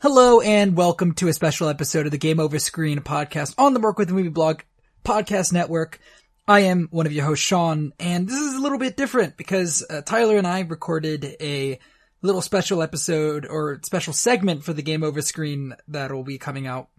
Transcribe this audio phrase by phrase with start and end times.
[0.00, 3.80] Hello and welcome to a special episode of the Game Over Screen podcast on the
[3.80, 4.60] Work with the Movie Blog
[5.04, 5.98] podcast network.
[6.46, 9.84] I am one of your hosts, Sean, and this is a little bit different because
[9.90, 11.80] uh, Tyler and I recorded a
[12.22, 16.68] little special episode or special segment for the Game Over Screen that will be coming
[16.68, 16.90] out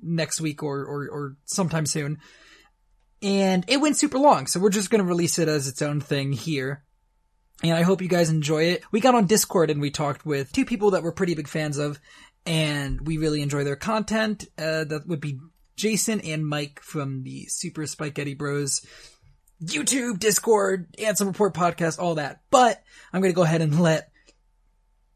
[0.00, 2.18] next week or, or, or sometime soon.
[3.20, 6.00] And it went super long, so we're just going to release it as its own
[6.00, 6.84] thing here.
[7.64, 8.82] And I hope you guys enjoy it.
[8.90, 11.78] We got on Discord and we talked with two people that we're pretty big fans
[11.78, 11.98] of
[12.46, 14.46] and we really enjoy their content.
[14.58, 15.38] Uh, that would be
[15.76, 18.86] Jason and Mike from the Super Spaghetti Bros
[19.62, 22.42] YouTube, Discord, Ansem Report podcast, all that.
[22.50, 24.10] But I'm going to go ahead and let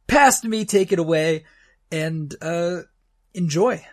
[0.07, 1.45] past me take it away
[1.91, 2.81] and uh,
[3.35, 3.85] enjoy.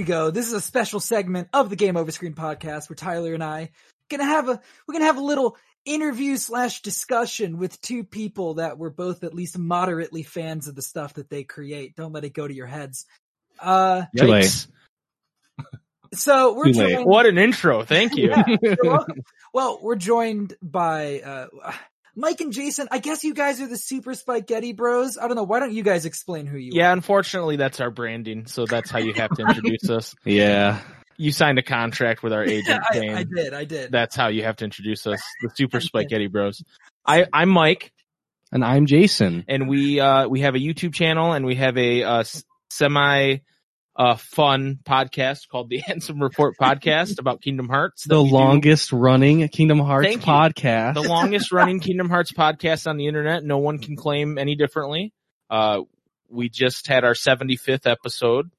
[0.00, 0.30] We go.
[0.30, 3.68] This is a special segment of the Game Over Screen podcast where Tyler and I
[4.08, 8.78] gonna have a we're gonna have a little interview slash discussion with two people that
[8.78, 11.96] were both at least moderately fans of the stuff that they create.
[11.96, 13.04] Don't let it go to your heads.
[13.60, 14.66] Uh, Too late.
[16.14, 16.94] so we're Too late.
[16.94, 17.06] joined.
[17.06, 17.84] What an intro.
[17.84, 18.30] Thank you.
[18.30, 19.06] Yeah, you're
[19.52, 21.72] well, we're joined by uh,
[22.16, 22.88] Mike and Jason.
[22.90, 25.16] I guess you guys are the Super Spaghetti Bros.
[25.18, 25.44] I don't know.
[25.44, 26.86] Why don't you guys explain who you Yeah, are?
[26.88, 28.46] Yeah, unfortunately, that's our branding.
[28.46, 30.14] So that's how you have to introduce us.
[30.24, 30.80] Yeah.
[31.16, 33.52] You signed a contract with our agent, I, I did.
[33.54, 33.92] I did.
[33.92, 35.86] that's how you have to introduce us, the Super I did.
[35.86, 36.62] Spaghetti Bros.
[37.06, 37.92] I, I'm Mike,
[38.52, 39.44] And I'm Jason.
[39.48, 42.24] and we uh, we have a YouTube channel, and we have a uh,
[42.70, 43.36] semi
[44.00, 48.04] uh, fun podcast called the Ansem Report Podcast about Kingdom Hearts.
[48.04, 50.32] The we do- longest running Kingdom Hearts Thank you.
[50.32, 50.94] podcast.
[50.94, 53.44] the longest running Kingdom Hearts podcast on the internet.
[53.44, 55.12] No one can claim any differently.
[55.50, 55.82] Uh,
[56.30, 58.50] we just had our 75th episode,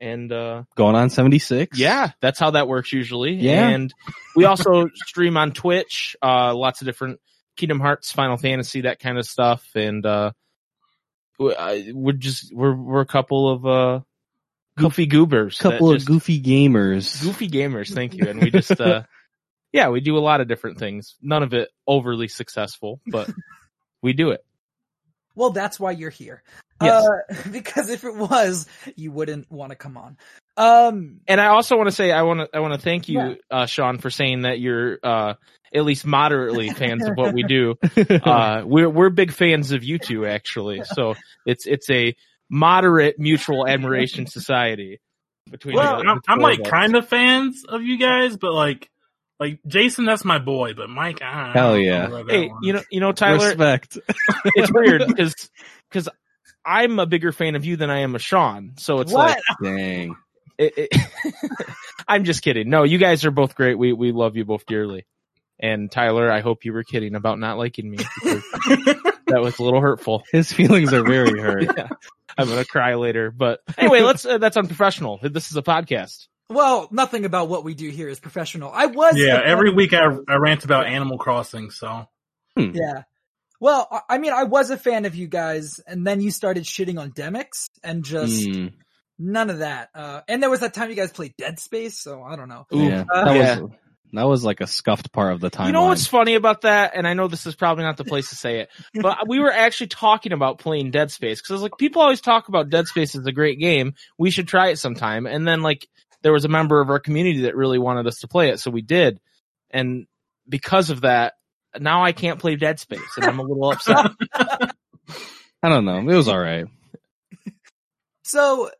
[0.00, 1.78] and uh, Going on 76.
[1.78, 3.34] Yeah, that's how that works usually.
[3.34, 3.68] Yeah.
[3.68, 3.94] And
[4.34, 7.20] we also stream on Twitch, uh, lots of different
[7.56, 9.64] Kingdom Hearts, Final Fantasy, that kind of stuff.
[9.76, 10.32] And, uh,
[11.38, 14.00] we're just, we're, we're a couple of, uh,
[14.76, 15.58] goofy goobers.
[15.58, 17.22] Couple of just- goofy gamers.
[17.22, 17.92] goofy gamers.
[17.92, 18.28] Thank you.
[18.28, 19.02] And we just, uh,
[19.72, 21.16] yeah, we do a lot of different things.
[21.22, 23.30] None of it overly successful, but
[24.02, 24.44] we do it.
[25.34, 26.42] Well, that's why you're here.
[26.82, 27.04] Yes.
[27.04, 30.16] Uh, because if it was, you wouldn't want to come on.
[30.56, 33.18] Um, And I also want to say, I want to, I want to thank you,
[33.18, 33.34] Yeah.
[33.50, 35.34] uh, Sean, for saying that you're, uh,
[35.74, 37.74] at least moderately fans of what we do.
[38.24, 40.84] uh, we're we're big fans of you two actually.
[40.84, 42.14] So it's it's a
[42.50, 45.00] moderate mutual admiration society
[45.50, 45.76] between.
[45.76, 48.90] Well, the, I'm, I'm like of kind of fans of you guys, but like,
[49.40, 50.74] like Jason, that's my boy.
[50.74, 52.06] But Mike, I don't Hell yeah.
[52.06, 52.62] about that Hey, one.
[52.62, 53.98] you know, you know, Tyler, Respect.
[54.44, 55.50] it's weird because
[55.90, 56.08] because
[56.64, 58.74] I'm a bigger fan of you than I am of Sean.
[58.78, 59.28] So it's what?
[59.30, 60.16] like Dang.
[60.56, 61.10] it, it,
[62.08, 62.70] I'm just kidding.
[62.70, 63.76] No, you guys are both great.
[63.76, 65.04] We we love you both dearly.
[65.60, 67.98] And Tyler, I hope you were kidding about not liking me.
[68.24, 70.24] that was a little hurtful.
[70.32, 71.64] His feelings are very hurt.
[71.76, 71.88] yeah.
[72.38, 74.24] I'm gonna cry later, but anyway, let's.
[74.26, 75.18] Uh, that's unprofessional.
[75.22, 76.26] This is a podcast.
[76.50, 78.70] Well, nothing about what we do here is professional.
[78.72, 79.14] I was.
[79.16, 81.70] yeah, every week I, I rant about Animal Crossing.
[81.70, 82.06] So
[82.56, 83.02] Yeah.
[83.60, 86.64] Well, I- I mean, I was a fan of you guys, and then you started
[86.64, 88.66] shitting on Demyx, and just Hmm.
[89.18, 89.88] none of that.
[89.94, 92.66] Uh, and there was that time you guys played Dead Space, so I don't know.
[92.74, 92.78] Ooh.
[92.82, 93.04] Yeah.
[93.10, 93.58] Uh, that yeah.
[93.60, 93.70] was
[94.18, 95.66] that was like a scuffed part of the timeline.
[95.66, 96.92] You know what's funny about that?
[96.94, 99.52] And I know this is probably not the place to say it, but we were
[99.52, 102.86] actually talking about playing Dead Space because I was like, people always talk about Dead
[102.86, 103.94] Space as a great game.
[104.18, 105.26] We should try it sometime.
[105.26, 105.86] And then like
[106.22, 108.70] there was a member of our community that really wanted us to play it, so
[108.70, 109.20] we did.
[109.70, 110.06] And
[110.48, 111.34] because of that,
[111.78, 114.06] now I can't play Dead Space, and I'm a little upset.
[115.62, 115.98] I don't know.
[115.98, 116.66] It was all right.
[118.22, 118.70] So,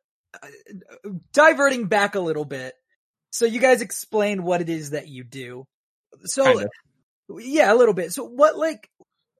[0.43, 2.75] uh, diverting back a little bit.
[3.34, 5.66] So you guys explain what it is that you do.
[6.22, 6.60] So, Kind
[7.31, 7.40] of.
[7.40, 8.12] yeah, a little bit.
[8.12, 8.88] So what, like,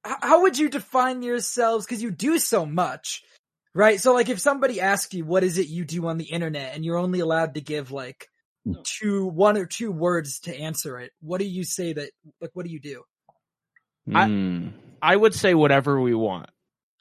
[0.05, 1.87] how would you define yourselves?
[1.87, 3.23] Cause you do so much,
[3.73, 4.00] right?
[4.00, 6.85] So like if somebody asks you, what is it you do on the internet and
[6.85, 8.26] you're only allowed to give like
[8.82, 12.11] two, one or two words to answer it, what do you say that,
[12.41, 13.05] like, what do you do?
[14.12, 14.69] I- Hmm.
[15.00, 16.50] I would say whatever we want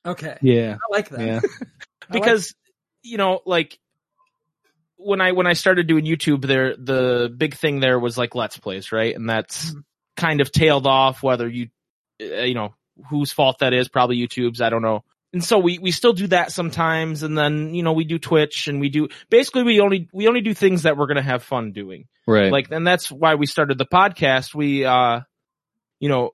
[0.05, 0.37] Okay.
[0.43, 0.75] yeah.
[0.75, 1.21] I like that.
[1.21, 1.39] Yeah.
[1.41, 2.53] I like- because
[3.01, 3.79] you know, like
[5.03, 8.57] when I when I started doing YouTube, there the big thing there was like Let's
[8.57, 9.15] Plays, right?
[9.15, 9.83] And that's Mhm.
[10.17, 11.21] kind of tailed off.
[11.23, 11.67] Whether you,
[12.21, 12.73] uh, you know,
[13.09, 14.61] whose fault that is, probably YouTube's.
[14.61, 15.03] I don't know.
[15.33, 18.67] And so we we still do that sometimes, and then you know we do Twitch,
[18.67, 21.71] and we do basically we only we only do things that we're gonna have fun
[21.71, 22.05] doing.
[22.27, 22.51] Right.
[22.51, 24.53] Like, and that's why we started the podcast.
[24.53, 25.21] We, uh,
[25.99, 26.31] you know,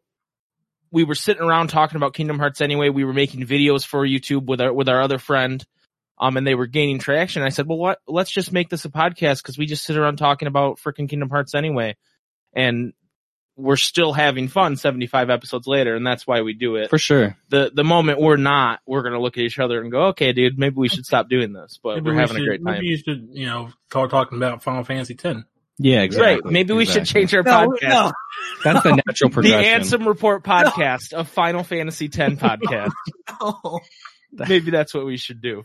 [0.91, 2.89] we were sitting around talking about Kingdom Hearts anyway.
[2.89, 5.65] We were making videos for YouTube with our, with our other friend.
[6.19, 7.43] Um, and they were gaining traction.
[7.43, 10.17] I said, well, what, let's just make this a podcast because we just sit around
[10.17, 11.95] talking about freaking Kingdom Hearts anyway.
[12.53, 12.91] And
[13.55, 15.95] we're still having fun 75 episodes later.
[15.95, 16.89] And that's why we do it.
[16.89, 17.37] for sure.
[17.49, 20.33] The, the moment we're not, we're going to look at each other and go, okay,
[20.33, 22.65] dude, maybe we should stop doing this, but Maybe we're we having should- a great
[22.65, 22.73] time.
[22.75, 25.45] Maybe you should, you know, start talking about Final Fantasy 10.
[25.81, 26.41] Yeah, exactly.
[26.43, 26.51] Right.
[26.51, 27.89] Maybe we should change our No, podcast.
[27.89, 28.11] no.
[28.65, 29.59] That's the natural progression.
[29.91, 29.99] The progression.
[30.01, 32.91] Ansem Report podcast, a Final Fantasy X podcast.
[33.41, 33.79] no.
[34.31, 35.63] Maybe that's what we should do.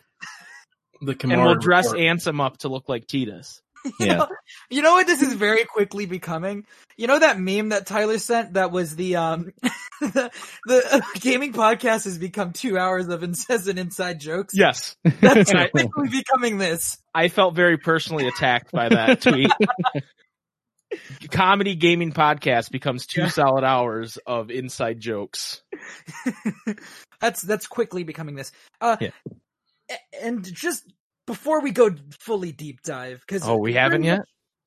[1.00, 2.00] The And we'll dress report.
[2.00, 3.61] Ansem up to look like Tidus.
[4.00, 4.26] yeah.
[4.70, 6.64] You know what this is very quickly becoming?
[6.96, 9.52] You know that meme that Tyler sent that was the um
[10.00, 10.31] the,
[10.67, 14.55] the uh, gaming podcast has become two hours of incessant inside jokes.
[14.56, 14.96] Yes.
[15.20, 16.96] That's And I- quickly becoming this.
[17.14, 19.50] I felt very personally attacked by that tweet.
[21.31, 23.29] Comedy gaming podcast becomes two Yeah.
[23.29, 25.62] solid hours of inside jokes.
[27.20, 28.52] that's that's quickly becoming this.
[28.81, 29.11] Uh Yeah.
[29.91, 30.85] A- and just
[31.27, 34.21] before we go fully deep dive, because Oh, we haven't yet?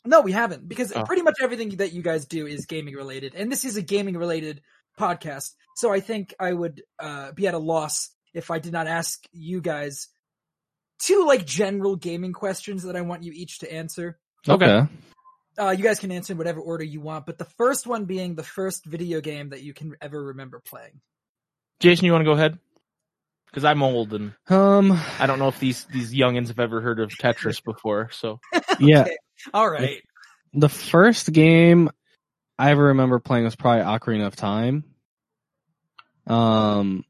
[0.05, 1.03] No, we haven't because Oh.
[1.03, 4.17] pretty much everything that you guys do is gaming related, and this is a gaming
[4.17, 4.61] related
[4.99, 5.53] podcast.
[5.75, 9.23] So I think I would uh, be at a loss if I did not ask
[9.31, 10.07] you guys
[10.99, 14.17] two like general gaming questions that I want you each to answer.
[14.47, 14.87] Okay.
[15.59, 18.35] Uh, you guys can answer in whatever order you want, but the first one being
[18.35, 21.01] the first video game that you can ever remember playing.
[21.79, 22.57] Jason, you want to go ahead?
[23.47, 24.91] Because I'm old and Um.
[25.19, 28.09] I don't know if these these youngins have ever heard of Tetris before.
[28.11, 28.39] So
[28.79, 29.01] Yeah.
[29.01, 29.17] Okay.
[29.53, 30.01] All right.
[30.53, 31.89] The first game
[32.59, 34.83] I ever remember playing was probably Ocarina of Time.
[36.25, 37.03] Um.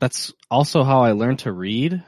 [0.00, 2.02] That's also how I learned to read.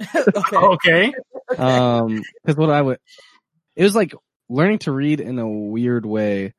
[0.14, 1.12] okay.
[1.50, 1.62] Okay.
[1.62, 2.22] Um.
[2.44, 2.98] Because what I would,
[3.74, 4.12] it was like
[4.50, 6.52] learning to read in a weird way.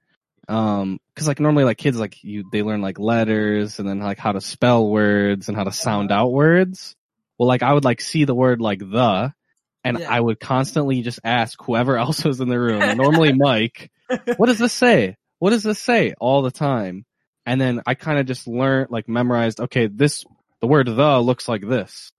[0.49, 0.99] Um.
[1.13, 4.31] Because like normally like kids like you they learn like letters and then like how
[4.31, 6.95] to spell words and how to sound out words.
[7.37, 9.33] Well, like I would like see the word like the,
[9.83, 10.09] and Yeah.
[10.09, 13.91] I would constantly just ask whoever else was in the room, normally Mike,
[14.37, 15.15] what does this say?
[15.39, 16.13] What does this say?
[16.19, 17.05] All the time.
[17.45, 20.25] And then I kind of just learned, like memorized, okay, this,
[20.59, 22.11] the word the looks like this.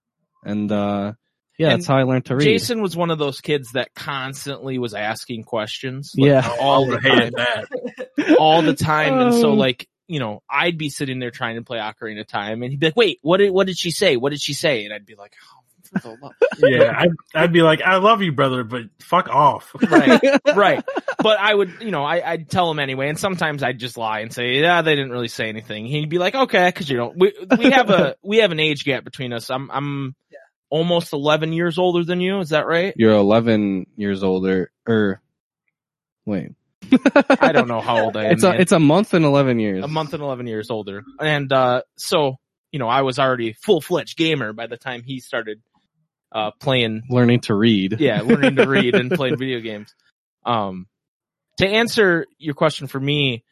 [0.42, 1.12] And, uh,
[1.60, 2.44] yeah, And that's how I learned to read.
[2.44, 6.12] Jason was one of those kids that constantly was asking questions.
[6.16, 6.48] yeah.
[6.60, 8.34] all the would have hated time.
[8.38, 9.18] all the time.
[9.18, 9.54] And so Oh.
[9.54, 12.80] like, you know, I'd be sitting there trying to play Ocarina of Time and he'd
[12.80, 14.16] be like, wait, what did, what did she say?
[14.16, 14.84] What did she say?
[14.84, 18.22] And I'd be like, oh, for the love- Yeah, I'd, I'd be like, I love
[18.22, 19.70] you, brother, but fuck off.
[19.90, 20.20] right,
[20.56, 20.84] right.
[21.22, 23.08] But I would, you know, I, I'd tell him anyway.
[23.08, 25.84] And sometimes I'd just lie and say, yeah, they didn't really say anything.
[25.86, 28.84] He'd be like, okay, cause you know, we, we have a, we have an age
[28.84, 29.50] gap between us.
[29.50, 30.16] I'm, I'm
[30.70, 32.38] almost 11 years older than you.
[32.40, 32.94] Is that right?
[32.96, 35.20] You're 11 years older, or,
[36.24, 36.52] wait.
[37.40, 38.32] I don't know how old I am.
[38.32, 38.60] It's a, man.
[38.60, 39.84] it's a month and 11 years.
[39.84, 41.02] a month and 11 years older.
[41.20, 42.36] And, uh, so,
[42.72, 45.60] you know, I was already full fledged gamer by the time he started,
[46.32, 48.00] uh, playing, Learning to read.
[48.00, 49.94] yeah, learning to read and playing video games.
[50.46, 50.86] Um,
[51.58, 53.44] to answer your question for me,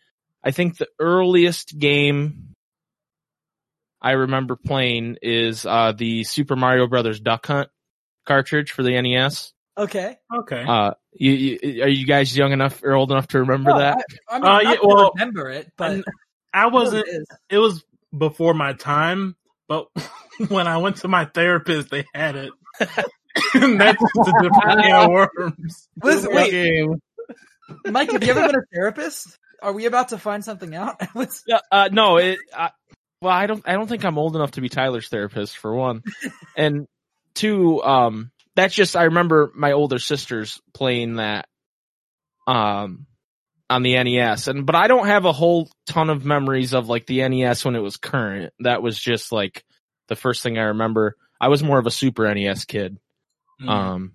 [0.42, 2.54] I think the earliest game
[4.00, 7.68] I remember playing is, uh, the Super Mario Brothers Duck Hunt
[8.26, 9.52] cartridge for the NES.
[9.76, 10.16] Okay.
[10.34, 10.64] Okay.
[10.66, 13.98] Uh, you, you, are you guys young enough or old enough to remember No, that?
[14.28, 16.04] I, I mean, Uh, yeah, don't well, remember it, but and
[16.52, 17.26] I wasn't, it is.
[17.50, 17.84] it was
[18.16, 19.36] before my time,
[19.68, 19.86] but
[20.48, 22.52] when I went to my therapist, they had it.
[22.80, 22.96] that's
[23.54, 25.88] just a different can of worms.
[26.02, 27.00] Listen, wait, game.
[27.86, 29.38] Mike, have you ever been a therapist?
[29.62, 31.00] Are we about to find something out?
[31.46, 32.38] Yeah, uh, no, it.
[32.56, 32.68] Uh,
[33.20, 33.62] well, I don't.
[33.66, 36.02] I don't think I'm old enough to be Tyler's therapist for one,
[36.56, 36.86] and
[37.34, 37.82] two.
[37.82, 38.96] Um, that's just.
[38.96, 41.48] I remember my older sisters playing that,
[42.46, 43.06] um,
[43.70, 47.06] on the NES, and but I don't have a whole ton of memories of like
[47.06, 48.52] the NES when it was current.
[48.60, 49.64] That was just like
[50.08, 51.16] the first thing I remember.
[51.40, 52.98] I was more of a Super NES kid.
[53.60, 53.68] Mm.
[53.68, 54.12] Um,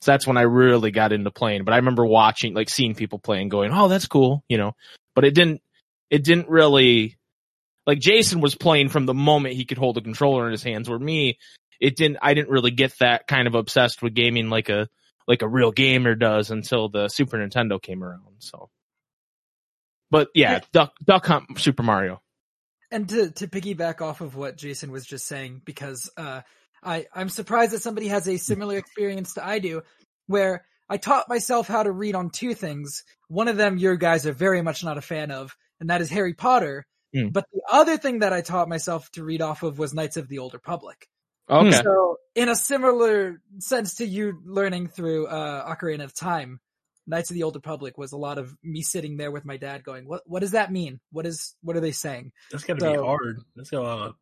[0.00, 1.64] so that's when I really got into playing.
[1.64, 4.72] But I remember watching, like seeing people playing, and going, "Oh, that's cool," you know.
[5.14, 5.62] But it didn't.
[6.10, 7.16] It didn't really.
[7.86, 10.88] Like Jason was playing from the moment he could hold a controller in his hands.
[10.88, 11.38] Where me,
[11.80, 12.18] it didn't.
[12.22, 14.88] I didn't really get that kind of obsessed with gaming like a
[15.26, 18.22] like a real gamer does until the Super Nintendo came around.
[18.38, 18.70] So.
[20.10, 20.60] But yeah, Yeah.
[20.72, 22.20] Duck Duck Hunt Super Mario.
[22.90, 26.42] and to to piggyback off of what Jason was just saying, because uh,
[26.82, 29.82] I I'm surprised that somebody has a similar experience to I do.
[30.26, 33.04] where I taught myself how to read on two things.
[33.28, 36.10] One of them your guys are very much not a fan of, and that is
[36.10, 36.84] Harry Potter.
[37.14, 37.28] Hmm.
[37.28, 40.28] But the other thing that I taught myself to read off of was Knights of
[40.28, 41.08] the Old Republic.
[41.50, 41.70] Okay.
[41.82, 46.60] So in a similar sense to you learning through uh Ocarina of Time,
[47.06, 49.84] Knights of the Old Republic was a lot of me sitting there with my dad
[49.84, 51.00] going, What what does that mean?
[51.10, 52.32] What is what are they saying?
[52.50, 53.40] That's gotta So- be hard.
[53.56, 54.14] That's got a lot of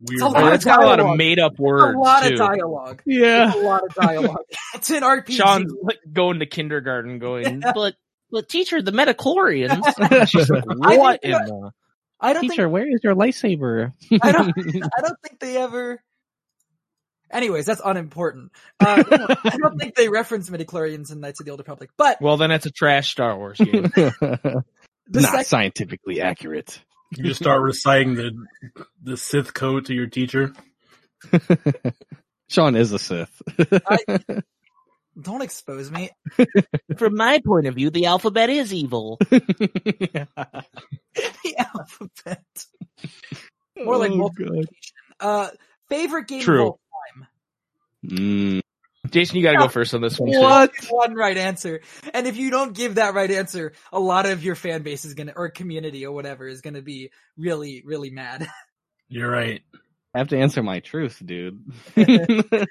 [0.00, 0.12] weird.
[0.12, 2.32] It's a lot of it's got a lot of made up words a lot too.
[2.34, 3.02] of dialogue.
[3.06, 3.48] Yeah.
[3.48, 4.44] It's a lot of dialogue.
[4.74, 5.32] it's an RPG.
[5.32, 7.94] Sean's like going to kindergarten, going, but
[8.30, 10.28] but teacher, the midichlorians.
[10.28, 11.72] She's like, I what think in the?
[12.20, 13.92] I don't Teacher, think where is your lightsaber?
[14.22, 14.48] I don't
[14.96, 16.02] I don't think they ever
[17.30, 18.52] Anyways, that's unimportant.
[18.80, 19.04] Uh,
[19.44, 21.90] I don't think they reference midichlorians in Knights of the Old Republic.
[21.96, 23.82] But Well, then it's a trash Star Wars game.
[23.92, 24.64] the
[25.08, 26.80] Not sec- scientifically accurate.
[27.16, 28.46] You just start reciting the
[29.02, 30.52] the Sith code to your teacher.
[32.48, 33.42] Sean is a Sith.
[35.20, 36.10] Don't expose me.
[36.96, 39.18] From my point of view, the alphabet is evil.
[39.30, 40.26] the
[41.58, 42.44] alphabet.
[43.76, 44.68] More like Oh, multiplication.
[45.20, 45.48] Uh,
[45.88, 46.60] favorite game True.
[46.62, 46.78] of all
[48.04, 48.60] Mm.
[49.10, 50.30] Jason, you got to go first on this one.
[50.30, 50.38] too.
[50.40, 50.70] What?
[50.90, 51.80] one right answer.
[52.14, 55.14] And if you don't give that right answer, a lot of your fan base is
[55.14, 58.46] gonna, or community or whatever, is gonna be really, really mad.
[59.08, 59.62] You're right.
[60.14, 61.60] I have to answer my truth, dude.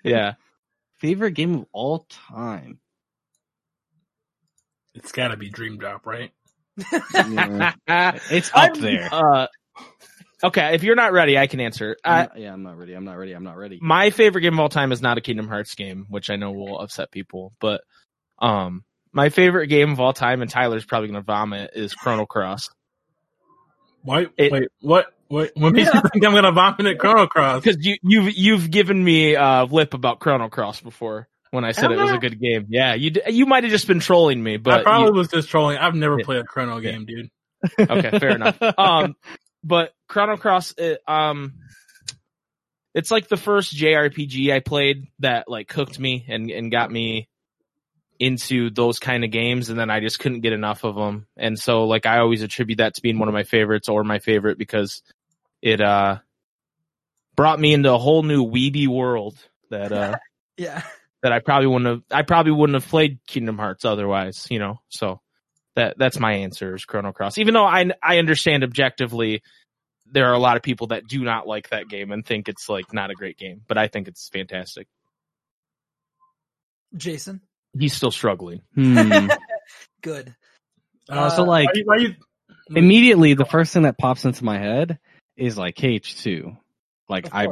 [0.04, 0.34] Yeah.
[1.00, 2.80] Favorite game of all time.
[4.96, 6.32] It's gotta be Dream Drop, right?
[7.13, 7.74] Yeah.
[8.32, 9.10] It's up I'm- there.
[9.12, 9.48] Uh,
[10.44, 11.96] okay, if you're not ready, I can answer.
[12.04, 12.94] Uh, I'm not- yeah, I'm not ready.
[12.94, 13.34] I'm not ready.
[13.34, 13.80] I'm not ready.
[13.82, 16.51] my favorite game of all time is not a Kingdom Hearts game, which I know
[16.51, 17.82] will upset people, but
[18.39, 22.70] um, my favorite game of all time, and Tyler's probably gonna vomit, is Chrono Cross.
[24.01, 24.27] Why?
[24.38, 25.08] It- wait, what?
[25.28, 25.52] What?
[25.56, 27.64] What makes you think I'm gonna vomit at Chrono Cross?
[27.64, 31.92] Because you you've you've given me uh lip about Chrono Cross before when I said
[31.92, 32.68] it was a good game.
[32.70, 35.50] Yeah, you d- you might have just been trolling me, I probably you- was just
[35.50, 35.78] trolling.
[35.78, 36.26] I've never Yeah.
[36.26, 37.30] played a Chrono game, dude.
[37.80, 38.58] okay, fair enough.
[38.78, 39.16] Um,
[39.64, 41.54] but Chrono Cross, it, um,
[42.94, 47.28] it's like the first JRPG I played that like hooked me and and got me
[48.20, 51.28] into those kind of games, and then I just couldn't get enough of them.
[51.38, 54.18] And so, like, I always attribute that to being one of my favorites or my
[54.20, 55.04] favorite because
[55.68, 56.20] it uh
[57.36, 59.38] brought me into a whole new weeby world
[59.70, 60.16] that uh
[60.58, 60.82] yeah.
[61.22, 64.80] that I probably wouldn't have I probably wouldn't have played Kingdom Hearts otherwise, you know.
[64.90, 65.20] So
[65.76, 67.38] that that's my answer is Chrono Cross.
[67.38, 69.44] Even though I I understand objectively
[70.10, 72.70] there are a lot of people that do not like that game and think it's
[72.70, 74.88] like not a great game, but I think it's fantastic.
[76.96, 77.42] Jason,
[77.78, 78.62] He's still struggling.
[78.74, 79.28] Hmm.
[80.02, 80.34] good.
[81.10, 82.16] Uh, so, like- why you, why you,
[82.70, 85.00] Immediately, the first thing that pops into my head
[85.38, 86.58] is like KH2.
[87.10, 87.48] Like I.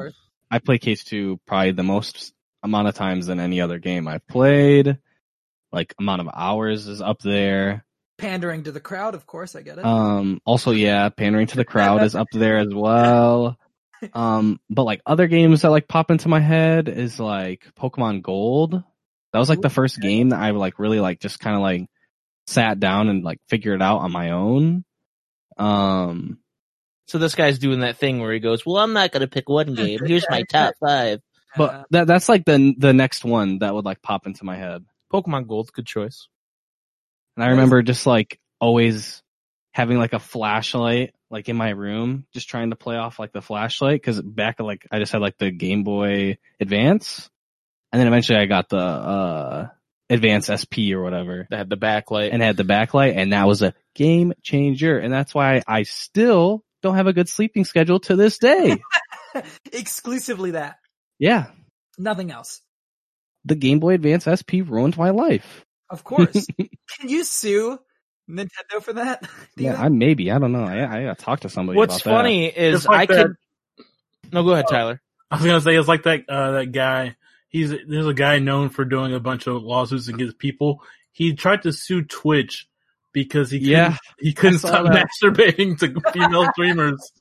[0.51, 4.97] I play KH2 probably the most amount of times than any other game I've played.
[5.71, 7.85] Like amount of hours is up there.
[8.17, 9.85] Pandering to the crowd, of course, I get it.
[9.85, 13.57] Um, also, yeah, pandering to the crowd is up there as well.
[14.13, 18.73] Um, but like other games that like pop into my head is like Pokemon Gold.
[18.73, 21.87] That was like the first game that I like really like just kind of like
[22.45, 24.83] sat down and like figured it out on my own.
[25.57, 26.37] Um,
[27.07, 29.47] So this guy's doing that thing where he goes, "Well, I'm not going to pick
[29.49, 29.99] one game.
[30.05, 31.21] Here's my top 5.
[31.57, 34.83] but that that's like the the next one that would like pop into my head.
[35.13, 36.27] Pokemon Gold, good choice.
[37.37, 39.21] And I remember just like always
[39.73, 43.41] having like a flashlight like in my room, just trying to play off like the
[43.41, 47.29] flashlight because back like I just had like the Game Boy Advance,
[47.91, 49.67] and then eventually I got the uh
[50.09, 52.29] Advance SP or whatever, That had the backlight.
[52.31, 56.63] and had the backlight, and that was a game changer, and that's why I still
[56.85, 58.81] don't have a good sleeping schedule to this day.
[59.71, 60.77] exclusively that.
[61.19, 61.47] yeah,
[61.97, 62.61] Nothing else.
[63.45, 65.65] the Game Boy Advance SP ruined my life.
[65.89, 66.47] Of course.
[66.57, 67.77] Can you sue
[68.29, 69.27] Nintendo for that?
[69.57, 70.63] Yeah, I maybe I don't know.
[70.65, 71.77] I I gotta talk to somebody.
[71.77, 72.17] What's about that.
[72.17, 73.35] funny is like I that- could.
[74.33, 75.01] No, go ahead, Tyler.
[75.31, 77.15] I was gonna say it's like that uh, that guy.
[77.49, 80.81] He's there's a guy known for doing a bunch of lawsuits against people.
[81.13, 82.67] He tried to sue Twitch
[83.15, 85.07] because he couldn't, Yeah, he couldn't stop that.
[85.23, 87.11] masturbating to female streamers.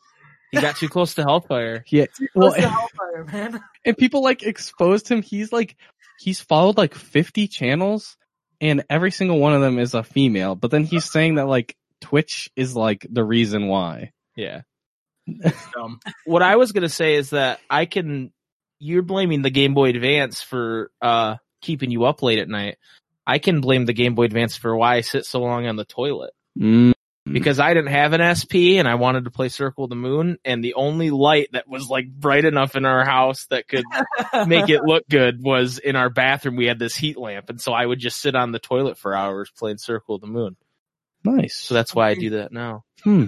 [0.50, 1.84] He got too close to Hellfire.
[1.88, 2.04] Yeah.
[2.34, 3.60] Well, Well, Hellfire, man.
[3.86, 5.22] and people like exposed him.
[5.22, 5.76] He's like,
[6.20, 8.16] he's followed like 50 channels
[8.60, 11.76] and every single one of them is a female, but then he's saying that like
[12.00, 14.12] Twitch is like the reason why.
[14.36, 14.62] Yeah.
[15.76, 18.30] Um, what I was gonna say is that I can.
[18.78, 22.76] You're blaming the Game Boy Advance for uh keeping you up late at night.
[23.26, 25.84] I can blame the Game Boy Advance for why I sit so long on the
[25.84, 26.32] toilet.
[26.58, 26.92] Mm,
[27.26, 30.38] because I didn't have an SP and I wanted to play Circle of the Moon
[30.44, 33.84] and the only light that was like bright enough in our house that could
[34.46, 36.56] make it look good was in our bathroom.
[36.56, 39.16] We had this heat lamp and so I would just sit on the toilet for
[39.16, 40.56] hours playing Circle of the Moon.
[41.24, 41.54] Nice.
[41.54, 42.84] So that's why I do that now.
[43.02, 43.26] Hmm.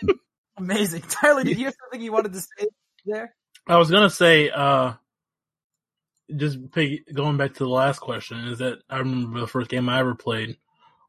[0.56, 1.02] Amazing.
[1.02, 2.68] Tyler, did you have something you wanted to say
[3.04, 3.34] there?
[3.66, 4.94] I was gonna say, uh,
[6.36, 9.88] just pig- going back to the last question is that I remember the first game
[9.88, 10.56] I ever played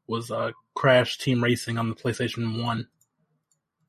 [0.06, 2.88] was uh, Crash Team Racing on the PlayStation One.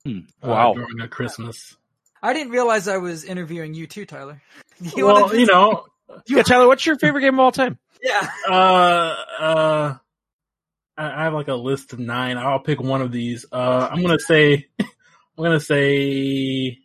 [0.06, 0.20] Hmm.
[0.42, 0.74] uh, Wow.
[0.74, 1.76] during a Christmas.
[2.24, 4.42] I didn't realize I was interviewing you too, Tyler.
[4.96, 5.86] You well, wanna you know,
[6.28, 7.78] Yeah, Tyler, what's your favorite game of all time?
[8.02, 8.30] yeah.
[8.48, 9.96] uh, uh,
[10.98, 12.38] I I have like a list of nine.
[12.38, 13.46] I'll pick one of these.
[13.52, 14.88] Uh, I'm gonna say, I'm
[15.44, 16.78] gonna say,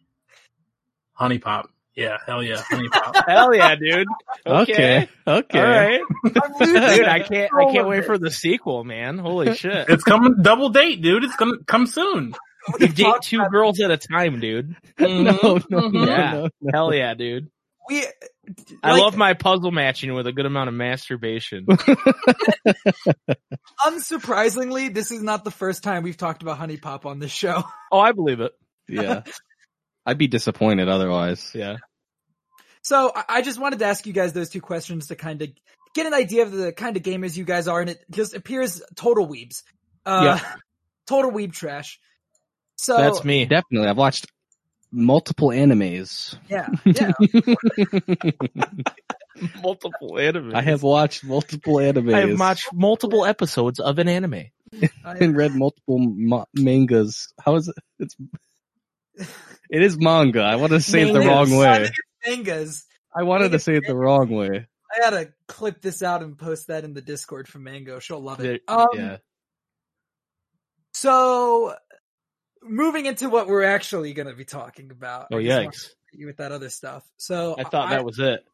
[1.19, 1.67] HuniePop.
[1.95, 3.25] Yeah, hell yeah, HuniePop.
[3.29, 4.07] Hell yeah, dude.
[4.47, 5.09] Okay.
[5.27, 5.59] Okay.
[5.59, 6.01] All right.
[6.25, 9.19] I'm Dude, I can't I can't wait for the sequel, man.
[9.19, 9.89] Holy shit.
[9.89, 11.25] it's coming double date, dude.
[11.25, 12.35] It's gonna come soon.
[12.79, 14.77] You date two girls at a time, dude.
[14.99, 15.97] No, no, mm-hmm.
[15.97, 16.07] no.
[16.07, 16.33] Yeah.
[16.33, 16.71] no, no.
[16.73, 17.51] Hell yeah, dude.
[17.89, 18.07] We,
[18.83, 21.67] I love my puzzle matching with a good amount of masturbation.
[23.85, 27.65] Unsurprisingly, this is not the first time we've talked about HuniePop on this show.
[27.91, 28.53] oh, I believe it.
[28.89, 29.23] Yeah.
[30.07, 31.51] I'd be disappointed otherwise.
[31.55, 31.77] Yeah.
[32.83, 35.49] So I- I just wanted to ask you guys those two questions to kind of
[35.95, 38.83] get an idea of the kind of gamers you guys are, and it just appears
[38.97, 39.63] total weebs.
[40.05, 40.39] Uh,
[41.07, 42.01] total weeb trash.
[42.77, 43.45] So That's me.
[43.45, 43.87] Definitely.
[43.89, 44.27] I've watched
[44.91, 46.37] multiple animes.
[46.49, 47.13] Yeah, yeah.
[49.63, 50.55] Multiple anime.
[50.55, 52.15] I have watched multiple animes.
[52.15, 54.35] I have watched multiple episodes of an anime.
[55.05, 57.33] I- and read multiple ma- mangas.
[57.41, 57.75] How is it?
[57.99, 58.15] It's
[59.17, 60.41] it is manga.
[60.41, 61.89] I want to say it the wrong way.
[62.27, 62.85] mangas.
[63.15, 64.67] I wanted to say it the wrong way.
[64.95, 67.99] I gotta clip this out and post that in the Discord for Mango.
[67.99, 68.63] She'll love it.
[68.69, 69.17] Um, yeah.
[70.95, 71.75] So,
[72.63, 75.29] moving into what we're actually going to be talking about.
[75.33, 75.89] Oh I yikes!
[76.13, 77.03] you with that other stuff.
[77.17, 78.45] So I thought that was it.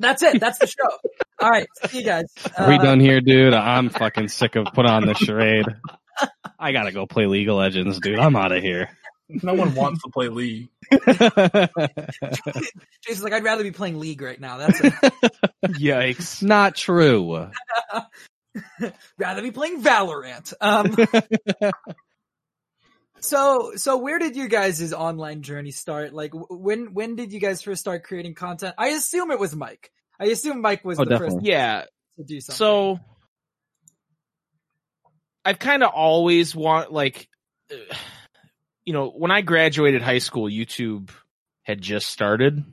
[0.00, 0.40] that's it.
[0.40, 0.98] That's the show.
[1.40, 2.26] All right, see you guys.
[2.58, 3.54] Are we Uh, done here, dude?
[3.54, 5.66] I'm fucking sick of put on the charade.
[6.58, 8.18] I gotta go play League of Legends, dude.
[8.18, 8.88] I'm out of here.
[9.28, 10.68] No one wants to play League.
[13.02, 14.58] Jason's like, I'd rather be playing League right now.
[14.58, 14.92] That's it.
[15.64, 16.42] Yikes!
[16.42, 17.48] Not true.
[19.18, 20.52] rather be playing Valorant.
[20.60, 20.94] Um,
[23.20, 26.12] so, so where did you guys' online journey start?
[26.12, 28.74] Like, when when did you guys first start creating content?
[28.76, 29.90] I assume it was Mike.
[30.20, 31.36] I assume Mike was Oh, the definitely.
[31.36, 31.84] first Yeah.
[32.18, 32.56] to do something.
[32.58, 33.00] So
[35.44, 37.28] I've kind of always want like,
[37.72, 37.94] uh,
[38.84, 41.10] you know, when I graduated high school, YouTube
[41.62, 42.64] had just started.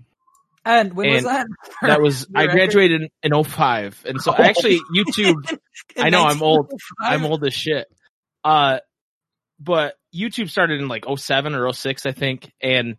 [0.66, 1.48] and when was that?
[1.82, 4.06] That was I graduated in, in 05.
[4.06, 5.58] and so actually YouTube
[5.98, 6.72] I know, I'm old.
[7.00, 7.88] I'm old as shit.
[8.44, 8.80] Uh,
[9.60, 12.52] but YouTube started in like 07 or 06, I think.
[12.62, 12.96] And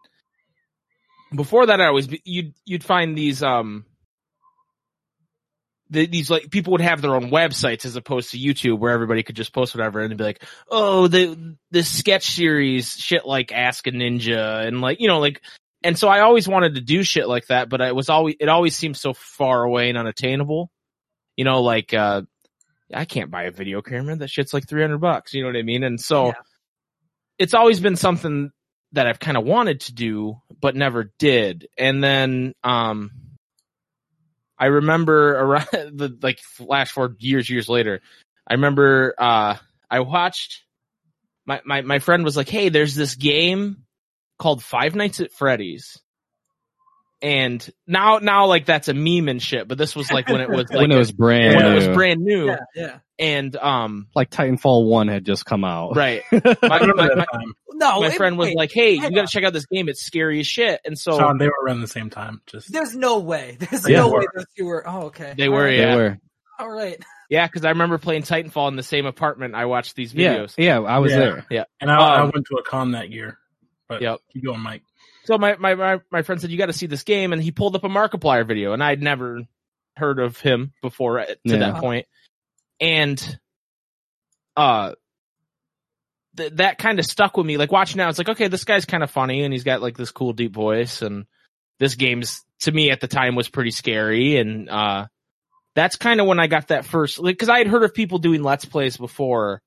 [1.34, 3.84] before that, I always, be- you'd, you'd find these, um,
[5.92, 9.22] the, these like people would have their own websites as opposed to YouTube where everybody
[9.22, 13.86] could just post whatever and be like, oh, the, the sketch series, shit like Ask
[13.86, 15.42] a Ninja and like, you know, like,
[15.84, 18.48] and so I always wanted to do shit like that, but it was always, it
[18.48, 20.70] always seemed so far away and unattainable.
[21.36, 22.22] You know, like, uh,
[22.94, 24.16] I can't buy a video camera.
[24.16, 25.34] That shit's like 300 bucks.
[25.34, 25.82] You know what I mean?
[25.82, 26.32] And so Yeah.
[27.38, 28.50] it's always been something
[28.92, 31.66] that I've kind of wanted to do, but never did.
[31.78, 33.10] And then, um,
[34.62, 38.00] I remember around the, like flash forward years, years later,
[38.48, 39.56] I remember, uh,
[39.90, 40.62] I watched
[41.44, 43.78] my, my, my friend was like, Hey, there's this game
[44.38, 45.98] called Five Nights at Freddy's.
[47.20, 50.48] And now, now like that's a meme and shit, but this was like when it
[50.48, 51.74] was like when it a- was brand when it new.
[51.74, 52.98] was brand new Yeah, yeah.
[53.18, 55.96] and um like Titanfall 1 had just come out.
[55.96, 57.54] right my, my, my, time.
[57.82, 60.02] No, my it- friend was wait, like hey you gotta check out this game it's
[60.02, 62.40] scary as shit and so Sean, they were around the same time.
[62.46, 63.56] Just There's no way.
[63.60, 63.98] There's Yeah.
[63.98, 64.88] no way those two were.
[64.88, 65.34] Oh, okay.
[65.36, 65.74] They were, All right.
[65.78, 65.90] yeah.
[65.90, 66.18] They were.
[66.58, 67.02] All right.
[67.30, 70.80] yeah because i remember playing titanfall in the same apartment i watched these videos Yeah,
[70.80, 71.18] I was Yeah.
[71.18, 71.46] there.
[71.50, 73.38] Yeah, and I, I Um, went to a con that year.
[73.88, 74.18] But Yep.
[74.32, 74.82] keep going, Mike.
[75.24, 77.50] so my, my my my friend said you got to see this game and he
[77.52, 79.42] pulled up a markiplier video and i'd never
[79.96, 81.56] heard of him before to Yeah.
[81.58, 81.82] that point.
[81.82, 82.06] point
[82.80, 83.38] and
[84.56, 84.92] uh
[86.36, 87.56] th- that kind of stuck with me.
[87.56, 89.96] Like watching now it's like okay this guy's kind of funny and he's got like
[89.96, 91.26] this cool deep voice and
[91.78, 95.06] this game's to me at the time was pretty scary and uh
[95.74, 98.18] that's kind of when i got that first like because i had heard of people
[98.18, 99.60] doing let's plays before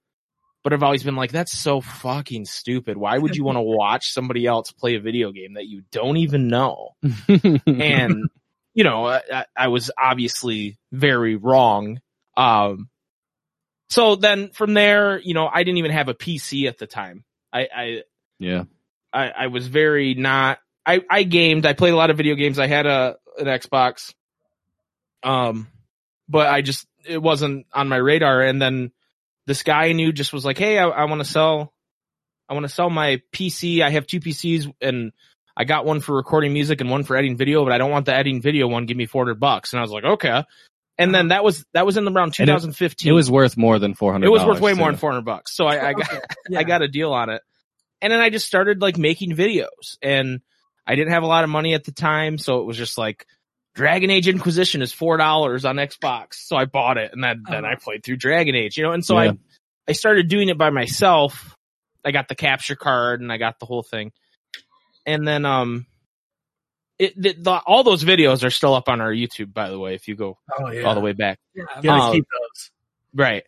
[0.63, 2.95] but i've always been like that's so fucking stupid.
[2.95, 6.17] Why would you want to watch somebody else play a video game that you don't
[6.17, 6.91] even know?
[7.67, 8.29] And
[8.73, 11.99] you know I, I- I was obviously very wrong
[12.37, 12.89] um
[13.89, 17.23] so then from there, you know, I didn't even have a PC at the time.
[17.53, 18.03] I, I,
[18.39, 18.63] Yeah.
[19.13, 20.59] I, I was very not.
[20.85, 21.65] I, I gamed.
[21.65, 22.59] I played a lot of video games.
[22.59, 24.13] I had a an Xbox,
[25.23, 25.67] um,
[26.27, 28.41] but I just it wasn't on my radar.
[28.41, 28.91] And then
[29.47, 31.73] this guy I knew just was like, "Hey, I, I want to sell.
[32.49, 33.81] I want to sell my PC.
[33.81, 35.11] I have two PCs, and
[35.57, 38.05] I got one for recording music and one for editing video, but I don't want
[38.05, 38.85] the editing video one.
[38.85, 40.43] Give me four hundred bucks." And I was like, "Okay."
[40.97, 43.09] And then that was that was in the round it- 2015.
[43.09, 44.27] It was worth more than four hundred.
[44.27, 45.55] it was worth way more than four hundred bucks.
[45.55, 46.07] So I, I got
[46.49, 46.59] yeah.
[46.59, 47.41] I got a deal on it.
[48.01, 50.41] And then I just started like making videos and
[50.85, 52.37] I didn't have a lot of money at the time.
[52.37, 53.25] So it was just like
[53.73, 55.19] Dragon Age Inquisition is $4
[55.67, 56.35] on Xbox.
[56.35, 59.03] So I bought it and then, then I played through Dragon Age, you know, and
[59.03, 59.31] so Yeah.
[59.31, 59.37] I,
[59.89, 61.55] I started doing it by myself.
[62.05, 64.11] I got the capture card and I got the whole thing.
[65.05, 65.87] And then, um,
[66.99, 69.95] it, the, the, all those videos are still up on our YouTube, by the way,
[69.95, 70.83] if you go Oh yeah.
[70.83, 71.39] all the way back.
[71.53, 72.71] Yeah, You gotta Um, keep those.
[73.13, 73.43] Right.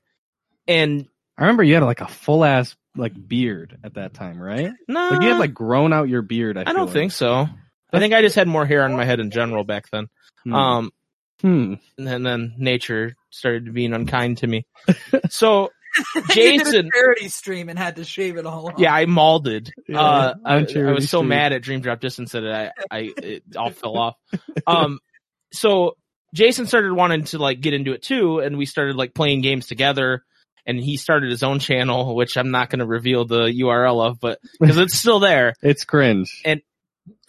[0.67, 1.07] And
[1.37, 4.71] I remember you had like a full ass like beard at that time, right?
[4.87, 6.57] no, Like you had like grown out your beard.
[6.57, 6.93] I, I feel don't like.
[6.93, 7.47] think so.
[7.93, 10.07] I think I just had more hair on my head in general back then.
[10.43, 10.53] Hmm.
[10.53, 10.91] Um,
[11.41, 11.75] Hmm.
[11.99, 14.65] and then nature started being unkind to me.
[15.29, 15.69] So You did a
[16.31, 18.75] Jason, charity stream and had to shave it all off.
[18.77, 19.71] yeah, I molded.
[19.87, 21.27] Yeah, uh, I, I was so Street.
[21.29, 24.15] mad at Dream Drop Distance that I, I, it all fell off.
[24.65, 24.99] Um,
[25.51, 25.95] so
[26.33, 29.67] Jason started wanting to like get into it too, and we started like playing games
[29.67, 30.23] together.
[30.65, 34.19] And he started his own channel, which I'm not going to reveal the URL of,
[34.19, 35.53] but because it's still there.
[35.61, 36.41] It's cringe.
[36.43, 36.59] And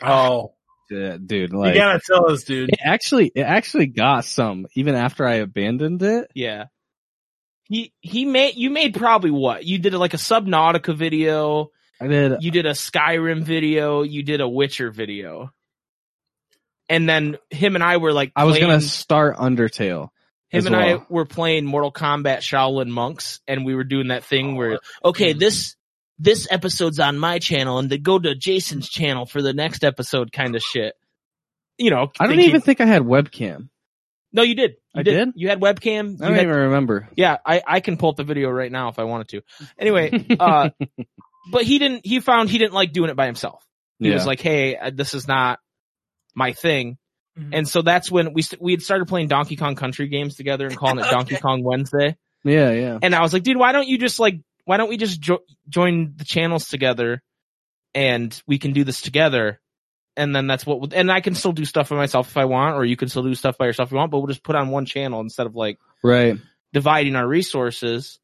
[0.02, 0.54] oh,
[0.90, 1.52] Yeah, dude.
[1.52, 2.70] you gotta tell us, dude.
[2.70, 6.32] it actually, it actually got some even after I abandoned it.
[6.34, 6.64] Yeah.
[7.68, 9.64] He he made you made probably what?
[9.64, 12.42] You did like a Subnautica video, I did.
[12.42, 15.52] you did a Skyrim video, you did a Witcher video.
[16.88, 20.08] And then him and I were like I was playing- gonna start Undertale.
[20.48, 24.56] him and I were playing Mortal Kombat Shaolin Monks and we were doing that thing
[24.56, 25.76] where oh, okay, this
[26.18, 30.32] this episode's on my channel and to go to Jason's channel for the next episode
[30.32, 30.94] kind of shit.
[31.76, 33.68] You know, I don't even think I had webcam.
[34.32, 34.72] No, you did.
[34.94, 35.30] You I did?
[35.36, 36.06] You had webcam.
[36.06, 37.08] I You don't had even remember.
[37.16, 39.42] Yeah, I, I can pull up the video right now if I wanted to.
[39.78, 40.70] Anyway, uh,
[41.50, 43.64] but he didn't, he found he didn't like doing it by himself.
[43.98, 44.14] He yeah.
[44.14, 45.60] was like, hey, uh, this is not
[46.34, 46.98] my thing.
[47.38, 47.50] Mhm.
[47.52, 50.66] And so that's when we, st- we had started playing Donkey Kong Country games together
[50.66, 52.16] and calling it Donkey Kong Wednesday.
[52.44, 52.98] yeah, yeah.
[53.00, 55.42] And I was like, dude, why don't you just like, why don't we just jo-
[55.68, 57.22] join the channels together
[57.94, 59.60] and we can do this together?
[60.18, 62.76] And then that's what, and I can still do stuff by myself if I want,
[62.76, 64.56] or you can still do stuff by yourself if you want, but we'll just put
[64.56, 66.36] on one channel instead of like, Right.
[66.72, 68.18] dividing our resources.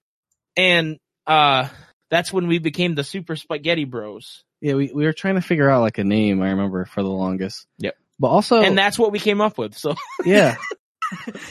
[0.56, 1.68] And uh
[2.10, 4.44] that's when we became the Super Spaghetti Bros.
[4.60, 7.08] Yeah, we, we were trying to figure out like a name, I remember, for the
[7.08, 7.66] longest.
[7.78, 7.96] Yep.
[8.18, 9.76] But also, And that's what we came up with.
[9.76, 10.56] So yeah.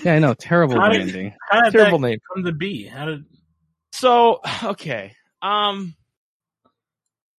[0.03, 0.33] yeah, I know.
[0.33, 1.33] Terrible How did- branding.
[1.49, 2.19] How did terrible that name.
[2.33, 2.85] come to be?
[2.85, 3.25] How did?
[3.93, 5.13] So okay.
[5.41, 5.95] Um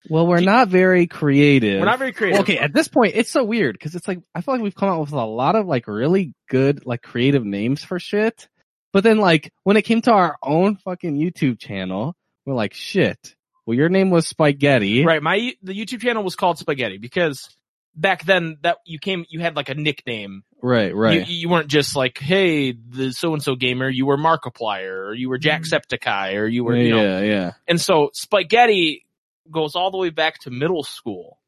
[0.08, 1.80] Well, we're not very creative.
[1.80, 2.34] we're not very creative.
[2.34, 4.74] Well, okay, at this point, it's so weird because it's like I feel like we've
[4.74, 8.48] come out with a lot of like really good like creative names for shit,
[8.92, 12.14] but then like when it came to our own fucking YouTube channel,
[12.44, 13.34] we're like, shit.
[13.66, 15.22] Well, your name was Spaghetti, Right.
[15.22, 17.48] My the YouTube channel was called Spaghetti because
[17.96, 20.44] back then that you came you had like a nickname.
[20.62, 21.26] Right, right.
[21.26, 25.14] You, you weren't just like, hey, the so and so gamer, you were Markiplier or
[25.14, 25.62] you were mm-hmm.
[25.62, 27.52] Jacksepticeye or you were you know yeah, yeah.
[27.66, 29.03] And so spaghetti
[29.50, 31.38] goes all the way back to middle school.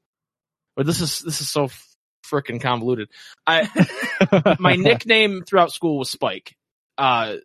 [0.74, 1.68] But this is this is so
[2.24, 3.08] freaking convoluted.
[3.46, 6.56] I my nickname throughout school was Spike.
[6.98, 7.36] Uh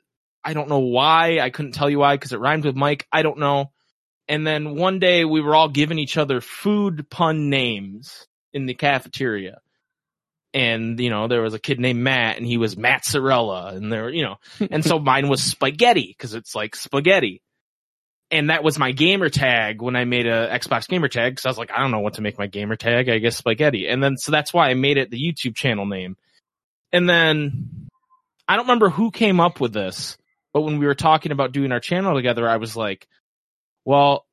[0.44, 1.40] I don't know why.
[1.40, 3.08] I couldn't tell you why because it rhymed with Mike.
[3.12, 3.72] I don't know.
[4.28, 8.74] And then one day we were all giving each other food pun names in the
[8.74, 9.60] cafeteria.
[10.54, 13.92] And, you know, there was a kid named Matt and he was Matt Matzarella and
[13.92, 14.38] there, you know,
[14.70, 17.42] and so mine was spaghetti because it's like spaghetti.
[18.32, 21.50] And that was my gamer tag when I made a Xbox gamer tag because I
[21.50, 23.10] was like, I don't know what to make my gamer tag.
[23.10, 23.88] I guess spaghetti.
[23.88, 26.16] And then, so that's why I made it the YouTube channel name.
[26.94, 27.90] And then
[28.48, 30.18] I don't remember who came up with this,
[30.54, 33.08] but when we were talking about doing our channel together, I was like,
[33.84, 34.26] well,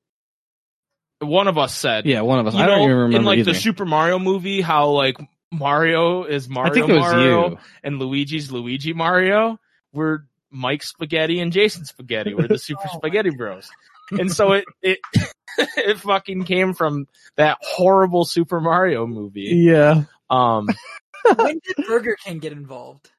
[1.20, 2.54] one of us said, yeah, one of us.
[2.54, 3.52] I don't know, even remember in like either.
[3.52, 5.18] the Super Mario movie, how like
[5.50, 7.58] Mario is Mario I think it was Mario you.
[7.82, 9.58] and Luigi's Luigi Mario.
[9.92, 12.34] We're Mike Spaghetti and Jason Spaghetti.
[12.34, 13.68] We're the Super Oh Spaghetti Bros.
[14.10, 14.98] And so it it
[15.58, 17.06] it fucking came from
[17.36, 19.62] that horrible Super Mario movie.
[19.64, 20.04] Yeah.
[20.30, 20.68] Um,
[21.36, 23.10] when did Burger King get involved?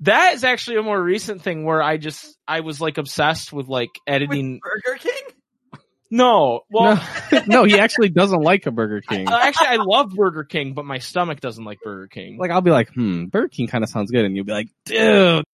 [0.00, 3.68] that is actually a more recent thing where I just I was like obsessed with
[3.68, 4.60] like With editing.
[4.62, 5.80] Burger King?
[6.12, 9.28] No, well, no, no, he actually doesn't like a Burger King.
[9.28, 12.36] actually, I love Burger King, but my stomach doesn't like Burger King.
[12.36, 14.68] Like I'll be like, hmm, Burger King kind of sounds good, and you'll be like,
[14.86, 15.44] dude,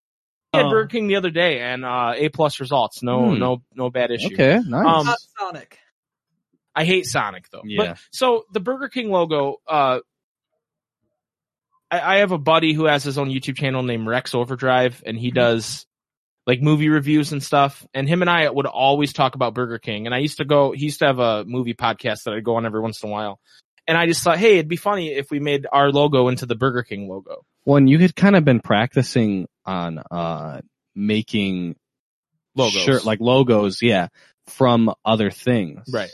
[0.57, 0.71] had Oh.
[0.71, 3.03] Burger King the other day and uh, A plus results.
[3.03, 3.39] No, Hmm.
[3.39, 4.33] no, no bad issue.
[4.35, 4.87] Okay, nice.
[4.87, 5.79] Um, Not Sonic.
[6.75, 7.63] I hate Sonic though.
[7.65, 7.77] Yeah.
[7.93, 10.01] But so the Burger King logo, uh,
[11.91, 15.17] I, I have a buddy who has his own YouTube channel named Rex Overdrive, and
[15.19, 15.87] he does
[16.47, 17.87] like movie reviews and stuff.
[17.95, 20.07] And him and I would always talk about Burger King.
[20.07, 22.57] And I used to go, he used to have a movie podcast that I'd go
[22.57, 23.41] on every once in a while.
[23.89, 26.55] And I just thought, hey, it'd be funny if we made our logo into the
[26.57, 27.45] Burger King logo.
[27.65, 30.61] One, you had kind of been practicing on uh
[30.95, 31.77] making
[32.57, 32.83] Logos.
[32.83, 34.09] shirt like logos, yeah,
[34.49, 35.85] from other things.
[35.93, 36.11] Right.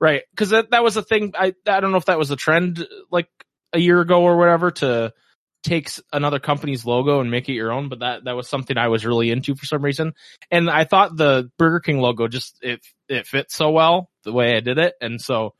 [0.00, 0.22] Right.
[0.36, 1.32] Cause that, that was a thing.
[1.38, 3.28] I, I don't know if that was a trend like
[3.72, 5.14] a year ago or whatever to
[5.62, 8.88] take another company's logo and make it your own, but that, that was something I
[8.88, 10.12] was really into for some reason.
[10.50, 14.56] And I thought the Burger King logo just, it, it fit so well the way
[14.56, 14.94] I did it.
[15.00, 15.54] And so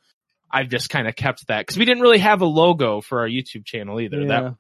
[0.51, 3.29] I've just kind of kept that cause we didn't really have a logo for our
[3.29, 4.21] YouTube channel either.
[4.21, 4.27] Yeah.
[4.27, 4.55] That,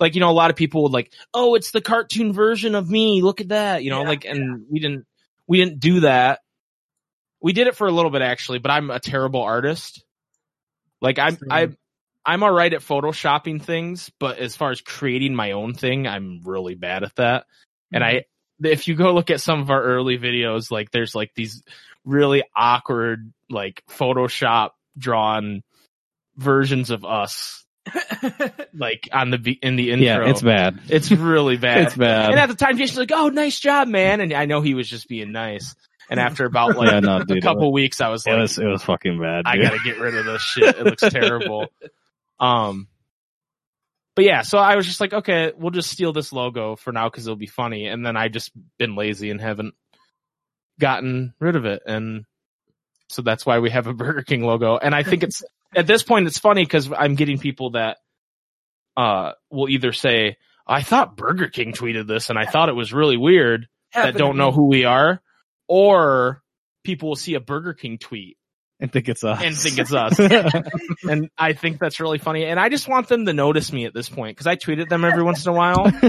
[0.00, 2.88] like, you know, a lot of people would like, oh, it's the cartoon version of
[2.88, 3.22] me.
[3.22, 3.82] Look at that.
[3.82, 5.06] You know, Yeah, like, and we didn't,
[5.46, 6.40] we didn't do that.
[7.40, 10.04] We did it for a little bit actually, but I'm a terrible artist.
[11.00, 11.48] Like I'm, Same.
[11.50, 11.68] I,
[12.24, 16.40] I'm all right at photoshopping things, but as far as creating my own thing, I'm
[16.44, 17.46] really bad at that.
[17.92, 18.66] And I, mm-hmm.
[18.66, 21.62] if you go look at some of our early videos, like there's like these
[22.04, 25.62] really awkward, like Photoshop drawn
[26.36, 27.64] versions of us,
[28.74, 30.04] like on the, in the intro.
[30.04, 30.80] Yeah, it's bad.
[30.88, 31.86] It's really bad.
[31.86, 32.30] It's bad.
[32.30, 34.88] And at the time, Jason's like, "Oh, nice job, man!" And I know he was
[34.88, 35.74] just being nice.
[36.10, 37.42] And after about like yeah, no, a dude.
[37.42, 39.42] couple weeks, I was it like, was it was fucking bad.
[39.46, 40.76] "I gotta get rid of this shit.
[40.76, 41.66] It looks terrible."
[42.40, 42.86] Um,
[44.14, 47.08] but yeah, so I was just like, "Okay, we'll just steal this logo for now
[47.08, 49.74] because it'll be funny." And then I just been lazy and haven't
[50.78, 52.26] gotten rid of it, and
[53.08, 54.76] so that's why we have a Burger King logo.
[54.76, 55.42] And I think it's
[55.74, 57.98] at this point it's funny because I'm getting people that
[58.96, 62.92] uh will either say, "I thought Burger King tweeted this, and I thought it was
[62.92, 65.20] really weird." that don't know who we are,
[65.66, 66.42] or
[66.84, 68.36] people will see a Burger King tweet
[68.80, 69.42] and think it's us.
[69.42, 70.18] and think it's us.
[71.08, 72.44] and I think that's really funny.
[72.44, 74.88] And I just want them to notice me at this point because I tweet at
[74.88, 75.90] them every once in a while.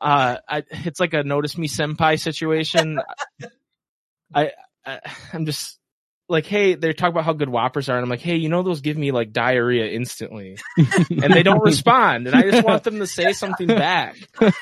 [0.00, 2.98] Uh, I, it's like a notice me senpai situation.
[4.34, 4.50] I,
[4.84, 4.98] I,
[5.32, 5.78] I'm just
[6.32, 8.62] like, hey, they're talking about how good Whoppers are, and I'm like, hey, you know
[8.64, 10.56] those give me like diarrhea instantly,
[11.10, 14.16] and they don't respond, and I just want them to say something back.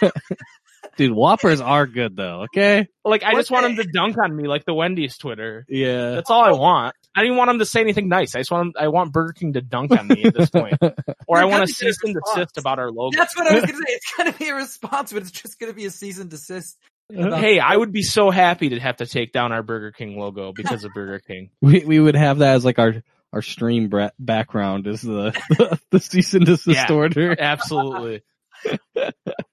[0.97, 2.43] Dude, Whoppers are good though.
[2.43, 2.87] Okay.
[3.05, 5.65] Like I What just want the- them to dunk on me like the Wendy's Twitter.
[5.69, 6.11] Yeah.
[6.11, 6.95] That's all I want.
[7.15, 8.35] I didn't want them to say anything nice.
[8.35, 10.77] I just want them, I want Burger King to dunk on me at this point,
[11.27, 13.17] or I want gonna to a cease and desist about our logo.
[13.17, 13.85] That's what I was gonna say.
[13.89, 16.77] It's gonna be a response, but it's just gonna be a cease and desist.
[17.15, 20.19] About- Hey, I would be so happy to have to take down our Burger King
[20.19, 21.51] logo because of Burger King.
[21.61, 26.01] We we would have that as like our our stream bra- background is the the
[26.01, 26.93] cease and desist Yeah.
[26.95, 27.35] order.
[27.41, 28.23] Absolutely.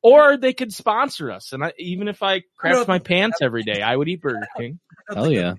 [0.02, 3.82] or they could sponsor us, and I, even if I crapped my pants every day,
[3.82, 4.80] I would eat Burger King.
[5.14, 5.54] Hell yeah.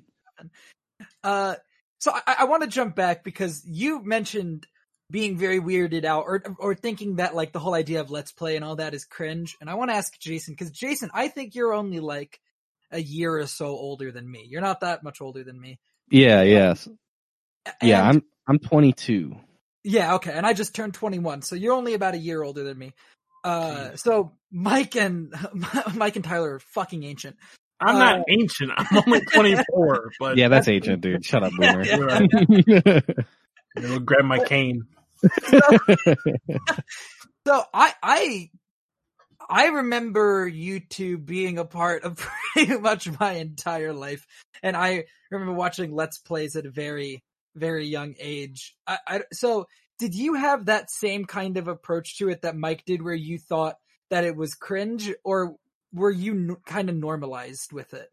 [1.24, 1.54] Uh,
[1.98, 4.66] so I, I want to jump back because you mentioned
[5.10, 8.56] being very weirded out or or thinking that like the whole idea of let's play
[8.56, 9.56] and all that is cringe.
[9.60, 12.40] And I want to ask Jason because Jason, I think you're only like
[12.90, 14.46] a year or so older than me.
[14.48, 15.78] You're not that much older than me.
[16.10, 16.88] Yeah, yes.
[17.82, 19.36] Yeah, I'm I'm 22.
[19.84, 20.32] yeah okay.
[20.32, 22.92] And I just turned 21, so you're only about a year older than me.
[23.44, 25.32] Uh, so Mike and
[25.94, 27.36] Mike and Tyler are fucking ancient.
[27.80, 28.72] I'm Uh, not ancient.
[28.76, 31.24] I'm only 24, but Yeah, that's ancient, dude.
[31.24, 31.84] Shut up, boomer.
[32.66, 33.00] Yeah.
[33.76, 34.82] I'll grab my cane.
[37.48, 38.50] So I I
[39.48, 42.16] I remember you two being a part of
[42.52, 44.26] pretty much my entire life,
[44.62, 47.24] and I remember watching Let's Plays at a very
[47.56, 48.76] very young age.
[48.86, 49.66] I, I so
[49.98, 53.38] did you have that same kind of approach to it that Mike did, where you
[53.38, 53.76] thought
[54.10, 55.56] that it was cringe, or
[55.90, 58.10] were you n- kind of normalized with it?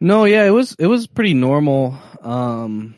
[0.00, 1.96] No, yeah, it was it was pretty normal.
[2.20, 2.96] Um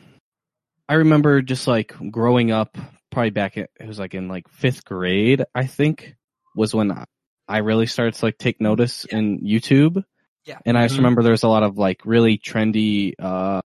[0.89, 2.77] I remember just like growing up
[3.11, 6.15] probably back at, it was like in like 5th grade, I think,
[6.55, 7.05] was when I-
[7.47, 10.03] I really started to like take notice in YouTube.
[10.45, 10.59] Yeah.
[10.65, 10.99] And I just Mhm.
[10.99, 13.61] remember there was a lot of like really trendy uh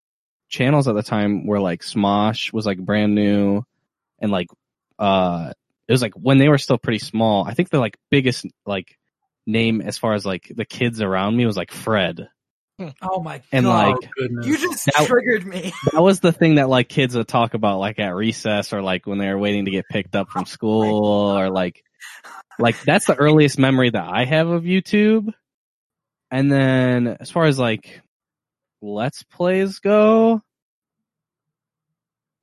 [0.50, 3.64] channels at the time where like Smosh was like brand new
[4.20, 4.48] and like
[5.00, 5.52] uh
[5.88, 7.46] it was like when they were still pretty small.
[7.46, 8.98] I think the like biggest like
[9.46, 12.30] name as far as like the kids around me was like Fred.
[13.02, 13.44] Oh my god.
[13.52, 13.88] And, god!
[13.88, 14.48] like, oh, goodness.
[14.48, 15.72] you just That- triggered me.
[15.92, 19.06] that was the thing that like kids would talk about like at recess or like
[19.06, 21.84] when they were waiting to get picked up from school or like
[22.60, 25.32] like that's the earliest memory that I have of YouTube.
[26.32, 28.02] And then as far as like
[28.82, 30.42] let's plays go,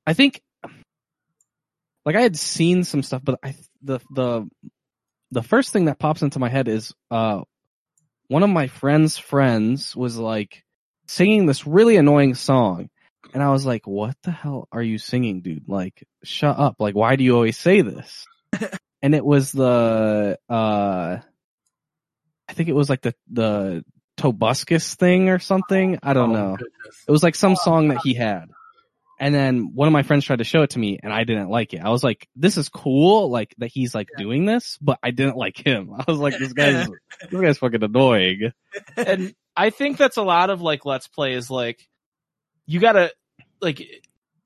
[0.07, 0.41] I think
[2.05, 4.47] like I had seen some stuff, but I the the
[5.31, 7.41] the first thing that pops into my head is uh
[8.31, 10.63] one of my friend's friends was like
[11.05, 12.89] singing this really annoying song.
[13.33, 15.67] And I was like, what the hell are you singing, dude?
[15.67, 16.77] Like, shut up.
[16.79, 18.25] Like, why do you always say this?
[19.01, 21.17] and it was the, uh,
[22.47, 23.83] I think it was like the, the
[24.15, 25.99] Tobuscus thing or something.
[26.01, 26.55] I don't Oh, know.
[26.55, 27.03] goodness.
[27.05, 28.45] It was like some song that he had.
[29.21, 31.49] And then one of my friends tried to show it to me and I didn't
[31.51, 31.81] like it.
[31.81, 35.37] I was like, this is cool, like that he's like doing this, but I didn't
[35.37, 35.93] like him.
[35.97, 36.87] I was like, this guy's,
[37.29, 38.51] this guy's fucking annoying.
[38.97, 41.87] and I think that's a lot of like let's play is like
[42.65, 43.11] you gotta
[43.61, 43.85] like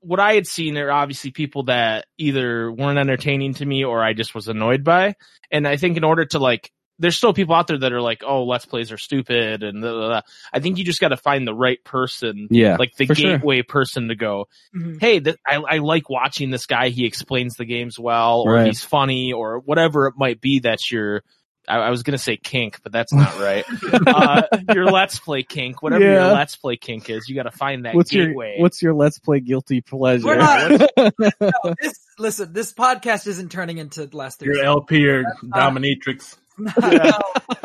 [0.00, 4.12] what I had seen are obviously people that either weren't entertaining to me or I
[4.12, 5.14] just was annoyed by.
[5.50, 8.22] And I think in order to like there's still people out there that are like,
[8.26, 10.20] oh, let's plays are stupid and blah, blah, blah.
[10.52, 12.76] I think you just gotta find the right person, Yeah.
[12.78, 13.36] like the for sure.
[13.36, 15.00] gateway person to go, Mhm.
[15.00, 16.88] hey, th- I, I like watching this guy.
[16.88, 18.66] He explains the games well, or Right.
[18.66, 20.60] he's funny, or whatever it might be.
[20.60, 21.22] That's your,
[21.68, 23.64] I, I was gonna say kink, but that's not right.
[24.06, 27.84] uh, your let's play kink, whatever your let's play kink is, you got to find
[27.84, 28.54] that What's gateway.
[28.54, 30.24] your what's your let's play guilty pleasure?
[30.26, 35.74] We're not- No, this, listen, this podcast isn't turning into last Your LP or not-
[35.74, 36.36] dominatrix.
[36.80, 37.18] no,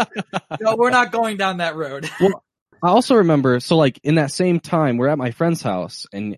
[0.62, 2.10] no, we're not going down that road.
[2.20, 2.44] well,
[2.84, 6.38] I also remember so like in that same time we're at my friend's house and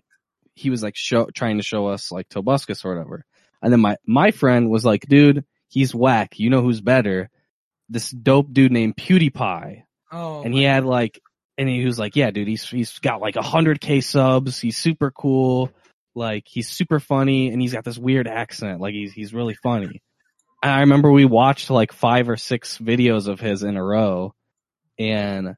[0.54, 3.24] he was like show trying to show us like Tobuscus or whatever.
[3.62, 6.38] And then my my friend was like, dude, he's whack.
[6.38, 7.30] You know who's better?
[7.88, 9.82] This dope dude named PewDiePie.
[10.12, 11.20] Oh, and he had like
[11.58, 14.76] and he was like, Yeah, dude, he's he's got like a hundred K subs, he's
[14.76, 15.70] super cool,
[16.14, 20.02] like he's super funny, and he's got this weird accent, like he's he's really funny.
[20.64, 24.34] And I remember we watched like five or six videos of his in a row,
[24.98, 25.54] and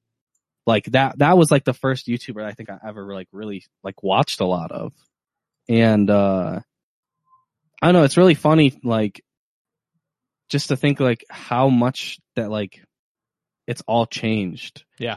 [0.66, 4.02] like that that was like the first YouTuber I think I ever like really like
[4.02, 4.92] watched a lot of.
[5.68, 6.60] And uh
[7.80, 9.22] I don't know, it's really funny, like
[10.48, 12.82] just to think like how much that like
[13.68, 14.84] it's all changed.
[14.98, 15.16] Yeah.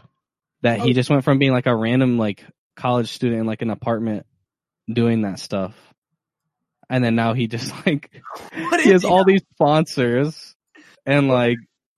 [0.61, 0.93] That he Oh.
[0.93, 4.27] just went from being like a random like college student in like an apartment
[4.91, 5.73] doing that stuff.
[6.89, 8.09] And then now he just like
[8.69, 9.23] What he has he all now?
[9.25, 10.55] these sponsors
[11.05, 11.57] and like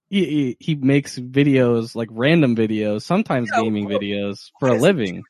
[0.10, 4.72] he, he he makes videos like random videos, sometimes Yeah, gaming what- videos for a
[4.74, 5.24] does he do living.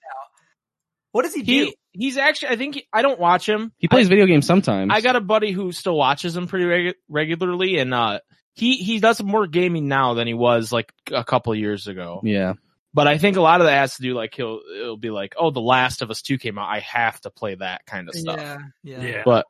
[1.11, 1.51] What does he, do?
[1.51, 3.73] he he's actually, I think he- I don't watch him.
[3.77, 4.91] He plays video games sometimes.
[4.93, 8.19] I got a buddy who still watches him pretty regu- regularly, and uh,
[8.53, 12.21] he he does more gaming now than he was like a couple years ago.
[12.23, 12.53] yeah.
[12.93, 15.35] But I think a lot of that has to do like he'll it'll be like,
[15.37, 18.15] oh, The Last of Us Two came out, I have to play that kind of
[18.15, 18.37] stuff.
[18.37, 19.01] Yeah, yeah.
[19.03, 19.21] Yeah.
[19.25, 19.45] But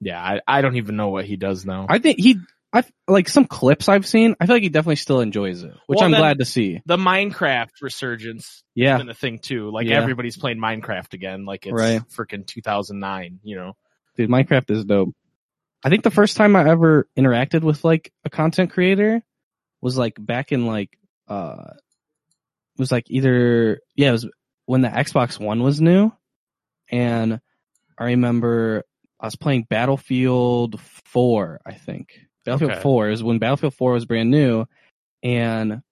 [0.00, 1.86] yeah, I, I don't even know what he does now.
[1.88, 2.36] I think he
[2.72, 4.34] I like some clips I've seen.
[4.40, 6.82] I feel like he definitely still enjoys it, which Well, I'm glad to see.
[6.86, 8.92] the Minecraft resurgence Yeah.
[8.92, 9.70] has been a thing too.
[9.70, 10.00] Like Yeah.
[10.00, 12.02] everybody's playing Minecraft again, like it's Right.
[12.16, 13.38] freaking 2009.
[13.44, 13.76] You know,
[14.16, 15.14] Dude, Minecraft is dope.
[15.84, 19.22] I think the first time I ever interacted with like a content creator
[19.80, 20.96] was like back in like
[21.28, 21.83] uh it
[22.78, 24.28] was like either yeah, it was
[24.66, 26.12] when the Xbox One was new
[26.90, 27.40] and
[27.98, 28.84] I remember
[29.20, 32.08] I was playing Battlefield 4, I think.
[32.44, 32.80] Battlefield Okay.
[32.80, 34.66] 4 is when Battlefield 4 was brand new
[35.22, 35.82] and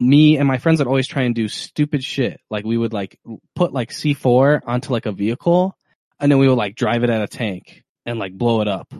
[0.00, 2.40] me and my friends would always try and do stupid shit.
[2.50, 3.18] Like we would like
[3.54, 5.76] put like C4 onto like a vehicle
[6.18, 8.92] and then we would like drive it at a tank and like blow it up.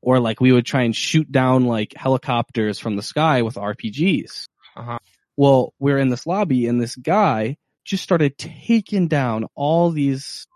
[0.00, 4.46] Or like we would try and shoot down like helicopters from the sky with RPGs.
[4.76, 4.98] Uh-huh.
[5.38, 10.46] Well, we're in this lobby and this guy just started taking down all these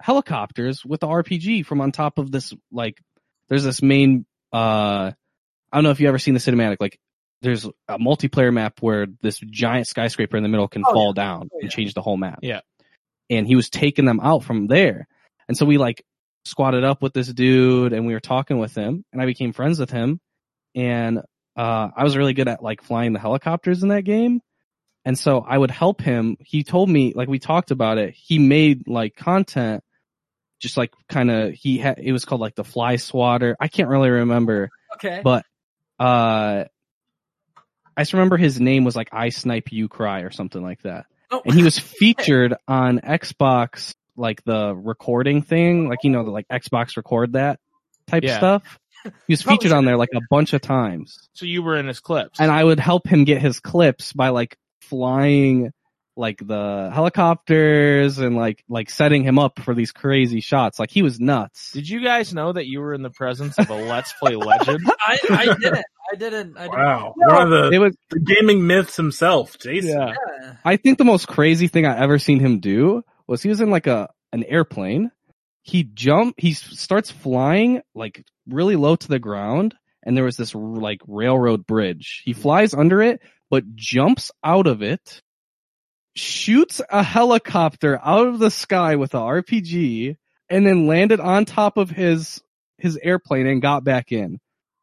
[0.00, 3.00] helicopters with the RPG from on top of this like
[3.48, 5.12] there's this main uh
[5.72, 6.98] I don't know if you ever seen the cinematic like
[7.42, 11.22] there's a multiplayer map where this giant skyscraper in the middle can Oh, fall yeah.
[11.22, 11.64] down Oh, yeah.
[11.64, 12.40] and change the whole map.
[12.42, 12.60] Yeah.
[13.30, 15.06] And he was taking them out from there.
[15.48, 16.04] And so we like
[16.44, 19.78] squatted up with this dude and we were talking with him and I became friends
[19.78, 20.18] with him.
[20.74, 21.20] And
[21.56, 24.40] uh I was really good at like flying the helicopters in that game.
[25.04, 26.36] And so I would help him.
[26.40, 28.14] He told me like we talked about it.
[28.14, 29.82] He made like content
[30.58, 33.56] just like kind of he had it was called like the fly swatter.
[33.58, 35.20] I can't really remember Okay.
[35.24, 35.44] but
[35.98, 36.64] uh
[37.96, 41.06] I just remember his name was like I Snipe You Cry or something like that.
[41.30, 41.42] Oh.
[41.44, 46.46] And he was featured on Xbox like the recording thing, like you know, the like
[46.48, 47.58] Xbox record that
[48.06, 48.36] type Yeah.
[48.38, 48.78] stuff.
[49.04, 51.16] He was featured on there like a bunch of times.
[51.32, 52.38] so you were in his clips.
[52.40, 55.72] And I would help him get his clips by like flying
[56.16, 60.78] like the helicopters and like like setting him up for these crazy shots.
[60.78, 61.72] Like he was nuts.
[61.72, 64.80] Did you guys know that you were in the presence of a Let's Play legend?
[65.00, 65.84] I, I didn't.
[66.12, 66.56] I didn't.
[66.58, 66.78] I didn't.
[66.78, 67.14] Wow.
[67.16, 67.34] No.
[67.34, 69.90] One of the It was the gaming myths himself, Jason.
[69.90, 70.14] yeah.
[70.42, 70.52] Yeah.
[70.64, 73.70] I think the most crazy thing I ever seen him do was he was in
[73.70, 75.10] like a an airplane.
[75.62, 80.54] He jump, he starts flying like really low to the ground, and there was this
[80.54, 82.22] like railroad bridge.
[82.24, 82.40] He hmm.
[82.40, 85.22] flies under it, but jumps out of it,
[86.14, 90.16] shoots a helicopter out of the sky with a RPG,
[90.48, 92.40] and then landed on top of his
[92.78, 94.38] his airplane and got back in.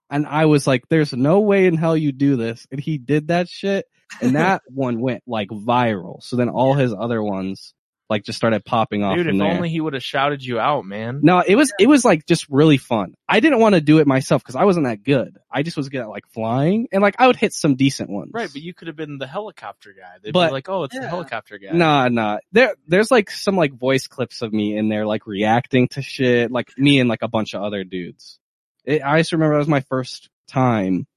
[0.09, 3.29] And I was like, "There's no way in hell you do this." And he did
[3.29, 3.85] that shit,
[4.21, 6.21] and that one went like viral.
[6.23, 7.73] So then all his other ones
[8.09, 9.15] like just started popping off.
[9.17, 9.51] Dude, from if there.
[9.51, 11.19] only he would have shouted you out, man.
[11.23, 13.15] No, it was it was like just really fun.
[13.27, 15.37] I didn't want to do it myself because I wasn't that good.
[15.51, 18.31] I just was good at like flying and like I would hit some decent ones.
[18.33, 20.19] Right, but you could have been the helicopter guy.
[20.23, 22.37] They'd But- be like, "Oh, it's the helicopter guy." Nah, nah.
[22.53, 26.49] There, there's like some like voice clips of me in there, like reacting to shit,
[26.51, 28.39] like me and like a bunch of other dudes.
[28.85, 31.07] It, I just remember that was my first time,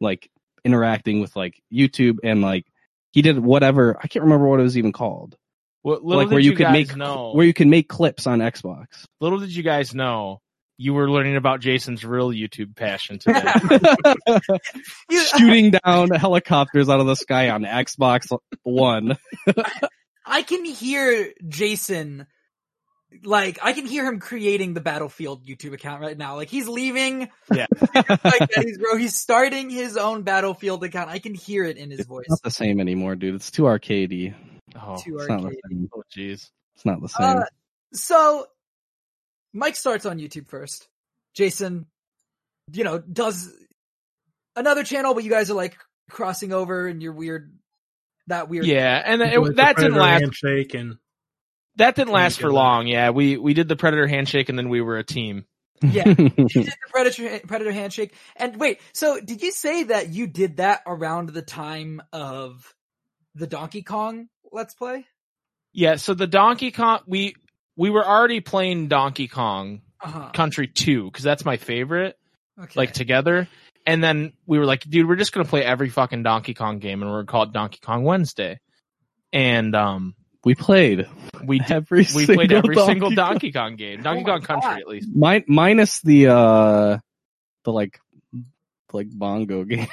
[0.00, 0.28] like
[0.64, 2.66] interacting with like YouTube and like
[3.12, 3.96] he did whatever.
[4.02, 5.36] I can't remember what it was even called.
[5.84, 7.32] Well, little like where you, you could guys make know.
[7.34, 8.86] where you can make clips on Xbox.
[9.20, 10.40] little did you guys know
[10.78, 13.42] you were learning about Jason's real YouTube passion today.
[15.36, 19.16] Shooting down helicopters out of the sky on Xbox One.
[20.26, 22.26] I can hear Jason,
[23.22, 26.36] like, I can hear him creating the Battlefield YouTube account right now.
[26.36, 27.66] Like, he's leaving, Yeah.
[27.94, 31.10] like, he's, bro, he's starting his own Battlefield account.
[31.10, 32.26] I can hear it in his voice.
[32.28, 33.34] not the same anymore, dude.
[33.34, 34.34] It's too arcadey.
[34.76, 35.60] Oh, Too It's not the arcade.
[35.70, 35.90] same.
[35.94, 36.50] oh, jeez.
[36.74, 37.38] It's not the same.
[37.38, 37.44] Uh,
[37.92, 38.46] so,
[39.52, 40.88] Mike starts on YouTube first.
[41.34, 41.86] Jason,
[42.72, 43.52] you know, does
[44.56, 45.76] another channel, but you guys are like
[46.10, 47.52] crossing over and you're weird,
[48.26, 48.66] that weird.
[48.66, 50.20] Yeah, and With it, that didn't last.
[50.22, 50.96] Handshake and
[51.76, 52.86] That didn't last for long.
[52.86, 55.44] Yeah, we we did the predator handshake, and then we were a team.
[55.82, 56.04] Yeah.
[56.16, 58.14] You did the predator predator handshake.
[58.36, 62.74] And wait, so did you say that you did that around the time of
[63.34, 65.04] the Donkey Kong Let's Play?
[65.72, 67.34] Yeah, so the Donkey Kong we
[67.76, 70.30] we were already playing Donkey Kong Uh-huh.
[70.32, 72.16] Country 2 cuz that's my favorite
[72.60, 72.72] Okay.
[72.76, 73.48] like together.
[73.86, 76.78] And then we were like, dude, we're just going to play every fucking Donkey Kong
[76.78, 78.60] game and we're going to call it Donkey Kong Wednesday.
[79.32, 81.08] And um we played
[81.44, 84.02] we did, every we single played every Donkey single Donkey Kong game.
[84.02, 84.80] Donkey Oh my Kong Country God.
[84.80, 85.08] at least.
[85.14, 86.98] Mi- minus the uh
[87.64, 87.98] the like
[88.92, 89.88] like bongo game.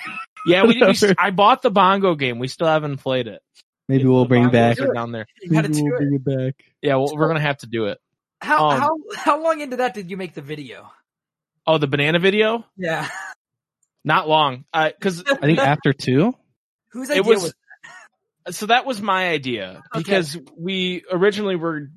[0.45, 2.37] Yeah, we, we I bought the Bongo game.
[2.37, 3.41] We still haven't played it.
[3.91, 4.79] Maybe we'll bring bongos back.
[4.79, 5.25] are down there.
[5.43, 5.97] Maybe we'll it.
[5.97, 6.65] bring it back.
[6.81, 7.99] Yeah, well, we're going to have to do it.
[8.41, 10.91] How um, how how long into that did you make the video?
[11.67, 12.65] Oh, the banana video?
[12.75, 13.07] Yeah.
[14.03, 14.65] Not long.
[14.73, 16.33] Uh 'cause cuz I think after two.
[16.89, 17.53] Whose it idea was,
[18.47, 20.01] was, so that was my idea Okay.
[20.03, 21.91] because we originally were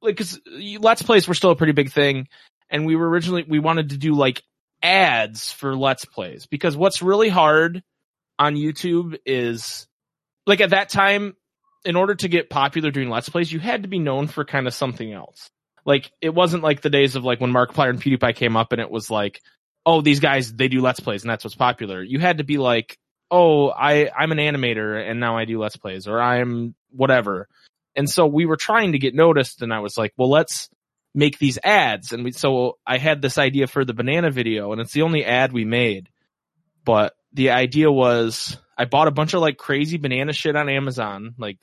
[0.00, 0.40] like because
[0.80, 2.28] let's plays were still a pretty big thing
[2.70, 4.42] and we were originally we wanted to do like
[4.82, 7.82] ads for let's plays because what's really hard
[8.38, 9.86] on youtube is
[10.46, 11.36] like at that time
[11.84, 14.66] in order to get popular doing let's plays you had to be known for kind
[14.66, 15.50] of something else.
[15.84, 18.80] Like it wasn't like the days of like when markiplier and pewdiepie came up and
[18.80, 19.40] it was like
[19.86, 22.02] oh these guys they do let's plays and that's what's popular.
[22.02, 22.98] You had to be like
[23.30, 27.48] oh i i'm an animator and now i do let's plays or i'm whatever.
[27.96, 30.68] And so we were trying to get noticed and i was like well let's
[31.14, 32.12] make these ads.
[32.12, 35.24] And we so i had this idea for the banana video and it's the only
[35.24, 36.08] ad we made.
[36.84, 41.34] But the idea was i bought a bunch of like crazy banana shit on amazon
[41.38, 41.58] like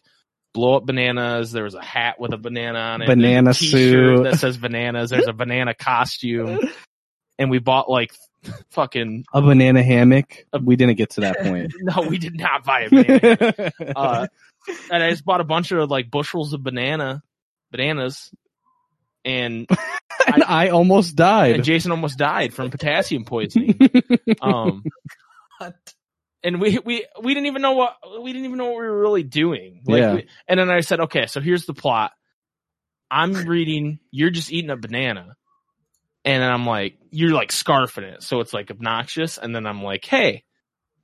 [0.53, 4.23] blow up bananas there was a hat with a banana on it Banana and suit.
[4.23, 6.59] that says bananas there's a banana costume
[7.37, 8.11] and we bought like
[8.69, 10.45] fucking A banana hammock.
[10.61, 11.73] We didn't get to that point.
[11.81, 14.27] no we did not buy a banana uh,
[14.89, 17.21] and I just bought a bunch of like bushels of banana
[17.71, 18.31] bananas,
[19.25, 19.67] and,
[20.25, 21.63] and I almost and died.
[21.63, 23.77] Jason almost died from potassium poisoning.
[24.41, 24.83] Um,
[26.47, 29.01] and we we we didn't even know what we didn't even know what we were
[29.01, 29.81] really doing.
[29.85, 30.13] Like, Yeah.
[30.15, 32.11] we- and then I said, okay, so here's the plot.
[33.11, 33.99] I'm reading.
[34.11, 35.35] You're just eating a banana,
[36.25, 39.37] and then I'm like, you're like scarfing it, so it's like obnoxious.
[39.37, 40.43] And then I'm like, hey.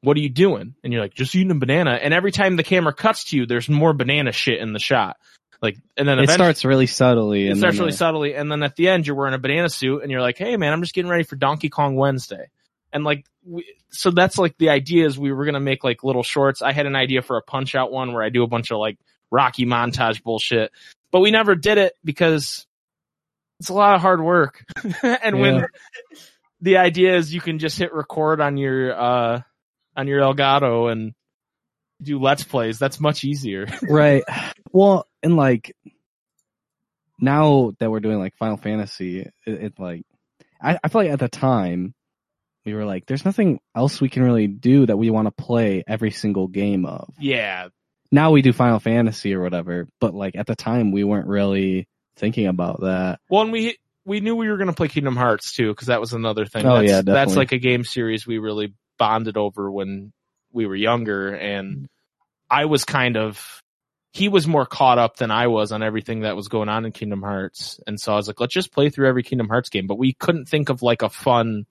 [0.05, 0.75] What are you doing?
[0.83, 1.91] And you're like, just eating a banana.
[1.91, 5.15] And every time the camera cuts to you, there's more banana shit in the shot.
[5.61, 7.47] Like, and then it starts really subtly.
[7.47, 10.11] it starts really subtly, and then at the end, you're wearing a banana suit, and
[10.11, 12.47] you're like, "Hey, man, I'm just getting ready for Donkey Kong Wednesday,"
[12.93, 16.23] and like, we, so that's like the idea is we were gonna make like little
[16.23, 16.61] shorts.
[16.61, 18.77] I had an idea for a punch out one where I do a bunch of
[18.77, 18.97] like
[19.31, 20.71] Rocky montage bullshit,
[21.11, 22.65] but we never did it because
[23.59, 24.63] it's a lot of hard work,
[25.03, 25.65] and when
[26.61, 29.41] the idea is you can just hit record on your uh
[29.95, 31.13] on your Elgato and
[32.01, 33.67] do let's plays, that's much easier.
[33.81, 34.23] right.
[34.71, 35.75] Well, and like
[37.19, 40.03] now that we're doing like Final Fantasy, it, it like
[40.61, 41.93] I, I feel like at the time
[42.65, 45.83] we were like, there's nothing else we can really do that we want to play
[45.87, 47.13] every single game of.
[47.19, 47.67] yeah,
[48.11, 51.87] Now we do Final Fantasy or whatever, but like at the time we weren't really
[52.15, 53.19] thinking about that.
[53.29, 56.01] Well, and we we knew we were going to play Kingdom Hearts too, because that
[56.01, 56.65] was another thing.
[56.65, 60.11] Oh, that's, yeah, that's like a game series we really bonded over when
[60.51, 61.87] we were younger and
[62.49, 63.61] I was kind of
[64.11, 66.91] he was more caught up than I was on everything that was going on in
[66.91, 67.79] Kingdom Hearts.
[67.87, 69.87] And so I was like, let's just play through every Kingdom Hearts game.
[69.87, 71.65] But we couldn't think of like a fun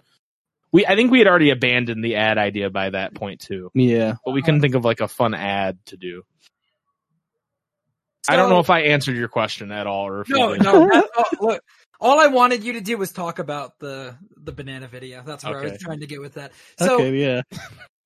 [0.73, 3.71] we I think we had already abandoned the ad idea by that point too.
[3.75, 4.15] Yeah.
[4.25, 6.23] But we couldn't think of like a fun ad to do.
[8.29, 10.89] I don't know if I answered your question at all or if No, no.
[10.89, 11.63] that- oh, look,
[12.01, 15.23] all I wanted you to do was talk about the the banana video.
[15.25, 16.53] That's where I was trying to get with that.
[16.79, 17.43] So okay, yeah.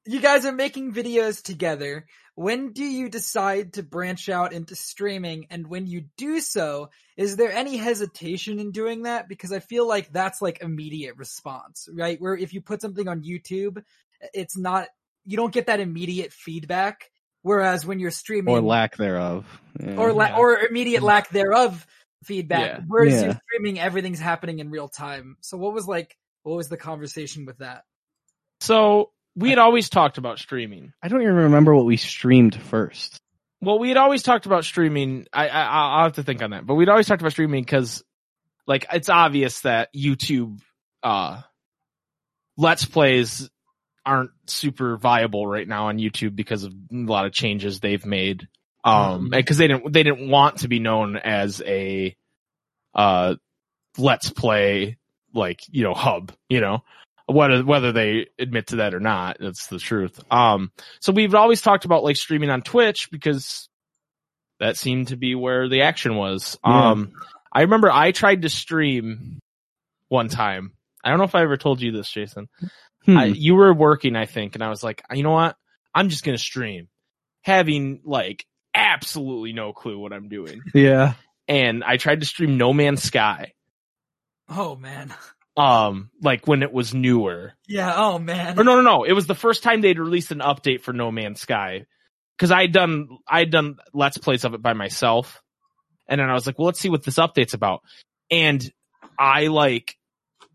[0.07, 2.07] You guys are making videos together.
[2.35, 5.47] When do you decide to branch out into streaming?
[5.51, 9.29] And when you do so, is there any hesitation in doing that?
[9.29, 12.21] Because I feel like that's like immediate response, right?
[12.21, 13.83] Where if you put something on YouTube,
[14.35, 14.89] it's not,
[15.25, 17.11] you don't get that immediate feedback.
[17.43, 19.47] Whereas when you're streaming Or lack thereof.
[19.81, 19.97] Yeah.
[19.97, 21.07] or la- or immediate mm-hmm.
[21.07, 21.87] lack thereof
[22.25, 22.79] feedback.
[22.79, 22.81] Yeah.
[22.87, 23.25] Whereas Yeah.
[23.25, 25.37] you're streaming, everything's happening in real time.
[25.41, 27.85] So what was like, what was the conversation with that?
[28.61, 30.93] So we had always talked about streaming.
[31.03, 33.21] I don't even remember what we streamed first.
[33.61, 35.27] Well, we had always talked about streaming.
[35.33, 38.03] I, I I'll have to think on that, but we'd always talked about streaming because,
[38.67, 40.61] like, it's obvious that YouTube,
[41.03, 41.43] uh,
[42.57, 43.49] let's plays
[44.05, 48.49] aren't super viable right now on YouTube because of a lot of changes they've made.
[48.85, 52.17] Um, because they didn't they didn't want to be known as a,
[52.95, 53.35] uh,
[53.99, 54.97] let's play
[55.35, 56.85] like you know hub, you know.
[57.29, 60.21] Whether whether they admit to that or not, that's the truth.
[60.31, 60.71] Um,
[61.01, 63.69] so we've always talked about like streaming on Twitch because
[64.61, 66.57] that seemed to be where the action was.
[66.65, 66.91] Yeah.
[66.91, 67.13] Um,
[67.53, 69.41] I remember I tried to stream
[70.09, 70.73] one time.
[71.03, 72.49] I don't know if I ever told you this, Jason.
[73.05, 73.17] Hmm.
[73.19, 75.57] I, you were working, I think, and I was like, you know what?
[75.95, 76.89] I'm just gonna stream,
[77.43, 80.61] having like absolutely no clue what I'm doing.
[80.75, 81.15] yeah.
[81.49, 83.53] And I tried to stream No Man's Sky,
[84.49, 85.13] Oh man.
[85.57, 87.55] um, like when it was newer.
[87.67, 87.93] Yeah.
[87.97, 88.59] Oh man.
[88.59, 89.05] Or no, no, no.
[89.05, 91.87] It was the first time they'd released an update for No Man's Sky.
[92.39, 95.41] Cause I'd done, I'd done let's plays of it by myself.
[96.07, 97.81] And then I was like, well, let's see what this update's about.
[98.31, 98.63] And
[99.19, 99.97] I like,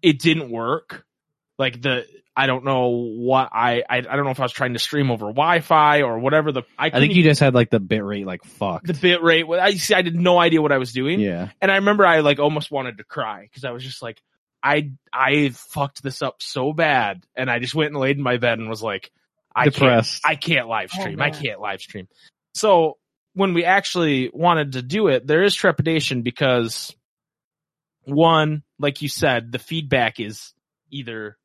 [0.01, 1.03] it didn't work.
[1.57, 4.73] Like the, I don't know what I, I, I don't know if I was trying
[4.73, 7.79] to stream over Wi-Fi or whatever the, I, I think you just had like the
[7.79, 8.87] bit rate like fucked.
[8.87, 9.45] the bit rate.
[9.49, 11.19] I see, I had no idea what I was doing.
[11.19, 11.49] yeah.
[11.59, 14.21] And I remember I like almost wanted to cry because I was just like,
[14.63, 18.37] I I fucked this up so bad, and I just went and laid in my
[18.37, 19.11] bed and was like,
[19.55, 20.23] I Depressed.
[20.23, 21.21] can't, I can't live Oh, stream.
[21.21, 22.07] I can't live stream.
[22.53, 22.97] So
[23.33, 26.93] when we actually wanted to do it, there is trepidation because
[28.03, 30.53] one, like you said, the feedback is
[30.89, 31.37] either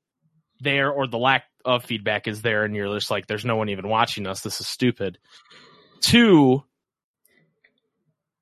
[0.61, 3.69] there or the lack of feedback is there, and you're just like, there's no one
[3.69, 4.41] even watching us.
[4.41, 5.19] This is stupid.
[6.01, 6.63] Two,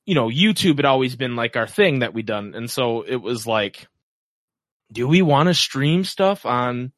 [0.06, 2.54] you know, YouTube had always been like our thing that we done.
[2.54, 3.86] And so it was like,
[4.94, 6.92] do we want to stream stuff on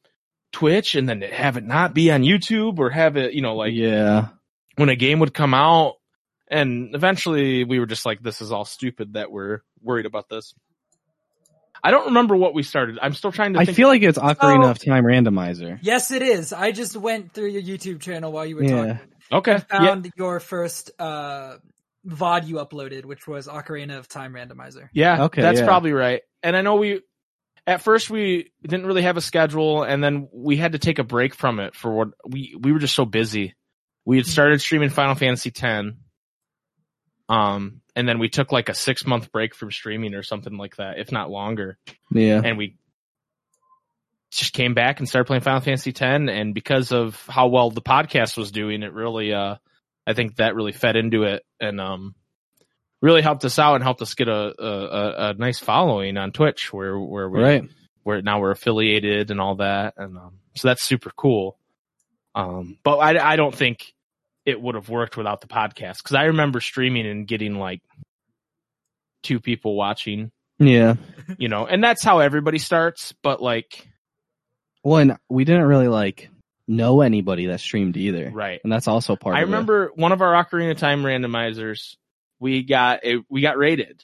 [0.53, 3.73] Twitch and then have it not be on YouTube or have it, you know, like
[3.73, 4.29] yeah.
[4.75, 5.95] when a game would come out
[6.47, 10.53] and eventually we were just like, this is all stupid that we're worried about this.
[11.83, 12.97] I don't remember what we started.
[13.01, 14.71] I'm still trying to I feel like it's Ocarina Oh.
[14.71, 15.77] of Time randomizer.
[15.81, 16.51] Yes, it is.
[16.53, 18.75] I just went through your YouTube channel while you were Yeah.
[18.77, 18.99] talking.
[19.31, 19.51] okay.
[19.71, 19.79] Yeah.
[19.79, 21.57] Found your first uh
[22.07, 24.89] VOD you uploaded, which was Ocarina of Time Randomizer.
[24.93, 25.65] Yeah, Okay, that's yeah.
[25.65, 26.21] probably right.
[26.41, 27.01] And I know we,
[27.67, 31.03] at first we didn't really have a schedule and then we had to take a
[31.03, 33.53] break from it for what we, we were just so busy.
[34.05, 35.89] We had started streaming Final Fantasy X.
[37.29, 40.77] Um, and then we took like a six month break from streaming or something like
[40.77, 41.77] that, if not longer.
[42.09, 42.41] Yeah.
[42.43, 42.77] And we
[44.31, 46.01] just came back and started playing Final Fantasy X.
[46.01, 49.55] And because of how well the podcast was doing, it really, uh,
[50.05, 52.15] I think that really fed into it and, um,
[53.01, 56.73] really helped us out and helped us get a, a, a, nice following on Twitch
[56.73, 57.63] where, where we, Right.
[58.03, 59.93] where now we're affiliated and all that.
[59.97, 61.57] And, um, so that's super cool.
[62.33, 63.93] Um, but I, I don't think
[64.45, 67.81] it would have worked without the podcast because I remember streaming and getting like
[69.23, 70.95] two people watching, Yeah.
[71.37, 73.13] you know, and that's how everybody starts.
[73.23, 73.87] But like,
[74.83, 76.29] Well, and we didn't really like
[76.67, 78.29] know anybody that streamed either.
[78.33, 78.59] right.
[78.63, 79.51] And that's also part I of it.
[79.51, 81.95] remember one of our Ocarina Time randomizers,
[82.39, 84.03] we got a, we got raided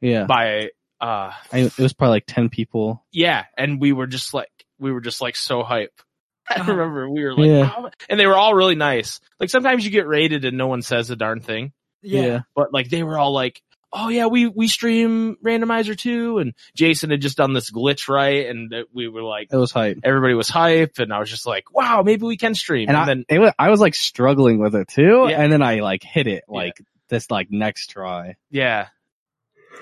[0.00, 0.24] Yeah.
[0.24, 0.70] by,
[1.00, 3.04] uh, I, it was probably like 10 people.
[3.12, 3.44] yeah.
[3.56, 5.92] And we were just like, we were just like so hype.
[6.50, 6.72] I Uh-huh.
[6.72, 7.72] remember we were like, Yeah.
[7.76, 9.20] "Oh," and they were all really nice.
[9.38, 11.72] Like sometimes you get raided and no one says a darn thing,
[12.02, 12.40] Yeah.
[12.54, 13.60] but like they were all like,
[13.92, 16.38] oh yeah, we, we stream randomizer too.
[16.38, 18.46] And Jason had just done this glitch right.
[18.46, 19.98] And we were like, It was hype.
[20.04, 20.98] everybody was hype.
[20.98, 22.88] And I was just like, wow, maybe we can stream.
[22.88, 25.26] And, And, I, then, it was, I was like struggling with it too.
[25.30, 25.40] Yeah.
[25.42, 26.54] And then I like hit it Yeah.
[26.54, 26.74] like
[27.08, 28.36] this like next try.
[28.50, 28.88] yeah.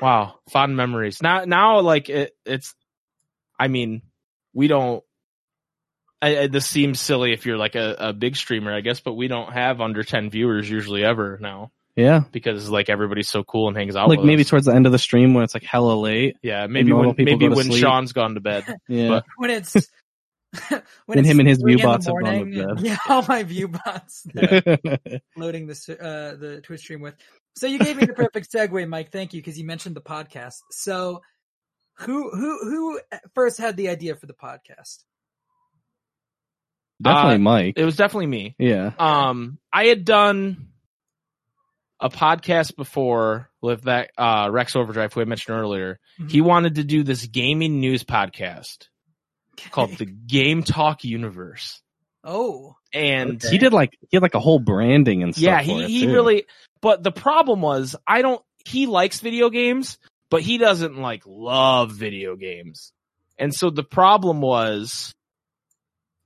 [0.03, 0.35] Wow.
[0.51, 1.23] Fond memories.
[1.23, 2.75] Now, now like it, it's,
[3.59, 4.03] I mean,
[4.53, 5.03] we don't,
[6.21, 9.15] I, I, this seems silly if you're like a, a big streamer, I guess, but
[9.15, 12.25] we don't have under 10 viewers usually ever now Yeah.
[12.33, 14.49] because like everybody's so cool and hangs out Like with maybe us.
[14.51, 16.37] towards the end of the stream when it's like hella late.
[16.43, 17.81] yeah, maybe when, maybe when sleep.
[17.81, 18.65] Sean's gone to bed.
[18.89, 19.09] Yeah.
[19.09, 19.75] But- when it's
[21.07, 22.77] when Then him and his three in view the bots have gone to morning.
[22.85, 27.15] Yeah, all my view bots that loading this uh the Twitch stream with.
[27.57, 29.11] So you gave me the perfect segue, Mike.
[29.13, 30.57] Thank you because you mentioned the podcast.
[30.71, 31.23] So
[32.01, 33.01] who who who
[33.35, 35.03] first had the idea for the podcast?
[37.03, 37.75] Definitely Uh, Mike.
[37.77, 38.55] It was definitely me.
[38.59, 38.93] yeah.
[38.99, 40.69] Um, I had done
[42.01, 45.99] a podcast before with that uh, Rex Overdrive, who I mentioned earlier.
[46.21, 46.31] Mhm.
[46.31, 48.89] He wanted to do this gaming news podcast
[49.71, 51.81] called the Game Talk Universe,
[52.25, 53.51] Oh, and Okay.
[53.51, 55.43] He did like he had like a whole branding and stuff.
[55.45, 56.13] yeah, for he it, he too.
[56.13, 56.45] really.
[56.83, 58.43] But the problem was, I don't.
[58.65, 59.99] He likes video games,
[60.31, 62.93] but he doesn't like love video games,
[63.39, 65.13] and so the problem was.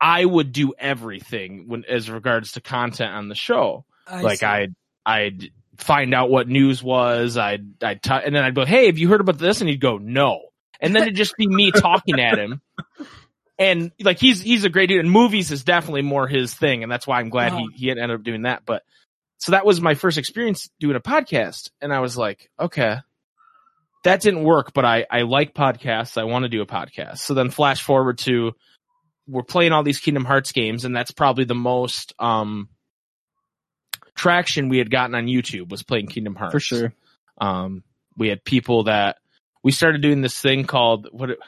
[0.03, 3.85] I would do everything when as regards to content on the show.
[4.07, 4.47] I like see.
[4.47, 4.75] I'd
[5.05, 7.37] I'd find out what news was.
[7.37, 9.79] I'd I'd t- and then I'd go, "Hey, have you heard about this?" And he'd
[9.81, 10.41] go, "No."
[10.81, 12.63] And then it'd just be me talking at him.
[13.61, 16.91] And like he's he's a great dude, and movies is definitely more his thing, and
[16.91, 17.67] that's why I'm glad Uh-huh.
[17.77, 18.63] he he ended up doing that.
[18.65, 18.83] But
[19.37, 22.97] so that was my first experience doing a podcast, and I was like, okay,
[24.05, 26.17] that didn't work, but I I like podcasts.
[26.19, 27.19] I want to do a podcast.
[27.19, 28.53] So then flash forward to
[29.29, 32.71] we're playing all these Kingdom Hearts games, and that's probably the most um
[34.15, 36.95] traction we had gotten on YouTube was playing Kingdom Hearts for sure.
[37.41, 37.83] um,
[38.17, 39.19] we had people that
[39.63, 41.39] we started doing this thing called what it,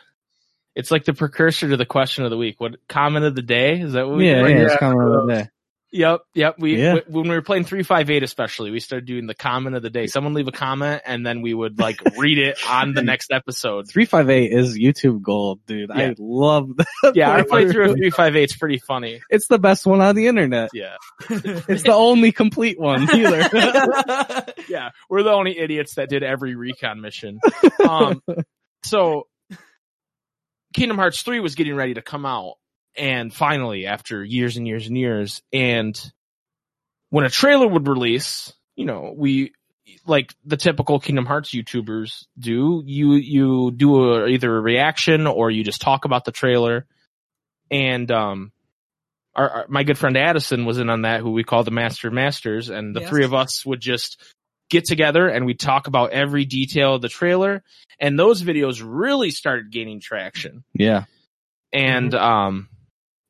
[0.74, 2.60] it's like the precursor to the question of the week.
[2.60, 4.62] What comment of the day is that what we Yeah, yeah, Yeah.
[4.64, 5.50] it's kind of like that.
[5.94, 6.54] Yep, yep.
[6.58, 6.94] We Yeah.
[6.94, 9.82] w- when we were playing three five eight, especially, we started doing the comment of
[9.82, 10.06] the day.
[10.06, 13.90] Someone leave a comment, and then we would like read it on the next episode.
[13.90, 15.90] Three five eight is YouTube gold, dude.
[15.90, 16.86] I love that.
[17.14, 19.20] Yeah, our playthrough of three five eight is pretty funny.
[19.28, 20.70] It's the best one on the internet.
[20.72, 20.96] Yeah,
[21.28, 23.50] It's the only complete one either.
[24.70, 24.90] yeah.
[25.10, 27.38] We're the only idiots that did every recon mission.
[27.86, 28.22] Um,
[28.82, 29.26] so
[30.72, 32.54] Kingdom Hearts 3 was getting ready to come out.
[32.96, 35.98] And finally, after years and years and years, and
[37.10, 39.52] when a trailer would release, you know, we,
[40.06, 45.50] like the typical Kingdom Hearts YouTubers do, you, you do a, either a reaction or
[45.50, 46.86] you just talk about the trailer.
[47.70, 48.52] And, um,
[49.34, 52.08] our, our, my good friend Addison was in on that, who we call the Master
[52.08, 53.08] of Masters, and the Yes.
[53.08, 54.20] three of us would just
[54.70, 57.62] get together and we talk about every detail of the trailer.
[58.00, 60.64] And those videos really started gaining traction.
[60.74, 61.04] yeah.
[61.72, 62.68] And um,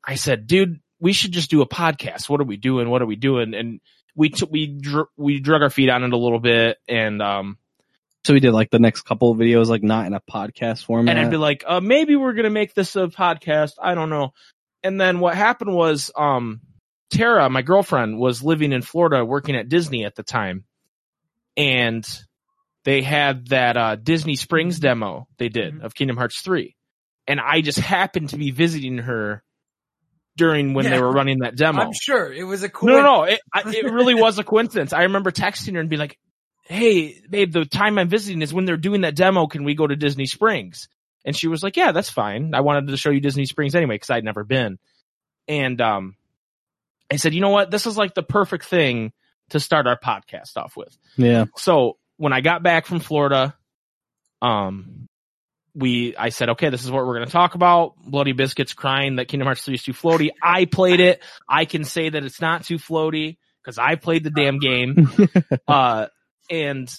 [0.05, 2.27] I said, dude, we should just do a podcast.
[2.29, 2.89] What are we doing?
[2.89, 3.53] What are we doing?
[3.53, 3.79] And
[4.15, 7.57] we took we dr- we drug our feet on it a little bit, and um,
[8.25, 11.15] So we did like the next couple of videos, like not in a podcast format.
[11.15, 13.73] and I'd be like, uh, maybe we're gonna make this a podcast.
[13.81, 14.33] I don't know.
[14.83, 16.61] And then what happened was, um,
[17.09, 20.65] Tara, my girlfriend, was living in Florida, working at Disney at the time,
[21.57, 22.05] and
[22.85, 25.83] they had that uh, Disney Springs demo they did Mhm.
[25.83, 26.75] of Kingdom Hearts three,
[27.27, 29.43] and I just happened to be visiting her
[30.35, 30.91] during when Yeah.
[30.91, 31.81] they were running that demo.
[31.81, 32.89] I'm sure it was a cool.
[32.89, 33.23] No, no, no.
[33.23, 34.91] It, I, it really was a coincidence.
[34.93, 36.17] I remember texting her and being like,
[36.63, 39.47] "Hey, babe, the time I'm visiting is when they're doing that demo.
[39.47, 40.87] Can we go to Disney Springs?"
[41.25, 42.53] And she was like, "Yeah, that's fine.
[42.55, 44.79] I wanted to show you Disney Springs anyway because I'd never been."
[45.47, 46.15] And um,
[47.11, 47.69] I said, "You know what?
[47.69, 49.13] This is like the perfect thing
[49.53, 51.45] to start our podcast off with." yeah.
[51.57, 53.55] So when I got back from Florida,
[54.41, 55.07] um,
[55.75, 57.95] we I said, okay, this is what we're going to talk about.
[57.97, 60.29] Bloody Biscuits crying that Kingdom Hearts 3 is too floaty.
[60.41, 61.23] I played it.
[61.49, 65.09] I can say that it's not too floaty because I played the damn game.
[65.67, 66.07] uh,
[66.49, 66.93] and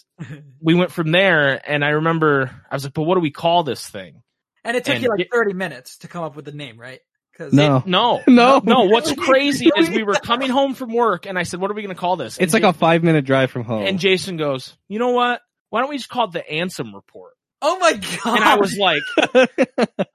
[0.60, 1.60] we went from there.
[1.70, 4.22] And I remember I was like, but what do we call this thing?
[4.64, 6.80] and it took and you like it- 30 minutes to come up with the name,
[6.80, 7.00] right?
[7.36, 7.82] Because No.
[7.86, 8.60] No, No.
[8.64, 8.80] no.
[8.84, 11.82] What's crazy is we were coming home from work, and I said, "What are we
[11.82, 13.84] going to call this?" It's And like a five minute drive from home.
[13.86, 15.40] and Jason goes, "You know what?
[15.70, 17.32] Why don't we just call it the Ansem Report?"
[17.66, 18.36] oh my god!
[18.36, 19.02] And I was like,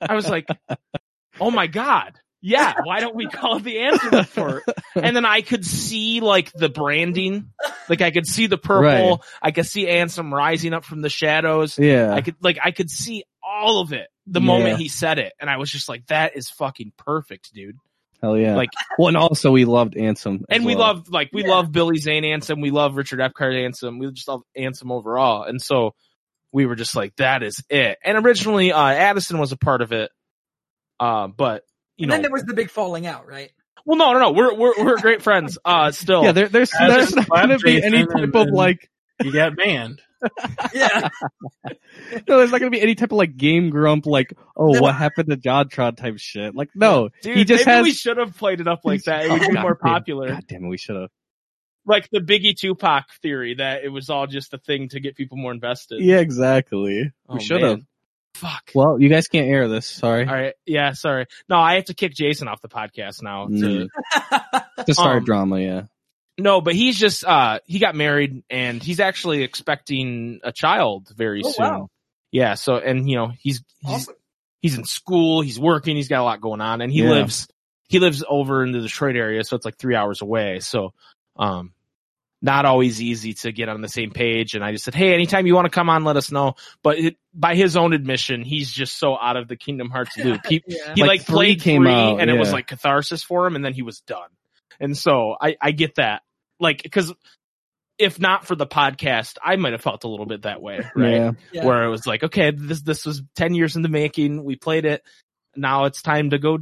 [0.01, 0.47] I was like,
[1.39, 2.13] oh my God.
[2.41, 2.73] Yeah.
[2.83, 4.63] Why don't we call it the Ansem report?
[4.95, 7.49] And then I could see like the branding.
[7.89, 8.83] Like I could see the purple.
[8.83, 9.19] Right.
[9.41, 11.77] I could see Ansem rising up from the shadows.
[11.77, 12.13] yeah.
[12.13, 14.45] I could like, I could see all of it the Yeah.
[14.45, 15.33] moment he said it.
[15.39, 17.77] And I was just like, that is fucking perfect, dude.
[18.21, 18.55] Hell yeah.
[18.55, 20.39] Like, well, and also we loved Ansem.
[20.41, 20.87] as and we well.
[20.87, 21.51] love, like, we Yeah.
[21.51, 22.61] love Billy Zane Ansem.
[22.61, 23.99] We love Richard Epcar Ansem.
[23.99, 25.43] We just love Ansem overall.
[25.43, 25.95] And so
[26.51, 27.97] we were just like, that is it.
[28.03, 30.11] And originally, uh, Addison was a part of it.
[30.99, 31.63] Uh, but,
[31.97, 33.51] you and know, then there was the big falling out, right?
[33.85, 34.31] Well, no, no, no.
[34.31, 35.57] We're we're we're great friends.
[35.63, 36.23] Uh, still.
[36.23, 38.47] Yeah, there, there's As there's a not going to be Jason any and type of
[38.53, 38.89] like
[39.23, 40.01] You got banned.
[40.73, 41.09] Yeah.
[42.27, 45.29] no, there's not gonna be any type of like game grump, like, oh, what happened
[45.29, 46.55] to Jontron type shit.
[46.55, 47.83] Like, no, Dude, he just maybe has.
[47.83, 49.25] we should have played it up like that.
[49.25, 50.29] It would Oh, be more damn- popular.
[50.29, 51.09] God damn it, we should have.
[51.85, 55.37] Like the Biggie Tupac theory that it was all just a thing to get people
[55.37, 56.01] more invested.
[56.01, 57.11] Yeah, exactly.
[57.27, 57.81] Oh, we should have.
[58.35, 58.71] Fuck.
[58.75, 59.87] Well, you guys can't air this.
[59.87, 60.25] Sorry.
[60.27, 60.53] All right.
[60.65, 60.91] Yeah.
[60.93, 61.25] Sorry.
[61.49, 63.47] No, I have to kick Jason off the podcast now.
[63.47, 63.87] To, Mm.
[64.85, 65.81] To start Um, drama, yeah.
[66.39, 71.41] No, but he's just uh he got married and he's actually expecting a child very
[71.43, 71.65] Oh, soon.
[71.65, 71.89] wow.
[72.31, 74.15] Yeah, so and you know, he's he's Awesome.
[74.61, 77.09] he's in school, he's working, he's got a lot going on and he Yeah.
[77.11, 77.47] lives
[77.87, 80.59] he lives over in the Detroit area, so it's like 3 hours away.
[80.59, 80.93] So
[81.37, 81.73] um
[82.41, 85.45] not always easy to get on the same page and I just said, "Hey, anytime
[85.45, 88.71] you want to come on, let us know." But it, by his own admission, he's
[88.71, 90.39] just so out of the Kingdom Hearts loop.
[90.47, 90.93] He Yeah.
[90.95, 93.55] he Like, like, three played came three out, and it was like catharsis for him
[93.57, 94.29] and then he was done.
[94.79, 96.21] And so I, I get that.
[96.59, 97.13] Like, cause
[97.97, 101.13] if not for the podcast, I might have felt a little bit that way, right?
[101.15, 101.31] Yeah.
[101.51, 101.65] Yeah.
[101.65, 104.43] Where it was like, okay, this, this was 10 years in the making.
[104.43, 105.03] We played it.
[105.55, 106.59] Now it's time to go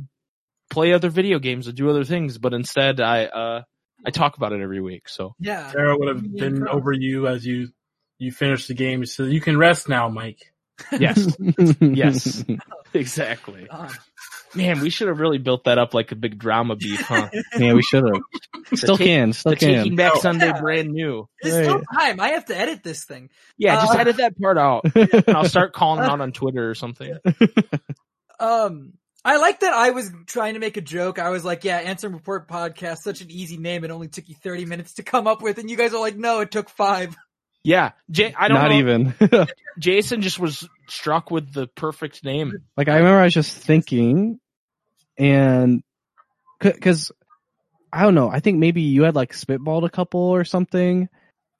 [0.69, 2.37] play other video games and do other things.
[2.37, 3.61] But instead I, uh,
[4.05, 5.09] I talk about it every week.
[5.09, 5.71] So Yeah.
[5.71, 6.71] Sarah would have Yeah, been bro.
[6.71, 7.69] over you as you
[8.19, 9.05] you finish the game.
[9.05, 10.51] So you can rest now, Mike.
[10.99, 11.37] yes,
[11.81, 12.43] yes,
[12.93, 13.67] exactly.
[13.69, 13.89] Uh,
[14.55, 17.29] Man, we should have really built that up like a big drama beef, huh?
[17.59, 18.21] yeah, we should have.
[18.79, 19.33] Still Ta- can.
[19.33, 19.95] Still the Taking can.
[19.95, 20.61] Back Oh, Sunday yeah.
[20.61, 21.27] brand new.
[21.41, 22.19] There's still time.
[22.19, 23.29] I have to edit this thing.
[23.57, 24.85] Yeah, just Uh, edit that part out.
[24.95, 27.17] And I'll start calling him out on Twitter or something.
[28.39, 28.93] Um,
[29.25, 31.19] I like that I was trying to make a joke.
[31.19, 33.83] I was like, yeah, Answer and Report podcast, such an easy name.
[33.83, 35.57] It only took you 30 minutes to come up with.
[35.57, 37.15] And you guys are like, no, it took five.
[37.63, 38.77] Yeah, J- I don't Not know.
[38.77, 39.47] even.
[39.79, 42.53] Jason just was struck with the perfect name.
[42.77, 44.39] like I remember I was just thinking,
[45.17, 45.83] and
[46.59, 47.11] because
[47.91, 51.09] I don't know, I think maybe you had like spitballed a couple or something.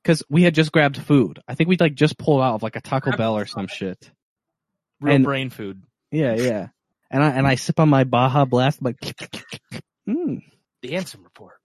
[0.04, 1.40] Because we had just grabbed food.
[1.50, 4.10] I think we'd like just pulled out of like a Taco Bell or some shit.
[5.02, 5.84] Real And- brain food.
[6.12, 6.68] Yeah, yeah.
[7.12, 9.00] And I and I sip on my Baja Blast, I'm like,
[10.08, 10.42] mm,
[10.82, 11.56] The Ansem report.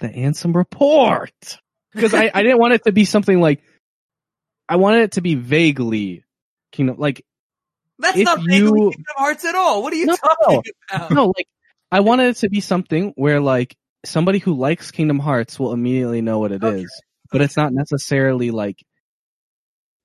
[0.00, 1.60] the Ansem report.
[2.00, 3.62] Because I, I didn't want it to be something like,
[4.68, 6.24] I wanted it to be vaguely
[6.72, 7.24] Kingdom, like
[7.98, 9.82] That's not vaguely you- Kingdom Hearts at all.
[9.82, 10.16] What are you No.
[10.16, 11.10] talking about?
[11.10, 11.46] no, like
[11.90, 16.20] I wanted it to be something where like somebody who likes Kingdom Hearts will immediately
[16.20, 16.86] know what it is, Okay.
[17.32, 18.76] but it's not necessarily like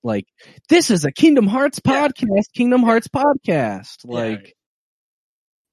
[0.03, 0.25] like
[0.69, 2.07] this is a Kingdom Hearts Yeah.
[2.07, 3.97] podcast, Kingdom Hearts podcast.
[4.05, 4.13] Yeah.
[4.15, 4.55] Like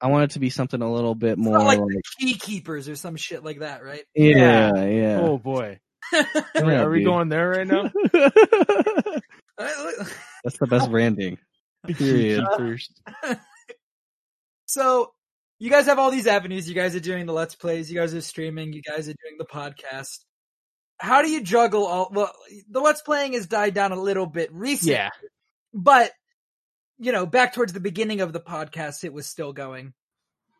[0.01, 2.03] I want it to be something a little bit It's more not like like, the
[2.19, 4.05] Key Keepers or some shit like that, right?
[4.15, 5.21] yeah, yeah.
[5.21, 5.79] Oh boy.
[6.13, 7.07] Yeah, Are we dude.
[7.07, 7.91] going there right now?
[9.59, 11.39] That's the best branding.
[11.87, 12.45] Period.
[12.57, 13.01] First.
[14.67, 15.13] so
[15.59, 16.69] you guys have all these avenues.
[16.69, 17.91] You guys are doing the Let's Plays.
[17.91, 18.73] You guys are streaming.
[18.73, 20.19] You guys are doing the podcast.
[20.99, 22.33] How do you juggle all, well,
[22.71, 24.95] the Let's Playing has died down a little bit recently.
[24.95, 25.11] Yeah.
[25.73, 26.11] but
[26.99, 29.95] you know, back towards the beginning of the podcast, it was still going.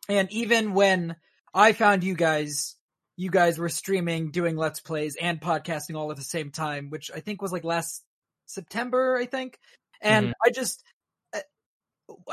[0.09, 1.15] And even when
[1.53, 2.75] I found you guys,
[3.21, 7.11] you guys were streaming, doing let's plays and podcasting all at the same time, which
[7.13, 8.03] I think was like last
[8.47, 9.59] September, I think.
[10.01, 10.33] And Mhm.
[10.43, 10.83] I just,
[11.31, 11.39] uh,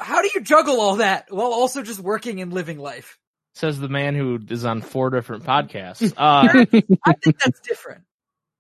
[0.01, 3.19] how do you juggle all that while also just working and living life?
[3.55, 6.11] Says the man who is on four different podcasts.
[6.17, 6.65] Uh,
[7.05, 8.05] I think that's different.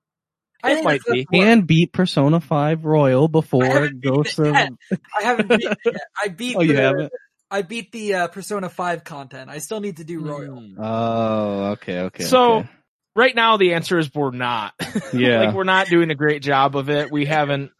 [0.62, 1.26] I It think might be.
[1.32, 4.70] and beat Persona 5 Royal before haven't beaten Ghosts it of yet.
[5.18, 5.94] I haven't beat it yet.
[6.22, 7.12] I beat Oh, you the, haven't?
[7.50, 9.48] I beat the uh, Persona 5 content.
[9.50, 10.60] I still need to do Royal.
[10.60, 10.74] mm.
[10.78, 12.24] Oh, okay, okay.
[12.24, 12.68] So okay.
[13.16, 14.74] right now the answer is we're not.
[15.12, 15.40] Yeah.
[15.40, 17.10] like we're not doing a great job of it.
[17.10, 17.70] We haven't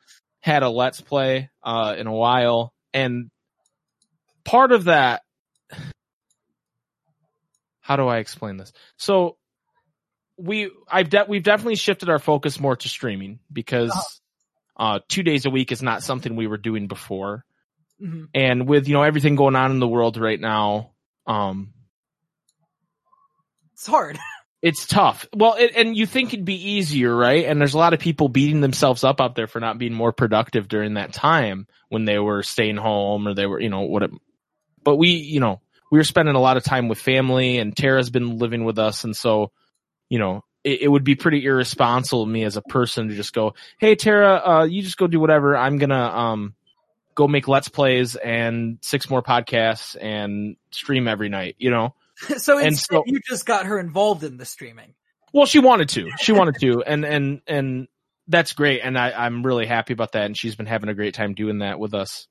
[0.41, 3.29] had a let's play uh in a while and
[4.45, 5.23] part of that
[7.81, 8.73] how do I explain this?
[8.97, 9.37] So
[10.39, 13.93] we I've de- we've definitely shifted our focus more to streaming because
[14.79, 17.45] uh 2 days a week is not something we were doing before.
[17.99, 20.93] Hmm And with you know everything going on in the world right now
[21.27, 21.73] um
[23.73, 24.19] It's hard.
[24.63, 25.27] it's tough.
[25.35, 27.45] Well, it, and you think it'd be easier, right?
[27.45, 30.13] And there's a lot of people beating themselves up out there for not being more
[30.13, 34.03] productive during that time when they were staying home or they were, you know, what
[34.03, 34.11] it,
[34.83, 38.11] but we, you know, we were spending a lot of time with family and Tara's
[38.11, 39.05] been living with us.
[39.05, 39.53] And so,
[40.11, 43.33] you know, it, it would be pretty irresponsible of me as a person to just
[43.33, 45.57] go, Hey, Tara, uh, you just go do whatever.
[45.57, 46.55] I'm going to, um,
[47.19, 51.97] go make let's plays and six more podcasts and stream every night, you know?
[52.39, 54.95] so And instead, so- you just got her involved in the streaming.
[55.35, 56.11] Well, she wanted to.
[56.21, 57.89] She wanted to, and and and
[58.29, 60.25] that's great, and I I'm really happy about that.
[60.25, 62.27] And she's been having a great time doing that with us.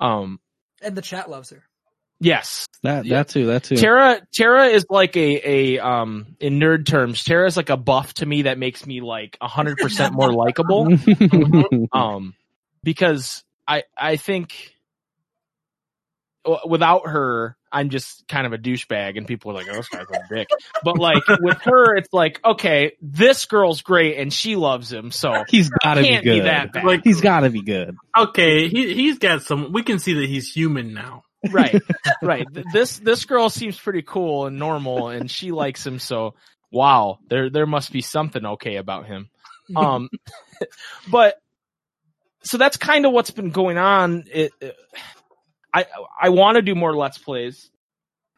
[0.00, 0.40] Um.
[0.82, 1.62] And the chat loves her.
[2.18, 2.66] Yes.
[2.82, 3.46] That that too.
[3.46, 3.76] That too.
[3.76, 8.14] Tara Tara is like a a um in nerd terms, Tara is like a buff
[8.14, 10.88] to me that makes me like hundred percent more likable.
[11.92, 12.34] Um
[12.82, 14.74] because I I think
[16.66, 20.04] without her I'm just kind of a douchebag and people are like, oh, this guy's
[20.12, 20.48] a dick.
[20.84, 25.44] But like with her, it's like, okay, this girl's great and she loves him, so
[25.48, 26.22] He's gotta be good.
[26.24, 26.84] be that bad.
[26.84, 27.96] Like He's gotta be good.
[28.16, 29.72] okay, he he's got some.
[29.72, 31.22] We can see that he's human now.
[31.50, 31.80] right
[32.22, 36.34] right this this girl seems pretty cool and normal and she likes him so
[36.70, 39.28] wow there there must be something okay about him
[39.76, 40.08] um
[41.10, 41.41] but
[42.44, 44.24] so that's kind of what's been going on.
[44.32, 44.76] It, it-
[45.74, 45.86] i
[46.20, 47.70] i want to do more let's plays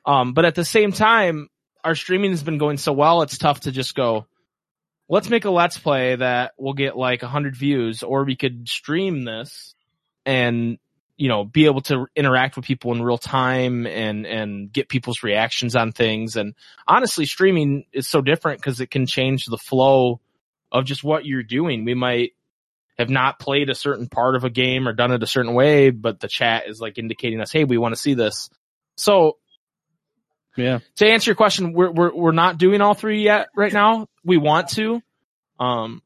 [0.06, 1.48] um but at the same time
[1.82, 4.24] our streaming has been going so well it's tough to just go
[5.08, 9.24] let's make a let's play that will get like 100 views or we could stream
[9.24, 9.74] this
[10.24, 10.78] and
[11.16, 15.22] you know be able to interact with people in real time and and get people's
[15.22, 16.36] reactions on things.
[16.36, 16.54] And
[16.88, 20.20] honestly streaming is so different because it can change the flow
[20.72, 21.84] of just what you're doing.
[21.84, 22.32] We might
[22.98, 25.90] have not played a certain part of a game or done it a certain way
[25.90, 28.48] but the chat is like indicating us hey we want to see this
[28.96, 29.36] so
[30.56, 30.78] Yeah.
[30.96, 34.06] to answer your question, we're we're we're not doing all three yet right now.
[34.24, 35.00] We want to,
[35.58, 36.00] um,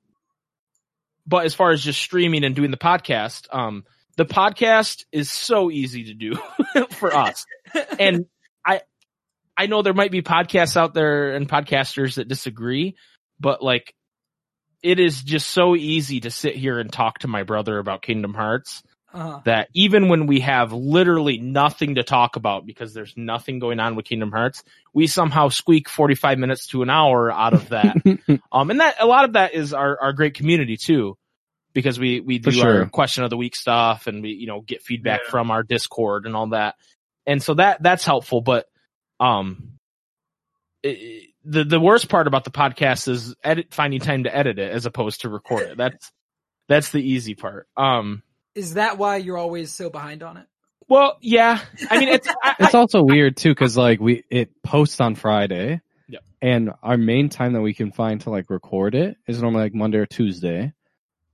[1.26, 3.84] but as far as just streaming and doing the podcast, um,
[4.16, 6.34] the podcast is so easy to do
[6.92, 7.44] for us,
[7.98, 8.24] and
[8.64, 8.80] I
[9.56, 12.96] I know there might be podcasts out there and podcasters that disagree,
[13.38, 13.94] but like
[14.82, 18.34] it is just so easy to sit here and talk to my brother about Kingdom
[18.34, 19.40] Hearts Uh-huh.
[19.44, 23.96] that even when we have literally nothing to talk about because there's nothing going on
[23.96, 24.62] with Kingdom Hearts,
[24.92, 27.96] we somehow squeak 45 minutes to an hour out of that.
[28.52, 31.16] um, and that, a lot of that is our, our great community too,
[31.72, 32.82] because we, we do sure.
[32.82, 35.30] our question of the week stuff and we, you know, get feedback Yeah.
[35.30, 36.74] from our Discord and all that.
[37.26, 38.66] And so that, that's helpful, but,
[39.20, 39.78] um,
[40.82, 44.70] it, the, the worst part about the podcast is edit, finding time to edit it
[44.70, 45.76] as opposed to record it.
[45.76, 46.12] That's,
[46.68, 47.66] that's the easy part.
[47.76, 48.22] Um,
[48.54, 50.46] Is that why you're always so behind on it?
[50.88, 51.60] well, yeah.
[51.90, 55.80] I mean, it's I, it's also weird too because like we it posts on Friday,
[56.08, 56.22] Yep.
[56.40, 59.74] and our main time that we can find to like record it is normally like
[59.74, 60.72] Monday or Tuesday.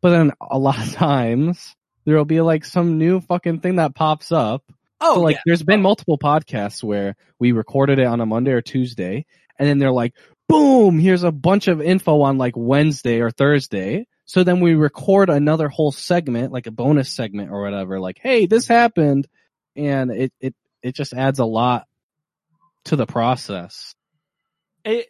[0.01, 3.95] But then a lot of times there will be like some new fucking thing that
[3.95, 4.65] pops up.
[5.01, 5.43] Oh, so like yeah.
[5.47, 9.25] there's been multiple podcasts where we recorded it on a Monday or Tuesday,
[9.59, 10.15] and then they're like,
[10.49, 14.07] boom, here's a bunch of info on like Wednesday or Thursday.
[14.27, 18.47] So then we record another whole segment, like a bonus segment or whatever, like, hey,
[18.47, 19.29] this happened.
[19.77, 21.87] And it, it, it just adds a lot
[22.87, 23.95] to the process.
[24.85, 25.09] it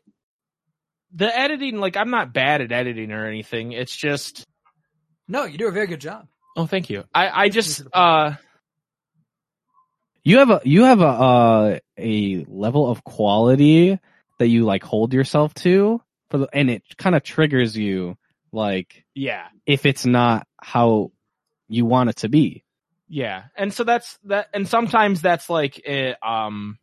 [1.12, 4.46] the editing like i'm not bad at editing or anything it's just
[5.26, 6.26] no, you do a very good job.
[6.56, 8.34] oh thank you i i just uh
[10.24, 13.98] You have a, you have a, uh, a level of quality
[14.38, 18.16] that you like hold yourself to for the, and it kind of triggers you
[18.52, 21.10] like yeah if it's not how
[21.68, 22.62] you want it to be.
[23.08, 26.78] yeah and so that's that and sometimes that's like eh, um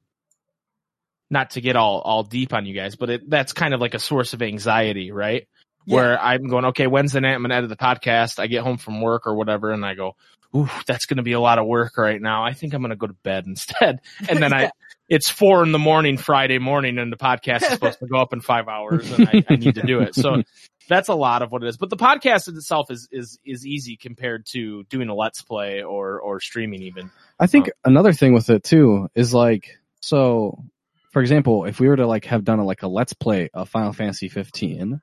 [1.30, 3.94] not to get all all deep on you guys but it that's kind of like
[3.94, 5.48] a source of anxiety right
[5.86, 5.96] Yeah.
[5.96, 8.78] where i'm going okay when's the night i'm gonna edit the podcast i get home
[8.78, 10.16] from work or whatever and i go
[10.56, 13.08] ooh that's gonna be a lot of work right now i think i'm gonna go
[13.08, 14.58] to bed instead and then Yeah.
[14.58, 14.72] i
[15.10, 18.32] it's four in the morning Friday morning and the podcast is supposed to go up
[18.32, 20.16] in five hours and I, I need to do it.
[20.16, 20.42] So
[20.88, 21.76] that's a lot of what it is.
[21.76, 26.22] But the podcast itself is is is easy compared to doing a let's play or
[26.22, 27.12] or streaming even.
[27.38, 30.64] I think um, another thing with it too is like, so,
[31.12, 33.68] for example, if we were to like have done a, like a let's play of
[33.68, 35.02] Final Fantasy 15,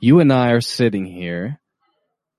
[0.00, 1.60] you and I are sitting here,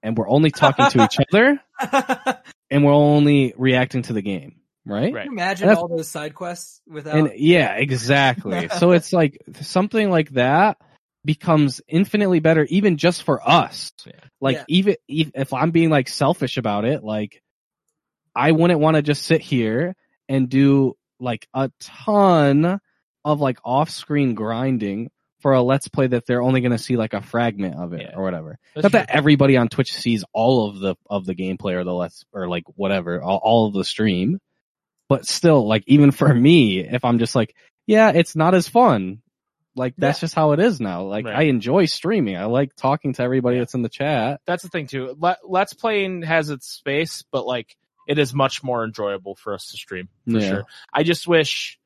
[0.02, 1.62] and we're only talking to each other,
[2.72, 5.14] and we're only reacting to the game, right?
[5.14, 5.24] Right.
[5.24, 7.16] Can you imagine all those side quests without?
[7.16, 8.70] And yeah, exactly.
[8.80, 10.78] so it's like something like that
[11.26, 13.92] becomes infinitely better, even just for us.
[14.06, 14.14] Yeah.
[14.42, 14.66] Like Yeah.
[14.68, 17.42] even if, if I'm being like selfish about it, like
[18.36, 19.96] I wouldn't want to just sit here
[20.28, 22.80] and do like a ton
[23.24, 25.10] of like off-screen grinding
[25.44, 28.02] for a let's play that they're only going to see like a fragment of it
[28.02, 28.16] Yeah.
[28.16, 28.58] or whatever.
[28.74, 31.94] That's Not that everybody on Twitch sees all of the of the gameplay or the
[31.94, 34.40] let's or like whatever, all, all of the stream.
[35.10, 39.22] But still, like even for me, if I'm just like, yeah, it's not as fun.
[39.76, 41.04] Like that's just how it is now.
[41.04, 41.36] Like Right.
[41.36, 42.38] I enjoy streaming.
[42.38, 43.62] I like talking to everybody Yeah.
[43.64, 44.40] that's in the chat.
[44.48, 45.16] That's the thing too.
[45.20, 47.76] Let, let's playing has its space, but like
[48.08, 50.48] it is much more enjoyable for us to stream for Yeah.
[50.50, 50.64] sure.
[50.94, 51.80] I just wish,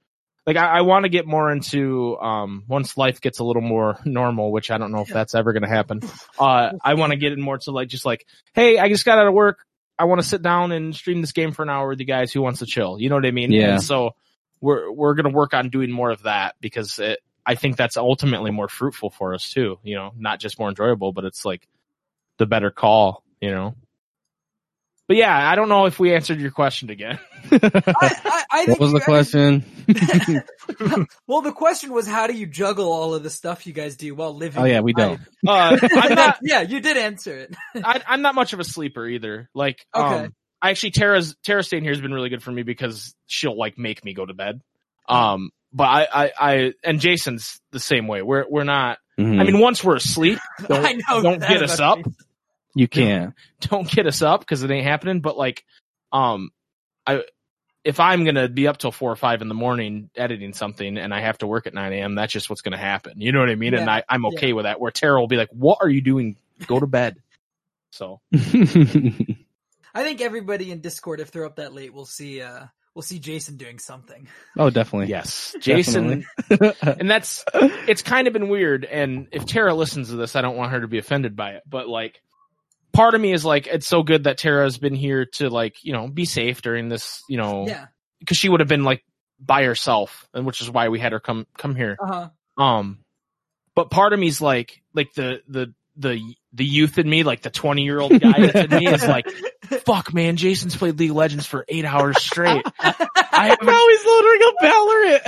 [0.48, 4.00] like, I, I want to get more into um once life gets a little more
[4.06, 6.02] normal, which I don't know if that's ever going to happen.
[6.40, 9.18] Uh, I want to get in more to like just like, hey, I just got
[9.18, 9.66] out of work.
[9.98, 12.32] I want to sit down and stream this game for an hour with you guys.
[12.32, 13.00] Who wants to chill?
[13.00, 13.52] You know what I mean?
[13.52, 13.74] Yeah.
[13.74, 14.12] And so
[14.62, 18.52] we're we're gonna work on doing more of that because it, I think that's ultimately
[18.52, 19.80] more fruitful for us too.
[19.82, 21.68] You know, not just more enjoyable, but it's like
[22.38, 23.24] the better call.
[23.42, 23.76] You know.
[25.08, 27.18] But yeah, I don't know if we answered your question again.
[27.52, 29.64] I, I, I think what was the you- question?
[31.28, 34.14] well, the question was, how do you juggle all of the stuff you guys do
[34.16, 34.62] while living?
[34.62, 35.22] Oh yeah, we don't.
[35.48, 36.40] Uh, I'm not.
[36.42, 37.56] yeah, you did answer it.
[37.76, 39.50] I, I'm not much of a sleeper either.
[39.54, 40.26] Like, Okay.
[40.26, 43.58] um, I actually Tara's Tara staying here has been really good for me because she'll
[43.58, 44.60] like make me go to bed.
[45.08, 48.22] Um, but I, I, I, and Jason's the same way.
[48.24, 48.98] We're we're not.
[49.20, 49.40] Mhm.
[49.40, 52.06] I mean, once we're asleep, don't, I know don't get us about up.
[52.78, 52.84] You.
[52.84, 53.34] you can't.
[53.62, 55.22] Don't get us up because it ain't happening.
[55.22, 55.66] But like,
[56.12, 56.52] um,
[57.06, 57.24] I.
[57.84, 61.14] If I'm gonna be up till four or five in the morning editing something and
[61.14, 63.22] I have to work at nine a.m., that's just what's gonna happen.
[63.22, 63.74] You know what I mean?
[63.74, 64.82] And I, I'm okay with that.
[64.82, 66.36] Where Tara will be like, "What are you doing?
[66.66, 67.16] Go to bed."
[67.92, 72.42] So I think everybody in Discord, if they're up that late, will see.
[72.42, 74.28] uh We'll see Jason doing something.
[74.58, 75.08] oh, definitely.
[75.10, 80.36] yes, Jason and that's it's kind of been weird and if tara listens to this
[80.36, 82.20] i don't want her to be offended by it but like
[82.98, 85.94] part of me is like it's so good that tara's been here to like you
[85.94, 87.86] know be safe during this you know Yeah.
[88.20, 89.04] because she would have been like
[89.40, 92.64] by herself and which is why we had her come come here Uh huh.
[92.64, 93.00] um
[93.76, 96.20] but part of me's like like the the the
[96.54, 99.28] the youth in me like the 20 year old guy that's in me is like
[99.86, 104.42] fuck man jason's played league of legends for eight hours straight i now he's loading
[104.48, 105.22] up Valorant.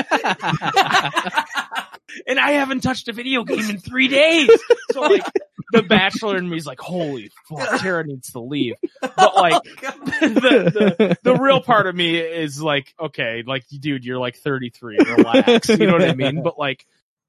[2.27, 4.49] and I haven't touched a video game in three days.
[4.91, 5.23] So like
[5.71, 8.75] the bachelor in me is like, holy fuck, Tara needs to leave.
[9.01, 14.05] But like oh, the, the the real part of me is like, okay, like dude,
[14.05, 15.69] you're like 33, relax.
[15.69, 16.43] You know what I mean?
[16.43, 16.85] But like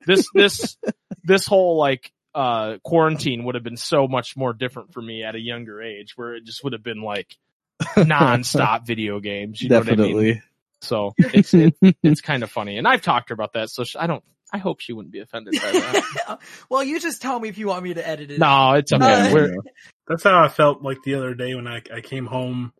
[0.07, 0.77] this this
[1.23, 5.35] this whole like uh quarantine would have been so much more different for me at
[5.35, 7.37] a younger age where it just would have been like
[7.97, 9.61] non-stop video games.
[9.61, 9.99] You know what I mean?
[9.99, 10.43] Definitely.
[10.83, 13.71] So it's it, it's kind of funny, and I've talked to her about that.
[13.71, 14.25] So she, I don't.
[14.53, 16.39] I hope she wouldn't be offended by that.
[16.69, 18.41] well, you just tell me if you want me to edit it.
[18.41, 19.33] no, it's okay.
[19.33, 19.49] Uh,
[20.09, 22.73] That's how I felt like the other day when I, I came home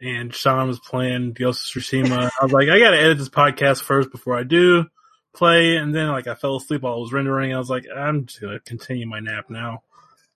[0.00, 2.30] and Sean was playing Ghost of Tsushima.
[2.40, 4.86] I was like, I gotta edit this podcast first before I do
[5.34, 5.76] play.
[5.76, 7.54] And then like I fell asleep while I was rendering.
[7.54, 9.82] I was like, I'm just gonna continue my nap now.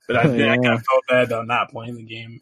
[0.07, 2.41] But I, then I kind of felt bad about not playing the game.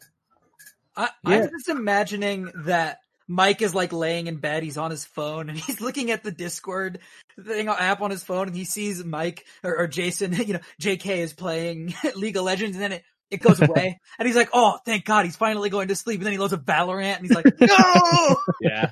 [0.95, 1.35] I, Yeah.
[1.43, 4.63] I'm just imagining that Mike is like laying in bed.
[4.63, 6.99] He's on his phone and he's looking at the Discord
[7.45, 10.33] thing uh, app on his phone, and he sees Mike or, or Jason.
[10.47, 11.21] You know, J.K.
[11.21, 13.03] is playing League of Legends, and then it.
[13.29, 16.25] It goes away, and he's like, "Oh, thank God, he's finally going to sleep." And
[16.25, 18.91] then he loads up Valorant, and he's like, "No!" yeah,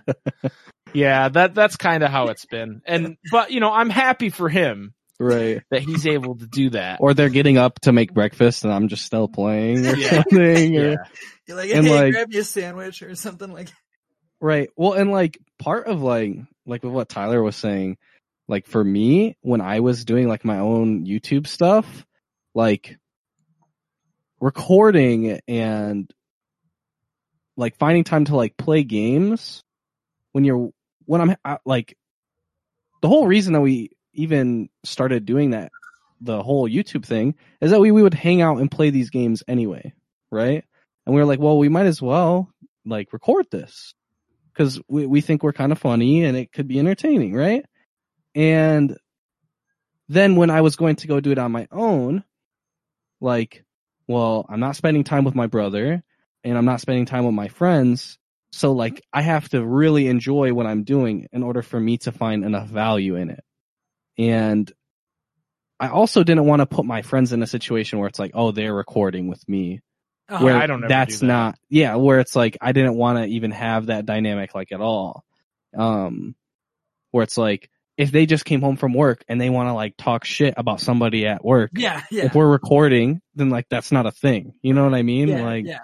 [0.96, 1.30] yeah.
[1.30, 2.82] That that's kind of how it's been.
[2.86, 5.62] And but you know, I'm happy for him right.
[5.72, 7.00] that he's able to do that.
[7.02, 10.10] Or they're getting up to make breakfast and I'm just still playing or Yeah.
[10.24, 10.78] something.
[10.78, 10.96] or- Yeah,
[11.48, 13.70] You're like, And, "Hey, like- grab me a sandwich or something like."
[14.41, 14.70] Right.
[14.76, 16.36] Well, and like part of like
[16.66, 17.98] like with what Tyler was saying,
[18.48, 22.06] like for me when I was doing like my own YouTube stuff,
[22.54, 22.98] like
[24.41, 26.12] recording and
[27.58, 29.64] like finding time to like play games
[30.34, 30.72] when you're
[31.06, 31.97] when I'm uh, like
[33.01, 35.72] the whole reason that we even started doing that
[36.22, 39.43] the whole YouTube thing is that we, we would hang out and play these games
[39.47, 39.93] anyway,
[40.32, 40.64] right?
[41.06, 42.49] And we were like, well, we might as well
[42.86, 43.93] like record this
[44.53, 47.66] because we, we think we're kind of funny and it could be entertaining, right?
[48.34, 48.97] And
[50.08, 52.24] then when I was going to go do it on my own,
[53.22, 53.64] like,
[54.08, 56.03] well, I'm not spending time with my brother
[56.43, 58.18] and I'm not spending time with my friends.
[58.56, 62.12] So like, I have to really enjoy what I'm doing in order for me to
[62.12, 63.43] find enough value in it.
[64.18, 64.72] And
[65.80, 68.51] I also didn't want to put my friends in a situation where it's like, oh,
[68.51, 69.82] they're recording with me
[70.30, 70.43] Uh-huh.
[70.43, 71.34] where I don't that's do that.
[71.34, 74.82] not yeah where it's like i didn't want to even have that dynamic like at
[74.82, 75.24] all
[75.78, 76.34] um
[77.12, 79.93] where it's like if they just came home from work and they want to like
[79.97, 84.08] talk shit about somebody at work yeah, yeah, if we're recording then like that's not
[84.08, 85.84] a thing you know what i mean yeah, like yeah.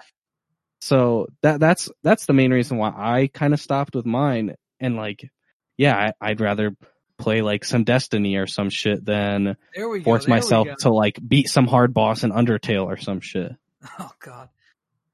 [0.82, 4.96] So that that's that's the main reason why i kind of stopped with mine and
[4.96, 5.30] like
[5.76, 6.74] yeah I, i'd rather
[7.18, 10.04] play like some destiny or some shit than we go.
[10.04, 13.52] force myself to like beat some hard boss in undertale or some shit
[13.98, 14.48] Oh God.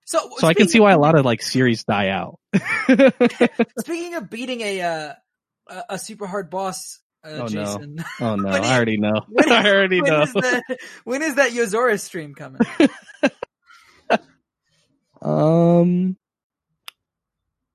[0.05, 2.39] So, So I can see why a lot of like series die out.
[3.79, 5.13] Speaking of beating a uh,
[5.67, 7.47] a, a super hard boss, uh, Oh, no.
[7.49, 9.21] Jason, oh no, I already know.
[9.29, 10.23] when- I already when know.
[10.23, 10.63] is that?
[11.05, 12.61] When is that Yozora stream coming?
[15.23, 16.17] Um,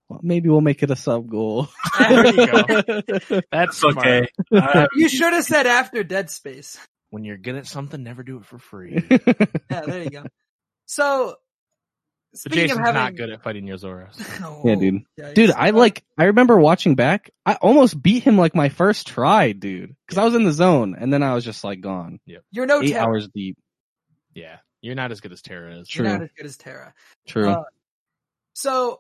[0.10, 1.68] well, maybe we'll make it a sub goal.
[2.00, 3.42] There you go.
[3.52, 3.98] That's smart.
[3.98, 4.28] okay.
[4.54, 6.78] I, You should have said after Dead Space.
[7.12, 9.04] When you're good at something, never do it for free.
[9.70, 10.24] Yeah, there you go.
[10.88, 11.36] So,
[12.32, 14.20] But speaking Jason's of having, not good at fighting Yozoros.
[14.44, 15.04] Oh, Yeah, dude.
[15.20, 15.34] yikes.
[15.36, 19.06] Dude, I Uh, like, I remember watching back, I almost beat him like my first
[19.08, 19.96] try, dude.
[20.10, 22.20] Cause I was in the zone and then I was just like gone.
[22.26, 23.06] Yeah, you're no Eight Terra.
[23.06, 23.58] hours deep.
[24.34, 25.96] Yeah, you're not as good as Tara is.
[25.96, 26.14] You're True.
[26.14, 26.94] not as good as Terra.
[27.26, 27.50] True.
[27.50, 27.64] Uh,
[28.54, 29.00] So,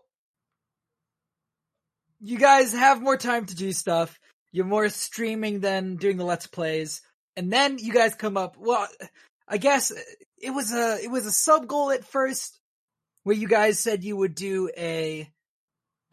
[2.21, 4.17] you guys have more time to do stuff.
[4.53, 7.01] You're more streaming than doing the let's plays,
[7.36, 8.55] and then you guys come up.
[8.57, 8.88] Well,
[9.47, 9.91] I guess
[10.38, 12.59] it was a it was a sub goal at first,
[13.23, 15.29] where you guys said you would do a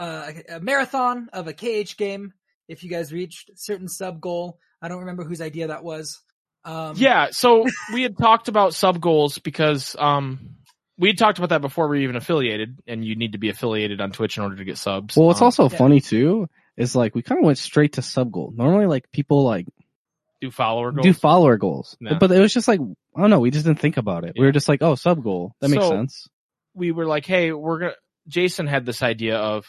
[0.00, 2.32] uh, a marathon of a KH game
[2.66, 4.58] if you guys reached a certain sub goal.
[4.82, 6.20] I don't remember whose idea that was.
[6.64, 10.56] Um, Yeah, so we had talked about sub goals because um
[10.98, 13.48] we had talked about that before we were even affiliated, and you need to be
[13.48, 15.16] affiliated on Twitch in order to get subs.
[15.16, 15.76] well, what's Um, also yeah.
[15.78, 18.52] funny too is like we kind of went straight to sub goal.
[18.54, 19.66] Normally like people like
[20.40, 21.04] do follower goals.
[21.04, 22.18] do follower goals, Yeah.
[22.18, 22.80] but it was just like,
[23.16, 24.34] I don't know, we just didn't think about it.
[24.38, 25.54] We were just like, oh, sub goal.
[25.60, 26.28] That makes So- sense.
[26.74, 27.92] we were like, hey, we're gonna.
[28.28, 29.66] Jason had this idea of,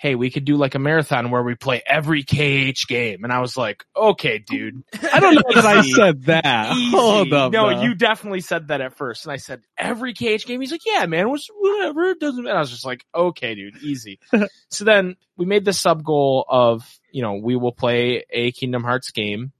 [0.00, 3.40] hey, we could do like a marathon where we play every KH game, and I
[3.40, 6.72] was like, okay, dude, I don't know that I said that.
[6.74, 6.96] Easy.
[6.96, 7.52] Hold up.
[7.52, 10.62] no, you definitely said that at first, and I said every KH game.
[10.62, 12.06] He's like, yeah, man, whatever.
[12.12, 12.42] It doesn't.
[12.42, 12.56] matter.
[12.56, 14.20] I was just like, okay, dude, easy.
[14.70, 16.82] so then we made the sub goal of,
[17.12, 19.52] you know, we will play a Kingdom Hearts game,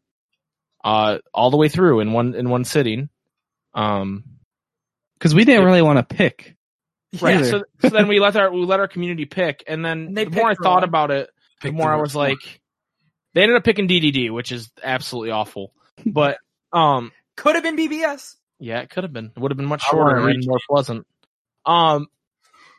[0.83, 3.11] uh, all the way through in one in one sitting.
[3.75, 4.25] Um,
[5.21, 6.57] Cause we didn't really want to pick.
[7.21, 7.37] Right.
[7.37, 7.45] Either.
[7.45, 10.25] So, so then we let our we let our community pick, and then And they
[10.25, 10.85] the more I thought wrong.
[10.85, 11.31] about it,
[11.61, 12.61] the Pick more I was like,
[13.35, 15.73] they ended up picking DDD, which is absolutely awful.
[16.07, 16.39] But
[16.73, 18.37] um, could have been BBS.
[18.59, 19.33] Yeah, it could have been.
[19.37, 21.07] It would have been much shorter and reach more pleasant.
[21.67, 22.07] Um,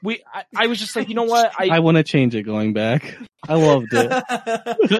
[0.02, 1.52] we, I, I was just like, you know what?
[1.60, 3.16] I I, want to change it going back.
[3.48, 5.00] I loved it.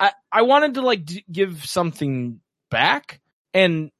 [0.00, 2.40] I, I wanted to like d- give something
[2.70, 3.20] back,
[3.54, 3.90] and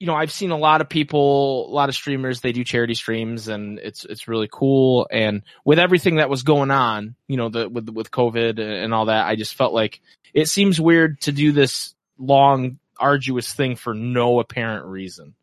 [0.00, 2.94] you know, I've seen a lot of people, a lot of streamers, they do charity
[2.94, 5.06] streams, and it's it's really cool.
[5.10, 9.04] And with everything that was going on, you know, the with with COVID and all
[9.06, 10.00] that, I just felt like
[10.34, 15.34] it seems weird to do this long, arduous thing for no apparent reason,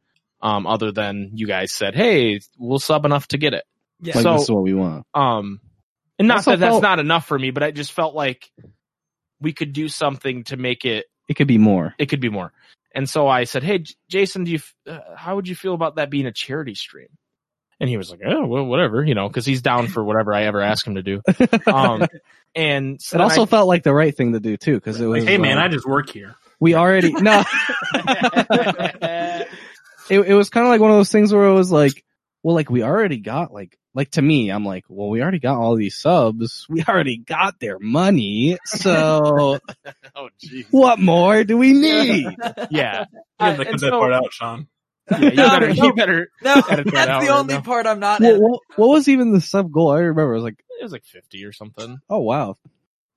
[0.41, 3.63] um, other than you guys said, "Hey, we'll sub enough to get it."
[4.01, 4.15] yeah.
[4.15, 5.05] like So- this is what we want.
[5.13, 5.59] Um,
[6.19, 8.51] and not Also that that's felt- not enough for me, but I just felt like
[9.39, 11.93] we could do something to make it, It could be more.
[11.99, 12.53] it could be more.
[12.97, 15.95] And so I said, Hey, J- Jason, do you, uh, how would you feel about
[15.95, 17.07] that being a charity stream?
[17.79, 20.43] And he was like, Oh, well, whatever, you know, cause he's down for whatever I
[20.45, 21.21] ever ask him to do.
[21.67, 22.07] Um,
[22.55, 25.05] and so it also I- felt like the right thing to do too, because it
[25.05, 25.23] was.
[25.23, 26.35] Like, hey man, uh, I just work here.
[26.59, 27.43] we already no.
[27.93, 29.47] it
[30.09, 32.03] it was kind of like one of those things where it was like,
[32.43, 35.57] well, like we already got like like to me, I'm like, well, we already got
[35.57, 39.59] all these subs, we already got their money, so
[40.15, 40.29] oh,
[40.71, 42.27] what more do we need?
[42.69, 43.05] Yeah.
[43.39, 44.67] You have to cut that part out, Sean.
[45.11, 45.83] yeah, you No, better, no.
[45.85, 47.61] you better, No, Edit that's out the only now.
[47.61, 48.19] part I'm not.
[48.19, 48.43] what, editing.
[48.49, 49.91] what, what was even the sub goal?
[49.91, 51.99] I remember it was like, it was like 50 or something.
[52.09, 52.57] oh wow,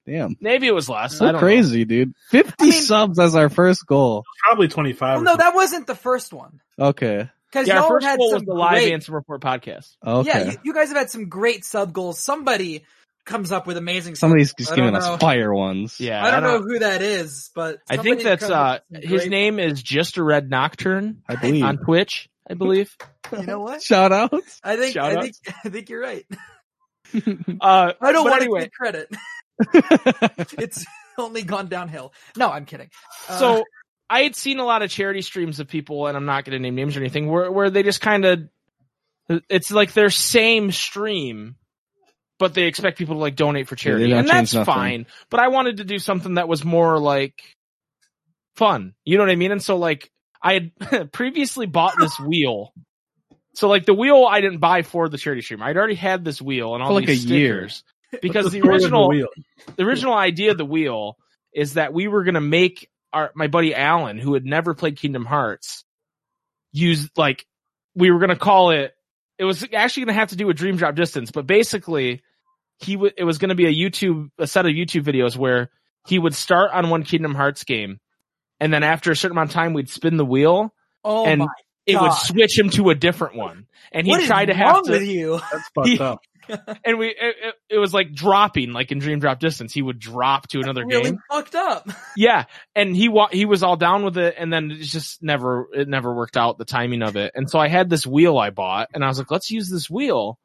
[0.07, 1.15] damn, Maybe it was less.
[1.15, 1.39] I so don't know.
[1.41, 2.15] crazy, dude.
[2.31, 4.25] Fifty I mean- subs as our first goal.
[4.45, 5.17] Probably twenty five.
[5.17, 6.61] Well, no, that wasn't the first one.
[6.79, 9.41] Okay, Because Yeah, our y'all first had goal was some the live great, Ansem Report
[9.41, 9.97] podcast.
[10.07, 10.29] okay.
[10.29, 12.19] Yeah, you, you guys have had some great sub goals.
[12.21, 12.85] Somebody
[13.25, 14.15] comes up with amazing.
[14.15, 15.99] Somebody's just giving don't us fire ones.
[16.01, 16.25] Yeah.
[16.25, 19.21] I don't know who that is, but I think that's uh up with some his
[19.23, 21.65] great- name is just a red nocturne I believe.
[21.65, 22.97] on Twitch, I believe.
[23.33, 23.81] You know what?
[23.81, 24.33] Shout out.
[24.65, 26.27] I think Shout I think I think you're right.
[27.61, 29.09] Uh I don't want anyway, to take credit.
[30.59, 30.85] it's
[31.19, 32.13] only gone downhill.
[32.37, 32.91] No, I'm kidding.
[33.29, 33.65] Uh, so
[34.11, 36.59] I had seen a lot of charity streams of people, and I'm not going to
[36.59, 38.49] name names or anything, where where they just kind of
[39.49, 41.55] it's like their same stream,
[42.39, 44.75] but they expect people to like donate for charity, don't and that's nothing.
[44.75, 45.07] fine.
[45.31, 47.41] But I wanted to do something that was more like
[48.57, 48.95] fun.
[49.05, 49.53] You know what I mean?
[49.53, 50.11] And so like
[50.43, 52.73] I had previously bought this wheel.
[53.55, 55.63] So like the wheel I didn't buy for the charity stream.
[55.63, 57.69] I'd already had this wheel and all For like these a year.
[58.21, 59.29] Because the original wheel?
[59.77, 61.17] the original idea of the wheel
[61.55, 65.25] is that we were gonna make our my buddy Alan, who had never played Kingdom
[65.25, 65.85] Hearts,
[66.73, 67.47] used like
[67.95, 68.95] we were gonna call it.
[69.39, 72.23] It was actually gonna have to do with Dream Drop Distance, but basically,
[72.79, 73.15] he would.
[73.17, 75.71] It was gonna be a YouTube a set of YouTube videos where
[76.07, 78.01] he would start on one Kingdom Hearts game,
[78.61, 80.73] and then after a certain amount of time, we'd spin the wheel.
[81.05, 81.47] oh and my,
[81.87, 84.83] It would switch him to a different one, and he what is tried to have
[84.85, 85.41] to with you?
[85.53, 86.21] That's fucked He- up.
[86.85, 89.73] and we it, it, it was like dropping like in Dream Drop Distance.
[89.73, 91.19] He would drop to another really game.
[91.31, 91.89] fucked up.
[92.17, 92.45] Yeah,
[92.75, 95.89] and he wa- he was all down with it, and then it just never it
[95.89, 97.33] never worked out the timing of it.
[97.35, 99.89] And so I had this wheel I bought, and I was like, let's use this
[99.89, 100.39] wheel.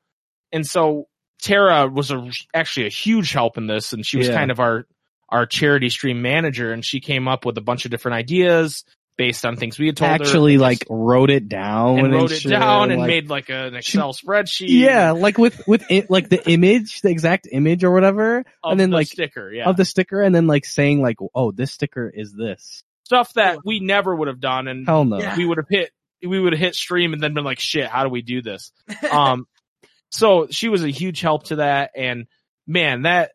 [0.52, 1.07] And so
[1.41, 4.36] Tara was a, actually a huge help in this, and she was Yeah.
[4.36, 4.86] kind of our
[5.30, 8.86] our charity stream manager, and she came up with a bunch of different ideas.
[9.17, 12.41] Based on things we had told her Actually, like wrote it down and wrote it
[12.41, 14.69] shit, down and like- made like an Excel spreadsheet.
[14.69, 18.79] Yeah, like with with it, like the image, the exact image or whatever of and
[18.79, 21.71] then, the like, sticker, yeah, of the sticker, and then like saying like, "Oh, this
[21.71, 25.19] sticker is this." stuff that we never would have done, and Hell no.
[25.37, 25.91] We would have hit
[26.23, 28.71] we would have hit stream and then been like, shit, how do we do this?
[29.11, 29.47] um
[30.09, 32.25] so she was a huge help to that and
[32.67, 33.31] man that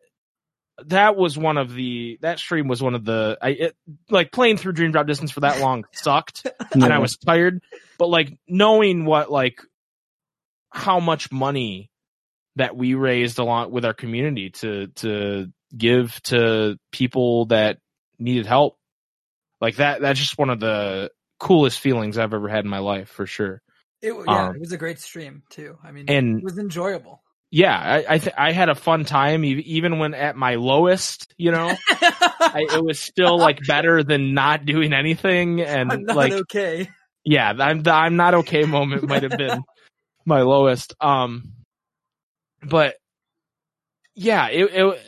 [0.85, 3.75] that was one of the that stream was one of the i it,
[4.09, 7.61] like playing through dream drop distance for that long sucked and i was tired
[7.97, 9.61] but like knowing what like
[10.69, 11.89] how much money
[12.55, 17.77] that we raised along with our community to to give to people that
[18.17, 18.77] needed help
[19.59, 23.09] like that that's just one of the coolest feelings i've ever had in my life
[23.09, 23.61] for sure
[24.01, 25.77] It, yeah, Um, it was a great stream too.
[25.83, 27.21] I mean, and- it was enjoyable.
[27.51, 31.51] Yeah, I I, th- I had a fun time even when at my lowest, you
[31.51, 35.61] know, I, it was still like better than not doing anything.
[35.61, 36.89] And I'm not like, okay.
[37.25, 39.63] yeah, I'm the I'm not okay moment might have been
[40.25, 40.95] my lowest.
[41.01, 41.51] Um,
[42.63, 42.95] but
[44.15, 45.01] yeah, it it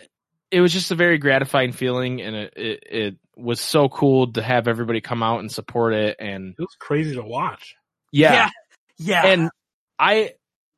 [0.51, 4.41] it was just a very gratifying feeling, and it it, it was so cool to
[4.41, 6.17] have everybody come out and support it.
[6.19, 7.75] And It was crazy to watch.
[8.11, 8.49] yeah,
[8.97, 9.25] yeah.
[9.25, 9.49] and
[9.97, 10.33] I,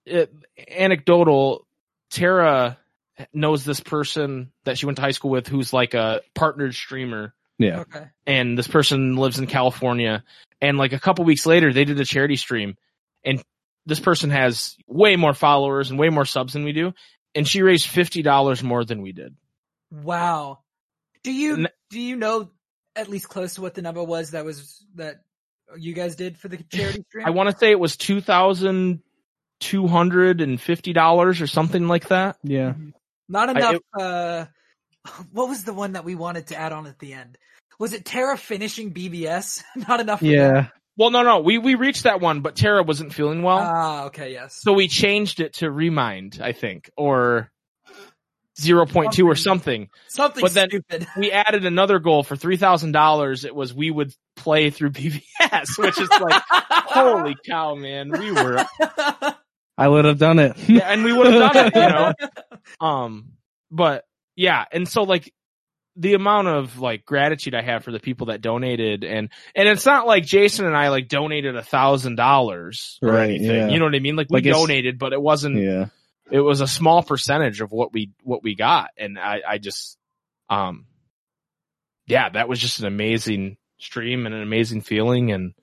[0.06, 0.34] it,
[0.70, 1.66] anecdotal,
[2.10, 2.78] Tara
[3.34, 7.34] knows this person that she went to high school with who's like a partnered streamer
[7.58, 7.82] yeah.
[7.82, 8.08] okay.
[8.28, 10.24] and this person lives in California
[10.62, 12.76] and like a couple weeks later they did a charity stream
[13.24, 13.42] and
[13.86, 16.94] this person has way more followers and way more subs than we do
[17.34, 19.36] and she raised $50 more than we did.
[19.92, 20.60] Wow.
[21.24, 22.50] Do you And- do you know
[22.96, 25.22] at least close to what the number was that was that
[25.78, 27.26] you guys did for the charity stream?
[27.26, 27.96] I want to say it was
[29.72, 32.38] $2,250 or something like that.
[32.44, 32.74] Yeah.
[33.30, 33.82] Not I- enough.
[34.00, 34.46] uh,
[35.32, 37.38] what was the one that we wanted to add on at the end?
[37.80, 39.64] Was it Tara finishing BBS?
[39.88, 40.20] Not enough.
[40.20, 40.32] For that?
[40.32, 40.68] Yeah.
[40.98, 43.58] Well, no, no, we, we reached that one, but Tara wasn't feeling well.
[43.60, 44.58] Ah, okay, yes.
[44.62, 47.52] So we changed it to Re:Mind, I think, or
[48.62, 49.90] 0.2 or something.
[50.08, 51.06] Something but then- stupid.
[51.18, 53.44] We added another goal for $3,000.
[53.44, 58.12] It was we would play through BBS, which is like, holy cow, man.
[58.18, 58.66] We were,
[59.78, 60.58] I would have done it.
[60.70, 62.14] yeah, and we would have done it, you know?
[62.86, 63.34] Um,
[63.72, 64.66] but yeah.
[64.72, 65.32] And so like
[65.96, 69.86] the amount of like gratitude I have for the people that donated and, and it's
[69.86, 73.56] not like Jason and I like donated a thousand dollars or Right, anything.
[73.56, 73.68] yeah.
[73.70, 74.16] You know what I mean?
[74.16, 75.86] Like we Like, donated, but it wasn't, yeah.
[76.32, 79.98] it was a small percentage of what we what we got and i i just
[80.50, 80.86] um
[82.08, 85.54] yeah that was just an amazing stream and an amazing feeling and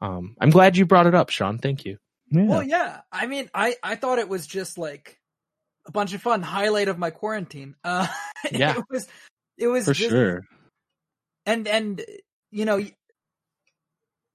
[0.00, 1.98] um i'm glad you brought it up sean thank you
[2.30, 2.44] Yeah.
[2.44, 3.00] Well, yeah.
[3.12, 5.18] I mean, I I thought it was just like
[5.86, 6.42] a bunch of fun.
[6.42, 7.74] Highlight of my quarantine.
[7.84, 8.06] Uh,
[8.52, 8.78] Yeah.
[8.78, 9.08] it was.
[9.58, 10.42] It was for just, sure.
[11.46, 12.04] and and
[12.50, 12.84] you know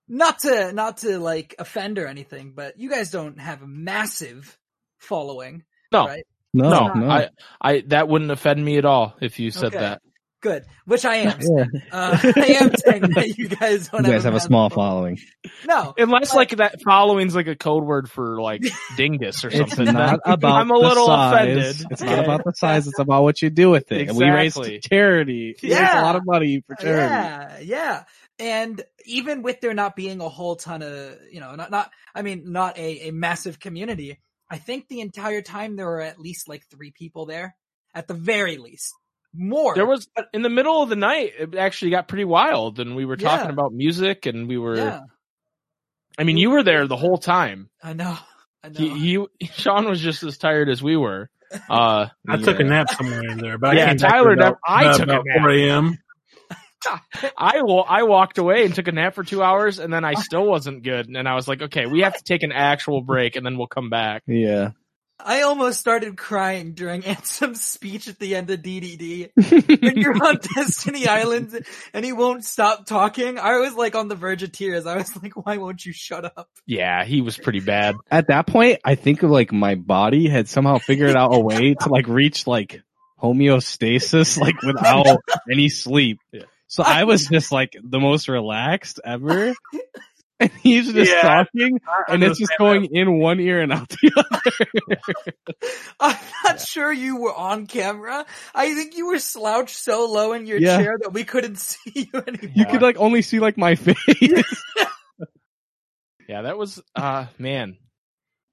[0.07, 4.57] not to not to like offend or anything but you guys don't have a massive
[4.99, 7.29] following no right No, no, i
[7.61, 9.79] i that wouldn't offend me at all if you said Okay.
[9.79, 10.01] that
[10.41, 11.65] good which i am yeah.
[11.91, 15.19] uh, i am saying that you guys don't You guys have a massive small following.
[15.67, 18.61] no unless But- like that following's like a code word for like
[18.97, 21.33] dingus or It's something not then about i'm a little size.
[21.33, 22.87] offended It's not about the size.
[22.87, 24.09] It's about what you do with it.
[24.09, 24.79] And we raised Exactly.
[24.79, 25.55] charity.
[25.63, 26.01] We raised Yeah.
[26.01, 27.01] a lot of money for charity.
[27.13, 28.03] yeah yeah
[28.39, 32.21] and even with there not being a whole ton of you know not not i
[32.23, 34.19] mean not a, a massive community
[34.49, 37.55] i think the entire time there were at least like three people there
[37.93, 38.93] at the very least
[39.33, 42.95] more there was in the middle of the night it actually got pretty wild and
[42.95, 44.99] we were talking about music and we were yeah
[46.17, 48.17] i mean you were there the whole time i know
[48.63, 51.29] i know he, he Sean was just as tired as we were.
[51.69, 54.43] Uh, I took a nap somewhere in there, but Yeah, I came back Tyler about,
[54.43, 55.23] never- I about took a nap.
[55.41, 55.97] 4 a.m.
[57.37, 60.13] I wa- I walked away and took a nap for two hours, and then I
[60.21, 61.07] still wasn't good.
[61.09, 63.67] And I was like, okay, we have to take an actual break, and then we'll
[63.67, 64.23] come back.
[64.27, 64.71] Yeah.
[65.25, 69.31] I almost started crying during Ansem's speech at the end of DDD.
[69.81, 74.15] when you're on Destiny Island and he won't stop talking, I was like on the
[74.15, 74.85] verge of tears.
[74.85, 76.49] I was like, why won't you shut up?
[76.65, 77.95] Yeah, he was pretty bad.
[78.09, 81.89] At that point, I think like my body had somehow figured out a way to
[81.89, 82.81] like reach like
[83.21, 85.17] homeostasis, like without
[85.51, 86.19] any sleep.
[86.67, 89.53] So I was just like the most relaxed ever.
[90.49, 91.21] And he's just Yeah.
[91.21, 95.55] talking I and it's just understand going in one ear and out the other.
[95.99, 98.25] I'm not sure you were on camera.
[98.55, 100.77] I think you were slouched so low in your Yeah.
[100.77, 102.51] chair that we couldn't see you anymore.
[102.55, 104.43] You could like only see like my face.
[106.27, 107.77] Yeah, that was uh man,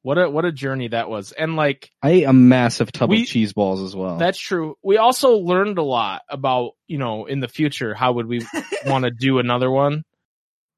[0.03, 1.33] what a what a journey that was.
[1.33, 4.17] And like I ate a massive tub We- of cheese balls as well.
[4.19, 4.75] that's true.
[4.83, 8.45] We also learned a lot about you know in the future how would we
[8.85, 10.03] want to do another one.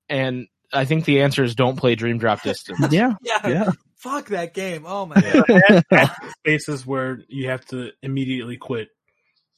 [0.09, 2.79] and I think the answer is don't play Dream Drop Distance.
[2.93, 3.49] Yeah, Yeah.
[3.49, 3.71] yeah.
[3.97, 4.85] Fuck that game.
[4.87, 5.45] Oh my god.
[5.69, 8.89] Add- add spaces where you have to immediately quit.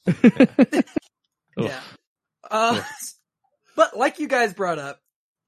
[1.57, 1.79] Yeah.
[2.49, 2.81] Uh,
[3.75, 4.99] but like you guys brought up,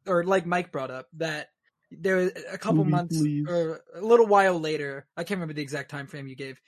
[0.07, 1.47] or like Mike brought up, that
[1.91, 3.45] there was a couple Movie, months please.
[3.49, 6.59] or a little while later, I can't remember the exact time frame you gave.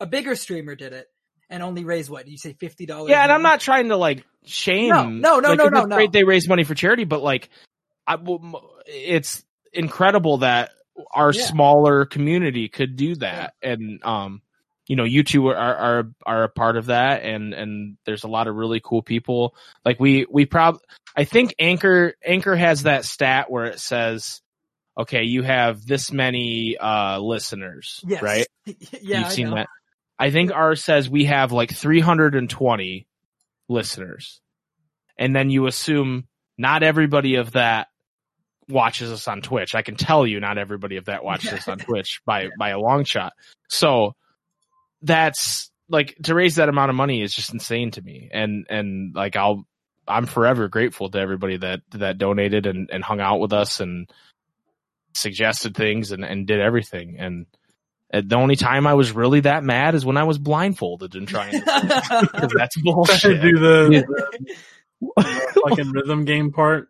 [0.00, 1.06] A bigger streamer did it
[1.48, 2.28] and only raised what?
[2.28, 3.10] You say fifty dollars?
[3.10, 4.90] Yeah, and I'm not trying to like shame.
[4.90, 6.06] No, no, no, like, no, no, no.
[6.06, 7.48] They raise money for charity, but like,
[8.06, 8.18] I,
[8.86, 10.70] it's incredible that
[11.12, 11.44] our Yeah.
[11.44, 14.42] smaller community could do that, and um,
[14.86, 18.28] you know, you two are are are a part of that, and and there's a
[18.28, 19.54] lot of really cool people.
[19.84, 20.78] Like we we prob,
[21.16, 24.40] I think Anchor Anchor has that stat where it says.
[24.96, 28.22] Okay, you have this many uh listeners, Yes.
[28.22, 28.46] right?
[29.02, 29.56] yeah, You've I seen know.
[29.56, 29.66] that.
[30.20, 33.08] I think ours says we have like 320
[33.68, 34.40] listeners.
[35.18, 37.88] And then you assume not everybody of that
[38.68, 39.74] watches us on Twitch.
[39.74, 42.78] I can tell you not everybody of that watches us on Twitch by by a
[42.78, 43.32] long shot.
[43.68, 44.14] So
[45.02, 48.30] that's like to raise that amount of money is just insane to me.
[48.32, 49.66] And and like I'll
[50.06, 54.08] I'm forever grateful to everybody that that donated and, and hung out with us and
[55.14, 57.16] suggested things and, and did everything.
[57.18, 57.46] And
[58.12, 61.52] the only time I was really that mad is when I was blindfolded and trying
[61.52, 61.58] to,
[62.32, 63.42] because that's Trying to bullshit.
[63.42, 64.04] do the,
[65.16, 66.88] the fucking rhythm game part.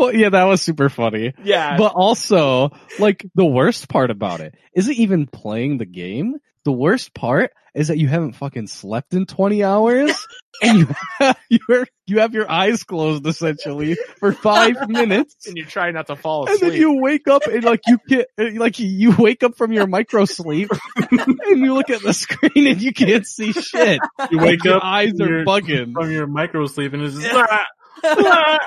[0.00, 1.32] Well, yeah, that was super funny.
[1.44, 1.76] Yeah.
[1.76, 6.34] But also, like the worst part about it isn't even playing the game.
[6.64, 10.26] The worst part is that you haven't fucking slept in 20 hours
[10.62, 10.88] and you
[11.20, 15.46] have, you're, you have your eyes closed essentially for five minutes.
[15.46, 16.62] and you try not to fall asleep.
[16.62, 18.26] And then you wake up and like you can't,
[18.58, 22.82] like you wake up from your micro sleep and you look at the screen and
[22.82, 24.00] you can't see shit.
[24.30, 25.92] You wake Your up eyes are you're- bugging.
[25.94, 27.66] from your micro sleep and it's just Yeah.
[28.02, 28.58] "Wah,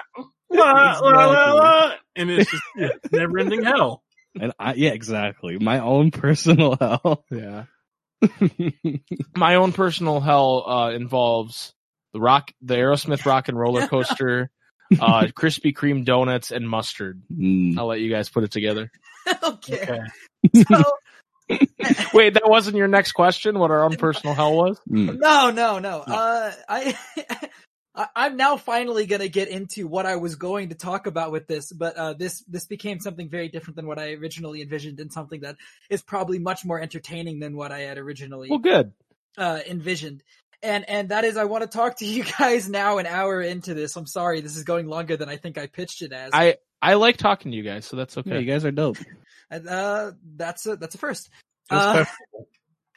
[0.54, 2.64] wah, wah, wah, wah, wah," and it's just
[3.12, 4.04] never ending hell.
[4.40, 5.58] And I, yeah, exactly.
[5.60, 7.26] My own personal hell.
[7.30, 7.66] yeah.
[9.36, 11.74] My own personal hell uh, involves
[12.14, 14.50] the rock, the Aerosmith rock and roller coaster,
[14.94, 17.22] uh, Krispy Kreme donuts, and mustard.
[17.32, 17.78] Mm.
[17.78, 18.92] I'll let you guys put it together.
[19.44, 19.82] okay.
[19.84, 20.64] Okay.
[20.68, 20.84] So
[22.14, 23.60] Wait, that wasn't your next question?
[23.60, 24.80] What our own personal hell was?
[24.90, 25.20] Mm.
[25.20, 26.00] no, no, no.
[26.00, 26.98] Uh, I,
[27.96, 31.48] I, I'm now finally gonna get into what I was going to talk about with
[31.48, 35.12] this, but uh, this this became something very different than what I originally envisioned, and
[35.14, 35.58] something that
[35.90, 38.94] is probably much more entertaining than what I had originally Well, good.
[39.38, 40.24] uh, envisioned.
[40.64, 43.74] And and that is, I want to talk to you guys now, an hour into
[43.74, 43.96] this.
[43.96, 46.32] I'm sorry, this is going longer than I think I pitched it as.
[46.34, 48.40] I I like talking to you guys, so that's Yeah, okay.
[48.40, 48.98] you guys are dope.
[49.52, 51.30] uh, that's a that's a first.
[51.72, 52.48] Just Uh, special.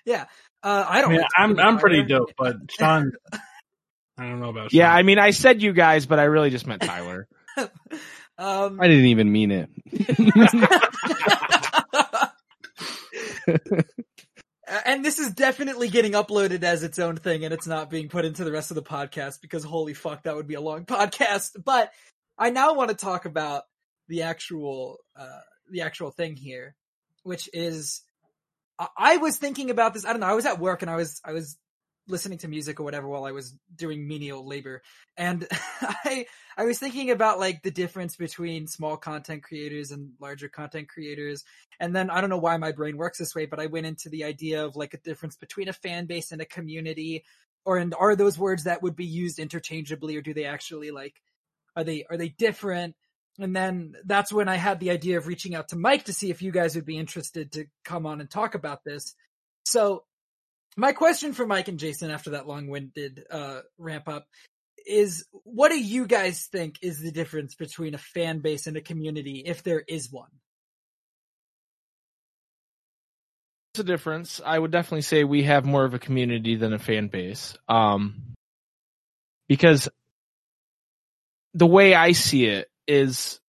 [0.08, 0.24] uh,
[0.62, 1.10] I I don't.
[1.10, 3.12] mean, like I'm I'm pretty dope, but Sean,
[4.18, 4.72] I don't know about.
[4.72, 4.98] yeah, Sean.
[4.98, 7.28] I mean, I said you guys, but I really just meant Tyler.
[8.38, 9.70] Um, I didn't even mean it.
[14.84, 18.24] and this is definitely getting uploaded as its own thing and it's not being put
[18.24, 21.52] into the rest of the podcast because holy fuck that would be a long podcast
[21.64, 21.92] but
[22.36, 23.62] i now want to talk about
[24.08, 25.40] the actual uh
[25.70, 26.74] the actual thing here
[27.22, 28.02] which is
[28.78, 30.96] I, I was thinking about this i don't know i was at work and i
[30.96, 31.56] was i was
[32.08, 34.82] listening to music or whatever while i was doing menial labor
[35.16, 35.46] and
[35.82, 36.26] i
[36.56, 41.44] i was thinking about like the difference between small content creators and larger content creators
[41.80, 44.08] and then I don't know why my brain works this way, but I went into
[44.08, 47.24] the idea of like a difference between a fan base and a community,
[47.64, 51.20] or and are those words that would be used interchangeably, or do they actually like
[51.74, 52.94] are they are they different?
[53.38, 56.30] And then that's when I had the idea of reaching out to Mike to see
[56.30, 59.14] if you guys would be interested to come on and talk about this.
[59.66, 60.04] So
[60.76, 64.26] my question for Mike and Jason after that long-winded uh, ramp up
[64.86, 68.80] is what do you guys think is the difference between a fan base and a
[68.80, 70.30] community if there is one?
[73.74, 74.40] There's a difference.
[74.44, 77.56] I would definitely say we have more of a community than a fan base.
[77.68, 78.34] Um,
[79.48, 79.88] because
[81.54, 83.40] the way I see it is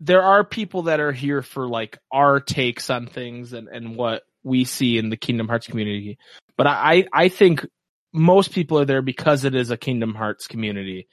[0.00, 4.22] there are people that are here for like our takes on things and, and what
[4.44, 6.18] we see in the Kingdom Hearts community.
[6.56, 7.66] But I, I think
[8.12, 11.08] most people are there because it is a Kingdom Hearts community.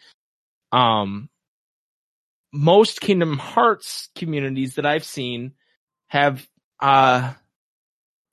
[0.72, 1.30] Um,
[2.54, 5.54] most Kingdom Hearts communities that I've seen
[6.08, 6.46] have,
[6.80, 7.34] uh,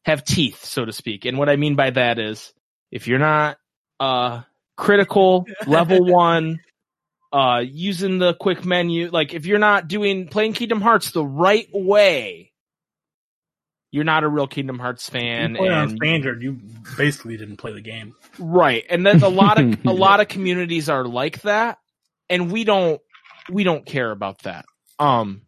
[0.04, 1.24] have teeth, so to speak.
[1.24, 2.52] And what I mean by that is
[2.90, 3.56] if you're not,
[4.00, 4.42] uh,
[4.76, 6.60] critical level one,
[7.32, 11.68] uh, using the quick menu, like if you're not doing playing Kingdom Hearts the right
[11.72, 12.47] way,
[13.90, 15.52] you're not a real Kingdom Hearts fan.
[15.52, 16.43] you play on and standard.
[16.43, 16.59] You
[16.97, 18.15] basically didn't play the game.
[18.39, 18.85] Right.
[18.89, 21.78] And then a lot of a lot of communities are like that
[22.31, 23.01] and we don't
[23.51, 24.66] we don't care about that.
[24.98, 25.43] Um,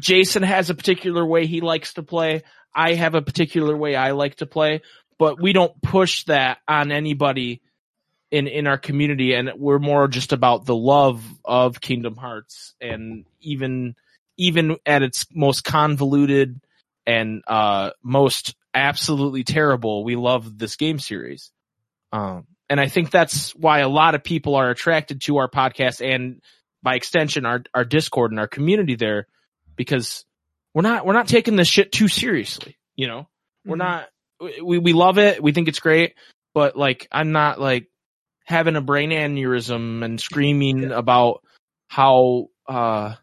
[0.00, 2.42] Jason has a particular way he likes to play.
[2.74, 4.82] I have a particular way I like to play,
[5.18, 7.62] but we don't push that on anybody
[8.30, 13.24] in in our community and we're more just about the love of Kingdom Hearts and
[13.40, 13.94] even
[14.36, 16.60] even at its most convoluted
[17.08, 21.50] and uh most absolutely terrible, we love this game series.
[22.12, 26.04] Um and I think that's why a lot of people are attracted to our podcast
[26.06, 26.42] and
[26.82, 29.26] by extension our our Discord and our community there
[29.74, 30.24] because
[30.74, 33.26] we're not we're not taking this shit too seriously, you know.
[33.64, 33.78] We're Mhm.
[33.78, 34.08] not
[34.62, 36.14] we we love it, we think it's great,
[36.54, 37.88] but like I'm not like
[38.44, 41.42] having a brain aneurysm and screaming about
[41.88, 43.14] how uh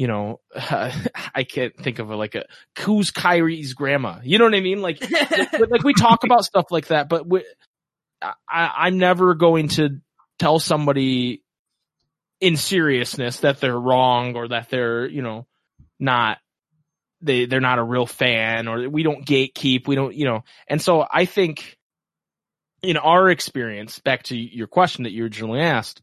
[0.00, 2.46] you know I can't think of a, like a
[2.78, 4.20] who's Kairi's grandma.
[4.24, 4.80] You know what I mean?
[4.80, 4.98] Like
[5.30, 7.44] like, like we talk about stuff like that, but we,
[8.22, 8.32] I,
[8.78, 10.00] I'm never going to
[10.38, 11.42] tell somebody
[12.40, 15.46] in seriousness that they're wrong or that they're, you know,
[15.98, 16.38] not
[17.20, 20.44] they they're not a real fan or we don't gatekeep, we don't, you know.
[20.66, 21.76] And so I think
[22.82, 26.00] in our experience, back to your question that you originally asked,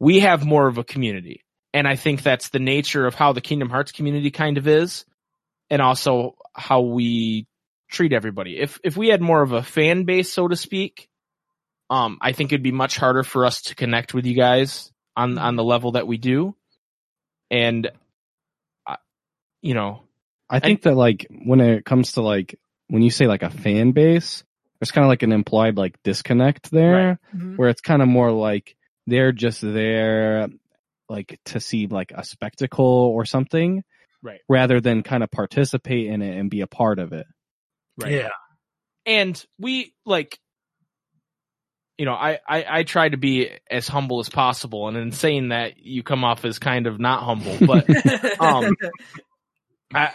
[0.00, 1.44] we have more of a community.
[1.74, 5.04] And I think that's the nature of how the Kingdom Hearts community kind of is
[5.70, 7.46] and also how we
[7.90, 8.58] treat everybody.
[8.58, 11.08] If if we had more of a fan base, so to speak,
[11.90, 15.38] um, I think it'd be much harder for us to connect with you guys on
[15.38, 16.54] on the level that we do.
[17.50, 17.90] And,
[18.86, 18.96] uh,
[19.62, 20.02] you know,
[20.48, 22.58] I think that like when it comes to like
[22.88, 24.44] when you say like a fan base,
[24.78, 27.56] there's kind of like an implied like disconnect there, Mhm.
[27.56, 28.76] where it's kind of more like
[29.06, 30.48] they're just there
[31.12, 32.84] like to see like a spectacle
[33.14, 33.82] or something,
[34.24, 34.40] Right.
[34.48, 37.26] Rather than kind of participate in it and be a part of it.
[38.00, 38.12] right.
[38.12, 38.28] Yeah.
[39.04, 40.38] and we like
[41.98, 45.48] you know I, I i try to be as humble as possible and in saying
[45.48, 47.84] that you come off as kind of not humble but
[48.40, 48.74] Um,
[49.92, 50.12] I,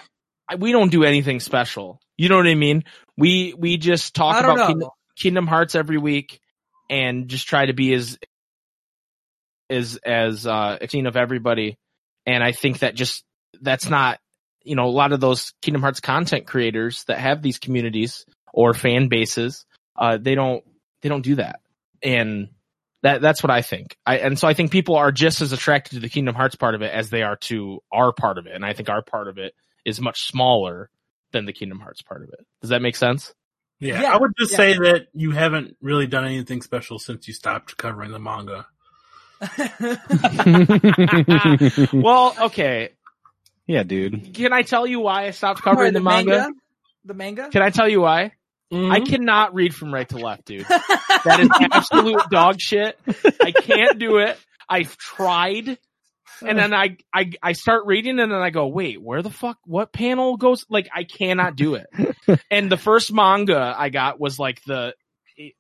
[0.50, 2.84] I we don't do anything special you know what i mean
[3.18, 6.40] we we just talk about kingdom, kingdom hearts every week
[6.90, 8.18] and just try to be as
[9.70, 11.78] as as uh accepting of everybody
[12.26, 13.24] and i think that just
[13.62, 14.20] that's not
[14.64, 18.74] you know a lot of those kingdom hearts content creators that have these communities or
[18.74, 19.66] fan bases
[19.98, 20.64] uh they don't
[21.02, 21.60] they don't do that
[22.04, 22.50] and
[23.04, 25.96] that that's what i think i and so i think people are just as attracted
[25.96, 28.54] to the kingdom hearts part of it as they are to our part of it
[28.56, 29.54] and i think our part of it
[29.86, 30.90] is much smaller
[31.32, 33.34] than the kingdom hearts part of it does that make sense
[33.80, 34.02] Yeah.
[34.02, 34.14] Yeah.
[34.14, 34.58] I would just Yeah.
[34.58, 38.66] say that you haven't really done anything special since you stopped covering the manga.
[41.94, 42.90] well okay
[43.68, 44.34] yeah, dude.
[44.34, 46.50] can i tell you why i stopped covering the manga
[47.06, 47.50] The manga?
[47.50, 48.32] can i tell you why
[48.72, 48.92] mm-hmm.
[48.92, 50.66] I cannot read from right to left, dude.
[51.26, 52.98] That is absolute dog shit.
[53.42, 54.40] I can't do it.
[54.70, 55.78] I've tried.
[56.46, 59.58] And then I, I, I start reading and then I go, wait, where the fuck,
[59.66, 60.66] what panel goes?
[60.70, 62.40] Like, I cannot do it.
[62.52, 64.94] and the first manga I got was like the,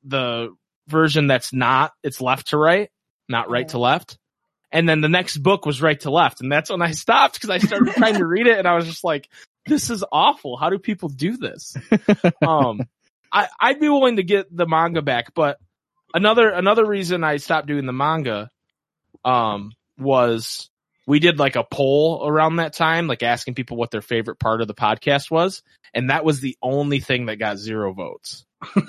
[0.06, 0.56] the
[0.88, 2.90] version that's not, it's left to right,
[3.28, 4.18] not right to left.
[4.72, 6.42] And then the next book was right to left.
[6.42, 8.86] And that's when I stopped because I started trying to read it and I was
[8.86, 9.30] just like,
[9.66, 10.58] this is awful.
[10.58, 11.76] How do people do this?
[12.46, 12.82] Um,
[13.32, 15.60] I, I'd be willing to get the manga back, but
[16.14, 18.50] another another reason I stopped doing the manga
[19.26, 20.70] um was
[21.06, 24.62] we did like a poll around that time, like asking people what their favorite part
[24.62, 25.62] of the podcast was,
[25.94, 28.46] and that was the only thing that got zero votes.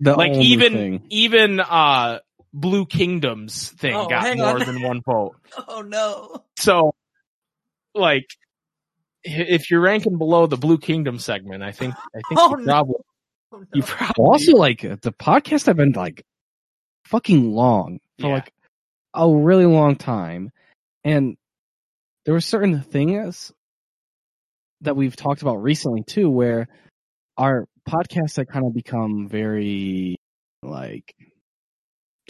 [0.00, 1.02] The like only even thing.
[1.10, 2.20] even uh
[2.52, 4.66] Blue Kingdoms thing Oh, got more on.
[4.66, 5.36] than one vote.
[5.68, 6.44] oh no.
[6.56, 6.94] So
[7.94, 8.26] like
[9.24, 12.72] if you're ranking below the Blue Kingdom segment, I think I think Oh, you no.
[12.72, 12.94] probably
[13.50, 13.64] Oh, no.
[13.74, 16.22] you probably also like uh, the podcast have been like
[17.06, 18.34] fucking long for Yeah.
[18.34, 18.52] like
[19.14, 20.50] a really long time
[21.04, 21.36] and
[22.24, 23.50] there were certain things
[24.82, 26.68] that we've talked about recently too where
[27.38, 30.16] our podcasts have kind of become very
[30.62, 31.14] like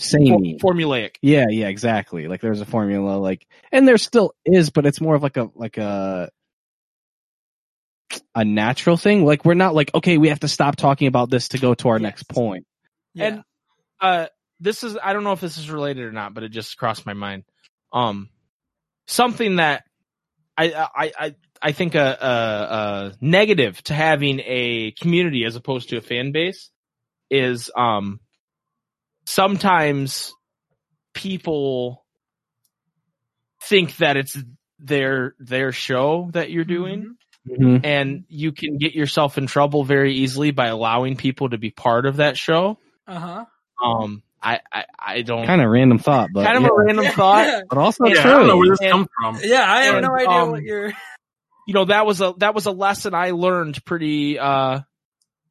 [0.01, 1.17] for- formulaic.
[1.23, 5.15] yeah yeah exactly like there's a formula like and there still is but it's more
[5.15, 6.31] of like a like a
[8.35, 11.49] a natural thing like we're not like okay we have to stop talking about this
[11.49, 12.03] to go to our Yes.
[12.03, 12.67] next point
[13.15, 13.27] Yeah.
[13.27, 13.43] And
[14.01, 14.27] uh
[14.61, 17.07] this is I don't know if this is related or not, but it just crossed
[17.07, 17.45] my mind.
[17.93, 18.29] Um
[19.07, 19.85] something that
[20.57, 25.91] I I I I think a, a, a negative to having a community as opposed
[25.91, 26.71] to a fan base
[27.31, 28.21] is um
[29.29, 30.33] sometimes
[31.15, 32.05] people
[33.63, 34.37] think that it's
[34.79, 37.17] their their show that you're doing
[37.49, 37.85] Mhm.
[37.85, 42.07] and you can get yourself in trouble very easily by allowing people to be part
[42.07, 43.45] of that show Uh-huh.
[43.85, 46.69] um I I, I don't Kind of random thought, but kind of yeah.
[46.71, 47.65] a random thought.
[47.69, 48.31] but also Yeah, Yeah, true.
[48.31, 49.39] I don't know where this And- comes from.
[49.43, 50.89] Yeah, I have And, no idea um, what you're.
[51.67, 54.81] you know that was a that was a lesson I learned pretty uh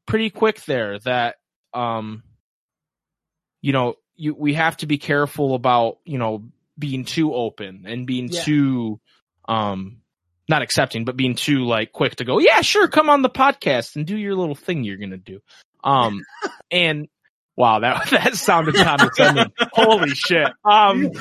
[0.07, 1.35] pretty quick there that
[1.73, 2.23] um
[3.61, 6.43] you know you we have to be careful about you know
[6.77, 8.41] being too open and being Yeah.
[8.41, 8.99] too
[9.47, 9.97] um
[10.49, 13.95] not accepting but being too like quick to go yeah sure come on the podcast
[13.95, 15.41] and do your little thing you're going to do
[15.83, 16.23] um
[16.71, 17.07] and
[17.55, 21.11] wow that that sounded condescending holy shit um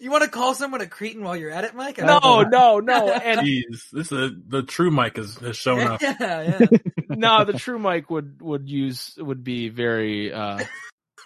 [0.00, 2.00] You want to call someone a cretin while you're at it, Mike?
[2.00, 5.80] I no no no and Jeez, this is a, the true Mike has, has shown
[5.86, 6.00] up.
[6.02, 6.66] yeah, yeah.
[7.08, 10.58] no, the true Mike would would use would be very uh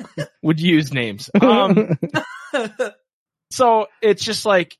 [0.43, 1.31] would use names.
[1.41, 1.99] Um
[3.51, 4.77] so it's just like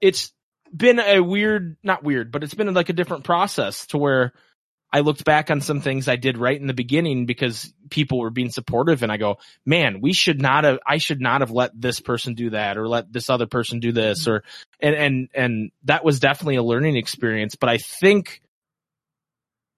[0.00, 0.32] it's
[0.74, 4.32] been a weird not weird, but it's been like a different process to where
[4.92, 8.30] I looked back on some things I did right in the beginning because people were
[8.30, 11.78] being supportive and I go, man, we should not have, I should not have let
[11.78, 14.44] this person do that or let this other person do this or,
[14.80, 18.40] and, and, and that was definitely a learning experience, but I think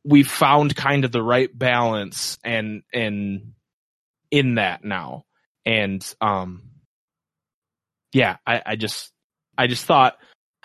[0.05, 3.55] we found kind of the right balance and, and
[4.31, 5.25] in that now.
[5.65, 6.63] And, um,
[8.13, 9.13] yeah, I, I just,
[9.57, 10.17] I just thought,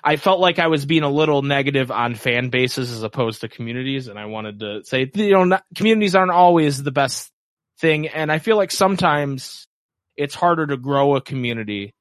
[0.04, 3.50] I felt like I was being a little negative on fan bases as opposed to
[3.50, 7.32] communities, and I wanted to say, you know, not, communities aren't always the best
[7.80, 9.68] thing, and I feel like sometimes
[10.16, 11.96] it's harder to grow a community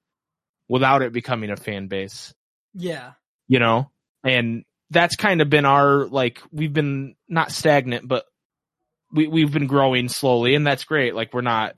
[0.68, 2.34] without it becoming a fan base,
[2.74, 3.12] yeah.
[3.48, 3.90] you know,
[4.22, 8.24] and that's kind of been our like we've been not stagnant, but
[9.14, 11.14] we we've been growing slowly, and that's great.
[11.14, 11.76] Like we're not.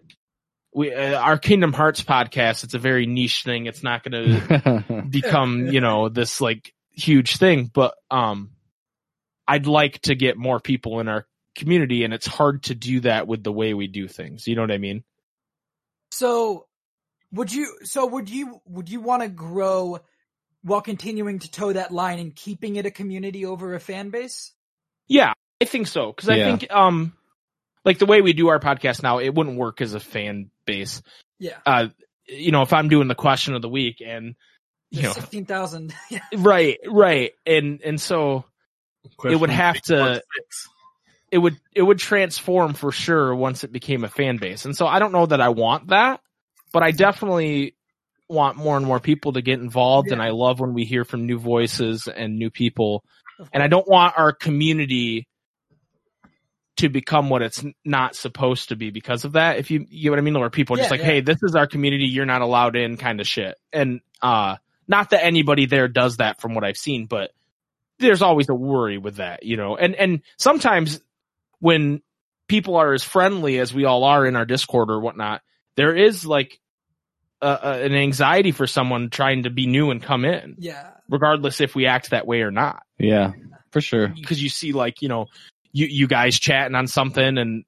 [0.75, 3.65] We, uh, our Kingdom Hearts podcast, it's a very niche thing.
[3.65, 4.41] It's not going
[4.83, 8.51] to become you know this like huge thing but um
[9.47, 13.27] i'd like to get more people in our community and it's hard to do that
[13.27, 15.05] with the way we do things you know what i mean
[16.11, 16.67] So,
[17.33, 17.79] would you?
[17.83, 18.61] So would you?
[18.67, 19.99] Would you want to grow
[20.63, 24.53] while continuing to toe that line and keeping it a community over a fan base?
[25.09, 27.13] yeah i think so because i think um
[27.87, 31.01] like the way we do our podcast now it wouldn't work as a fan base
[31.39, 31.57] Yeah.
[31.65, 31.89] uh
[32.29, 34.35] you know if i'm doing the question of the week and
[34.91, 35.95] you know Sixteen thousand.
[36.11, 36.21] Yeah.
[36.37, 38.45] right right and and so
[39.25, 40.21] It would have to-
[41.31, 44.65] it would it would transform for sure once it became a fan base.
[44.65, 46.21] And so I don't know that I want that,
[46.73, 47.75] but I definitely
[48.29, 51.27] want more and more people to get involved and I love when we hear from
[51.27, 53.03] new voices and new people.
[53.53, 55.27] And I don't want our community
[56.77, 59.59] to become what it's not supposed to be because of that.
[59.59, 61.07] If you, you know what I mean, where people are just Yeah, like, yeah.
[61.07, 62.05] Hey, this is our community.
[62.05, 63.57] You're not allowed in kind of shit.
[63.73, 64.57] And, uh,
[64.89, 67.31] not that anybody there does that from what I've seen, but
[67.98, 71.01] there's always a worry with that, you know, and, and sometimes
[71.61, 72.03] when
[72.47, 75.40] people are as friendly as we all are in our discord or whatnot,
[75.77, 76.61] there is like
[77.43, 80.90] a, a, an anxiety for someone trying to be new and come in, Yeah.
[81.09, 83.32] regardless if we act that way or not yeah,
[83.70, 84.09] for sure.
[84.09, 85.27] because you see like you know
[85.77, 87.39] you you guys chatting on something.
[87.39, 87.65] And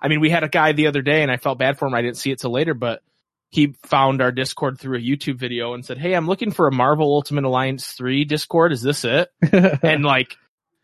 [0.00, 1.94] I mean we had a guy the other day and I felt bad for him.
[1.94, 3.02] I didn't see it till later but
[3.48, 6.72] he found our discord through a YouTube video and said hey I'm looking for a
[6.72, 8.72] Marvel Ultimate Alliance 3 discord.
[8.72, 9.30] Is this it?
[9.82, 10.36] And like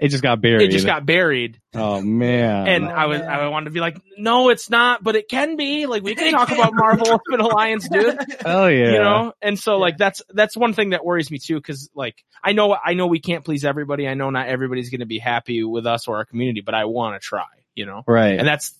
[0.02, 0.62] it just got buried.
[0.62, 1.60] it just got buried.
[1.74, 2.66] Oh man.
[2.66, 3.30] and Oh, I was man.
[3.30, 5.86] I wanted to be like no it's not but it can be.
[5.86, 8.18] Like we can talk about Marvel Ultimate Alliance dude.
[8.44, 8.92] Oh yeah.
[8.92, 9.32] you know?
[9.40, 12.76] And so like that's that's one thing that worries me too because like i know
[12.84, 14.08] i know we can't please everybody.
[14.08, 16.84] I know not everybody's going to be happy with us or our community but i
[16.84, 18.02] want to try you know?
[18.06, 18.38] Right.
[18.38, 18.74] and that's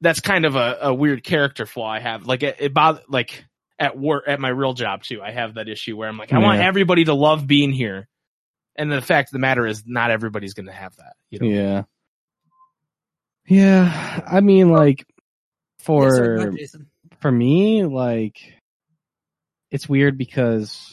[0.00, 2.26] that's kind of a, a weird character flaw i have.
[2.26, 3.44] Like it, it bother like
[3.78, 6.38] at work at my real job too i have that issue where i'm like i
[6.38, 8.06] want everybody to love being here
[8.76, 11.46] and the fact of the matter is not everybody's going to have that you know
[11.46, 11.82] Yeah.
[13.46, 14.20] Yeah.
[14.26, 15.06] I mean, like,
[15.78, 16.54] Yes, sir, for ahead,
[17.20, 18.38] for me, like,
[19.70, 20.92] it's weird because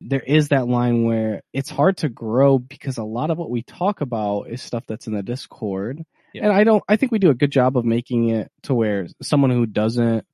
[0.00, 3.62] there is that line where it's hard to grow because a lot of what we
[3.62, 6.04] talk about is stuff that's in the Discord.
[6.32, 6.44] Yeah.
[6.44, 9.08] And I don't, I think we do a good job of making it to where
[9.22, 10.24] someone who doesn't,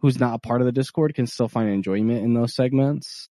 [0.00, 3.28] who's not a part of the Discord can still find enjoyment in those segments.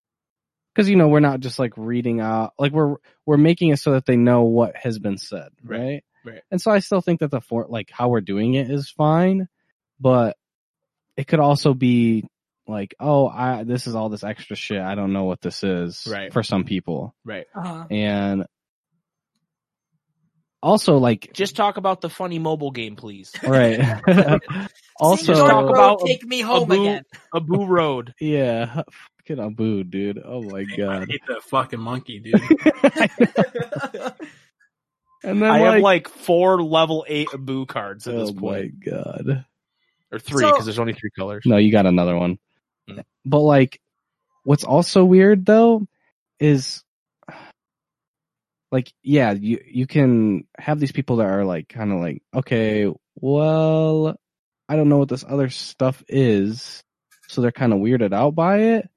[0.77, 3.93] Cause you know, we're not just like reading out, like we're, we're making it so
[3.93, 5.49] that they know what has been said.
[5.65, 5.79] Right.
[5.81, 6.05] Right.
[6.25, 6.43] Right.
[6.51, 9.49] And so I still think that the for, like how we're doing it is fine,
[10.01, 10.37] but
[11.17, 12.29] it could also be
[12.67, 14.81] like, oh, I, this is all this extra shit.
[14.81, 16.33] I don't know what this is Right.
[16.33, 17.15] for some people.
[17.25, 17.87] right Uh-huh.
[17.91, 18.45] And
[20.63, 23.79] also like, just talk about the funny mobile game please right.
[25.01, 27.03] also, Saint talk Road, about take me home Abu- again.
[27.35, 28.83] abu road yeah,
[29.27, 30.23] fucking Abu, dude.
[30.25, 31.09] Oh my I god.
[31.11, 32.41] hate that fucking monkey, dude.
[35.25, 38.75] And then I have like, like four level eight Abu cards at oh this point,
[38.87, 39.45] Oh my god.
[40.13, 41.43] or three So- because there's only three colors.
[41.45, 42.39] No, you got another one.
[42.89, 43.03] Mm.
[43.25, 43.81] But like,
[44.45, 45.85] what's also weird though
[46.39, 46.85] is
[48.71, 52.87] like, yeah, you you can have these people that are like kind of like, okay,
[53.17, 54.15] well,
[54.69, 56.85] I don't know what this other stuff is,
[57.27, 58.89] so they're kind of weirded out by it.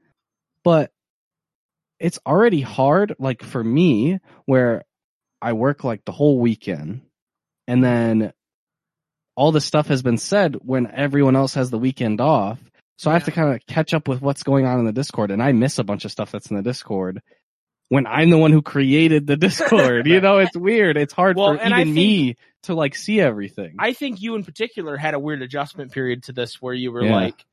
[0.69, 0.91] But
[1.99, 4.83] it's already hard, like for me, where
[5.41, 7.01] I work like the whole weekend,
[7.67, 8.33] and then
[9.35, 12.59] all this stuff has been said when everyone else has the weekend off.
[12.99, 15.31] So I have to kind of catch up with what's going on in the Discord,
[15.31, 17.19] and I miss a bunch of stuff that's in the Discord
[17.87, 20.05] when I'm the one who created the Discord.
[20.05, 20.97] you know, it's weird.
[20.97, 23.77] It's hard Well, for even me to like see everything.
[23.79, 27.05] I think you in particular had a weird adjustment period to this where you were
[27.05, 27.15] Yeah.
[27.15, 27.43] like,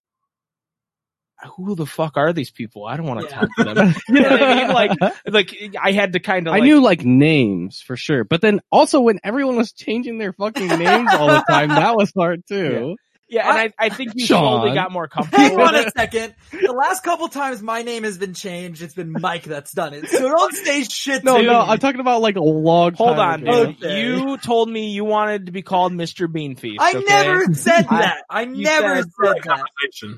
[1.57, 2.87] who the fuck are these people?
[2.87, 3.41] I don't want to Yeah.
[3.41, 3.95] talk to them.
[4.09, 4.69] you know what I mean?
[4.69, 6.55] Like, like I had to kind of.
[6.55, 10.33] I like, knew like names for sure, but then also when everyone was changing their
[10.33, 12.97] fucking names all the time, that was hard too.
[13.29, 14.39] Yeah, and I, I think you Sean.
[14.61, 15.63] slowly got more Hang comfortable.
[15.63, 16.33] on a second.
[16.53, 20.09] The last couple times my name has been changed, it's been Mike that's done it.
[20.09, 21.71] So don't say shit No, to no, me.
[21.73, 22.93] I'm talking about like a long.
[22.95, 24.01] Hold time on, oh, Okay.
[24.07, 26.29] You told me you wanted to be called Mr.
[26.29, 26.77] Beanfeast.
[26.79, 27.05] I okay?
[27.05, 28.23] never said that.
[28.31, 29.65] I never said- said that.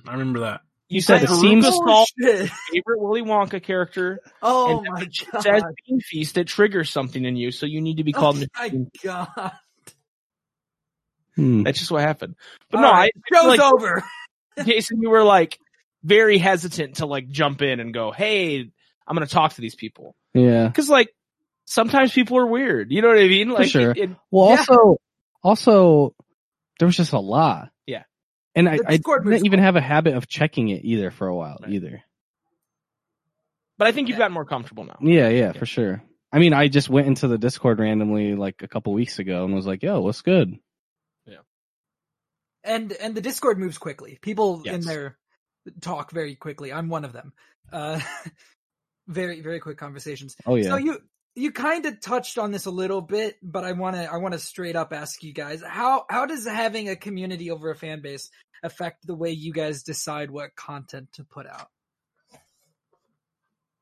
[0.07, 0.61] I remember that.
[0.89, 2.51] You said it seems- Salt, Oh, shit.
[2.73, 5.07] favorite Willy Wonka character, Oh And my
[5.41, 5.75] says god.
[5.91, 6.37] Beanfeast.
[6.39, 8.37] It triggers something in you, so you need to be Oh called.
[8.37, 8.47] Mr.
[8.57, 9.53] my god.
[11.37, 11.63] Hmm.
[11.63, 12.35] That's just what happened.
[12.71, 14.05] But All no, right, I, I show's like over.
[14.65, 15.59] Jason, you were like
[16.03, 18.71] very hesitant to like jump in and go, "Hey,
[19.07, 20.67] I'm going to talk to these people," Yeah.
[20.67, 21.11] because like
[21.67, 22.91] sometimes people are weird.
[22.91, 23.51] You know what I mean?
[23.51, 23.93] Like, sure.
[23.93, 24.57] it- it- Well, Yeah.
[24.69, 24.97] also,
[25.45, 26.15] also,
[26.79, 27.71] there was just a lot.
[28.59, 28.61] Yeah.
[28.61, 31.27] And I, The I Discord didn't even have a habit of checking it either for
[31.29, 31.73] a while Right.
[31.73, 32.03] either.
[33.79, 34.97] but I think you've gotten more comfortable now.
[35.01, 35.53] Yeah, yeah, Yeah.
[35.53, 36.03] for sure.
[36.33, 39.55] I mean, I just went into the Discord randomly like a couple weeks ago and
[39.55, 40.59] was like, "Yo, what's good?"
[41.27, 41.39] Yeah.
[42.65, 44.19] And and the Discord moves quickly.
[44.21, 45.17] People in there
[45.81, 46.71] talk very quickly.
[46.73, 47.33] I'm one of them.
[47.73, 48.01] Uh,
[49.07, 50.37] very very quick conversations.
[50.45, 50.65] Oh yeah.
[50.69, 50.99] So you
[51.35, 54.33] you kind of touched on this a little bit, but I want to I want
[54.33, 58.01] to straight up ask you guys how how does having a community over a fan
[58.01, 58.31] base
[58.63, 61.69] affect the way you guys decide what content to put out?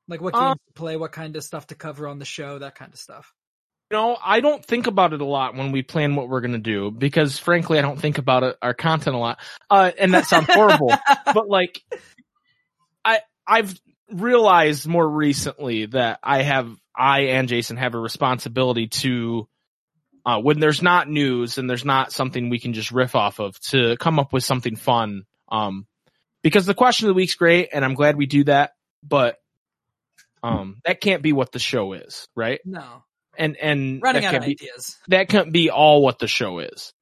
[0.08, 2.58] Like what games Um, to play, what kind of stuff to cover on the show,
[2.58, 3.32] that kind of stuff.
[3.90, 6.52] You know, I don't think about it a lot when we plan what we're going
[6.52, 9.38] to do because, frankly, I don't think about it, our content a lot.
[9.70, 10.92] Uh, and that sounds horrible,
[11.32, 11.80] but like,
[13.04, 19.48] I I've realized more recently that I have I and Jason have a responsibility to.
[20.24, 23.56] Uh, when there's not news and there's not something we can just riff off of
[23.60, 25.22] to come up with something fun.
[25.48, 25.86] Um,
[26.42, 28.72] because the question of the week's great and I'm glad we do that,
[29.04, 29.36] but,
[30.42, 32.60] um, that can't be what the show is, right?
[32.64, 33.04] no,
[33.38, 34.96] And, and running that out can't of be, ideas.
[35.06, 36.92] that can't be all what the show is.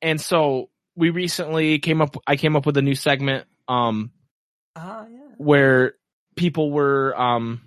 [0.00, 4.12] And so we recently came up, I came up with a new segment, um,
[4.76, 5.18] Ah, yeah.
[5.36, 5.94] where
[6.36, 7.60] people were, um,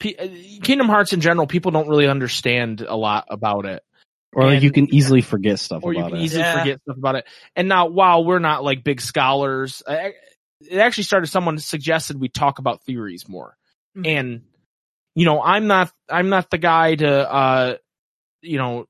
[0.00, 3.82] P- uh, Kingdom Hearts in general, people don't really understand a lot about it.
[4.34, 6.24] or like and- you can easily forget stuff or you about can it.
[6.24, 6.58] easily Yeah.
[6.58, 7.26] forget stuff about it.
[7.56, 10.12] And now, while we're not like big scholars, I,
[10.60, 11.28] it actually started.
[11.28, 13.56] Someone suggested we talk about theories more,
[13.96, 14.06] Mhm.
[14.06, 14.42] and
[15.14, 17.76] you know, I'm not, I'm not the guy to, uh,
[18.42, 18.86] you know,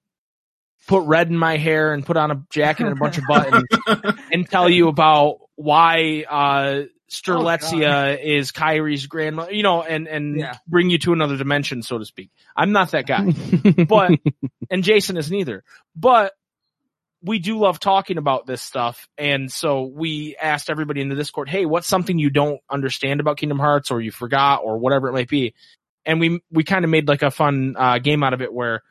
[0.88, 3.64] put red in my hair and put on a jacket and a bunch of buttons
[4.32, 10.56] and tell you about why uh Strelitzia is Kairi's grandmother, you know, and and Yeah.
[10.66, 12.30] bring you to another dimension, so to speak.
[12.56, 13.32] I'm not that guy
[13.88, 14.12] but
[14.70, 15.64] and Jason is neither.
[15.96, 16.34] But
[17.22, 21.48] we do love talking about this stuff, and so we asked everybody in the Discord,
[21.48, 25.12] "Hey, what's something you don't understand about Kingdom Hearts, or you forgot, or whatever it
[25.12, 25.54] might be?"
[26.06, 28.82] And we we kind of made like a fun uh, game out of it, where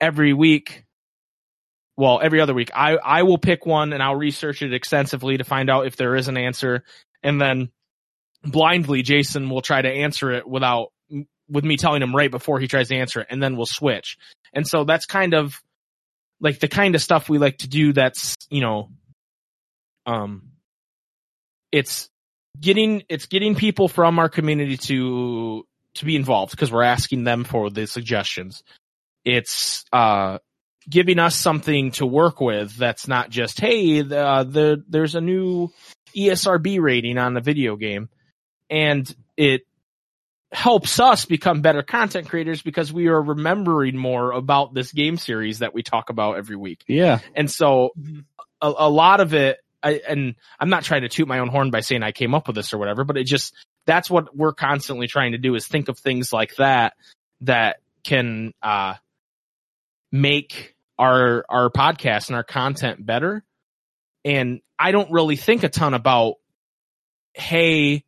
[0.00, 0.84] every week,
[1.96, 5.44] well, every other week, I I will pick one and I'll research it extensively to
[5.44, 6.82] find out if there is an answer,
[7.22, 7.70] and then
[8.42, 10.92] blindly Jason will try to answer it without
[11.48, 14.16] with me telling him right before he tries to answer it, and then we'll switch.
[14.52, 15.60] And so that's kind of
[16.40, 18.90] like the kind of stuff we like to do that's, you know,
[20.06, 20.52] um,
[21.70, 22.08] it's
[22.58, 27.44] getting, it's getting people from our community to, to be involved because we're asking them
[27.44, 28.62] for the suggestions.
[29.24, 30.38] It's, uh,
[30.90, 35.20] giving us something to work with that's not just, hey, the, uh, the, there's a
[35.20, 35.70] new
[36.16, 38.08] ESRB rating on the video game
[38.68, 39.62] and it
[40.52, 45.60] helps us become better content creators because we are remembering more about this game series
[45.60, 46.82] that we talk about every week.
[46.88, 47.20] yeah.
[47.36, 48.24] And so Mhm.
[48.60, 51.70] a, a lot of it, I, and I'm not trying to toot my own horn
[51.70, 53.54] by saying I came up with this or whatever, but it just,
[53.86, 56.94] that's what we're constantly trying to do is think of things like that,
[57.42, 58.94] that can, uh,
[60.12, 63.42] make our our podcast and our content better.
[64.24, 66.34] And I don't really think a ton about,
[67.32, 68.04] hey,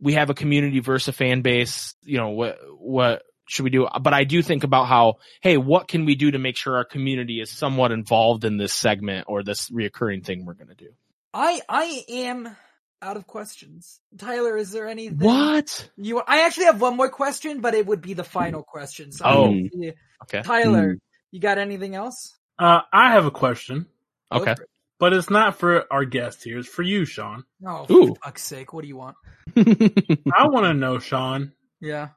[0.00, 1.94] we have a community versus a fan base.
[2.02, 3.88] You know what what should we do?
[4.00, 6.84] But I do think about how, hey, what can we do to make sure our
[6.84, 10.90] community is somewhat involved in this segment or this reoccurring thing we're going to do?
[11.32, 12.56] I I am
[13.00, 14.00] out of questions.
[14.18, 15.90] Tyler, is there anything What?
[15.96, 16.20] you?
[16.20, 19.12] I actually have one more question, but it would be the final question.
[19.12, 19.48] So Oh.
[19.48, 19.92] can
[20.24, 20.42] Okay.
[20.42, 20.98] Tyler, hmm.
[21.34, 22.36] You got anything else?
[22.58, 23.86] Uh, I have a question,
[24.32, 24.52] Okay.
[24.52, 24.60] it.
[25.00, 26.58] but it's not for our guest here.
[26.60, 27.44] It's for you, Sean.
[27.66, 28.06] Oh, Ooh.
[28.08, 28.72] for fuck's sake!
[28.72, 29.16] What do you want?
[29.56, 32.08] I want to know, Sean, Yeah.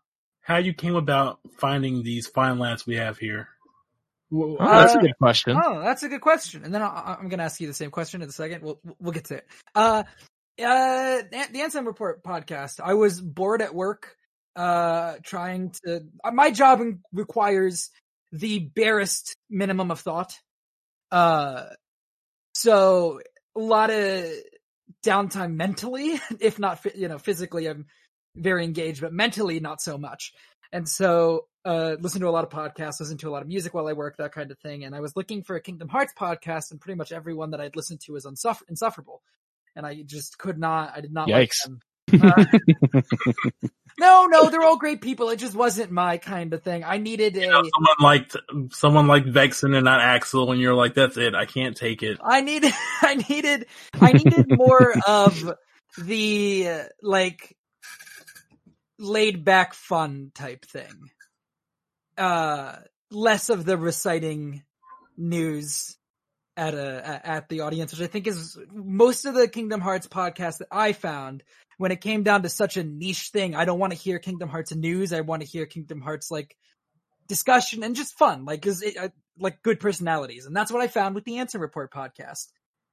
[0.42, 3.50] how you came about finding these fine lads we have here.
[4.32, 5.58] Oh, that's a Uh, good question.
[5.64, 6.64] Oh, that's a good question.
[6.66, 8.62] And then I, I'm going to ask you the same question in a second.
[8.62, 9.48] We'll we'll get to it.
[9.74, 10.04] Uh,
[10.60, 12.80] uh, the Ansem Report podcast.
[12.84, 14.16] I was bored at work,
[14.56, 16.02] uh, trying to.
[16.24, 16.82] uh, My job
[17.14, 17.90] requires
[18.32, 20.34] the barest minimum of thought.
[21.12, 21.66] Uh,
[22.54, 23.22] so
[23.56, 24.26] a lot of
[25.06, 27.68] downtime mentally, if not you know physically.
[27.68, 27.86] I'm
[28.36, 30.34] very engaged, but mentally not so much.
[30.72, 33.74] And so, uh, listen to a lot of podcasts, listen to a lot of music
[33.74, 34.84] while I work, that kind of thing.
[34.84, 37.76] And I was looking for a Kingdom Hearts podcast, and pretty much everyone that I'd
[37.76, 39.22] listened to was unsuffer- insufferable.
[39.76, 41.64] And I just could not, I did not like Yikes.
[41.66, 41.80] them.
[42.14, 42.46] Uh,
[44.00, 45.30] no, no, they're all great people.
[45.30, 46.84] It just wasn't my kind of thing.
[46.84, 48.36] I needed a, You know, someone liked
[48.72, 51.36] someone like Vexen and not Axel, and you're like, "That's it.
[51.36, 53.66] I can't take it." I needed, I needed,
[54.00, 55.54] I needed more of
[55.98, 57.56] the uh, like
[59.00, 61.10] laid back fun type thing.
[62.18, 62.78] Uh,
[63.12, 64.64] less of the reciting
[65.18, 65.98] news
[66.56, 70.08] at a at- at the audience, which I think is most of the Kingdom Hearts
[70.08, 71.44] podcast that I found.
[71.78, 74.50] When it came down to such a niche thing, I don't want to hear Kingdom
[74.50, 75.14] Hearts news.
[75.14, 76.56] I want to hear Kingdom Hearts like
[77.28, 78.98] discussion and just fun, like cause it,
[79.40, 82.48] like good personalities, and that's what I found with the Ansem Report podcast.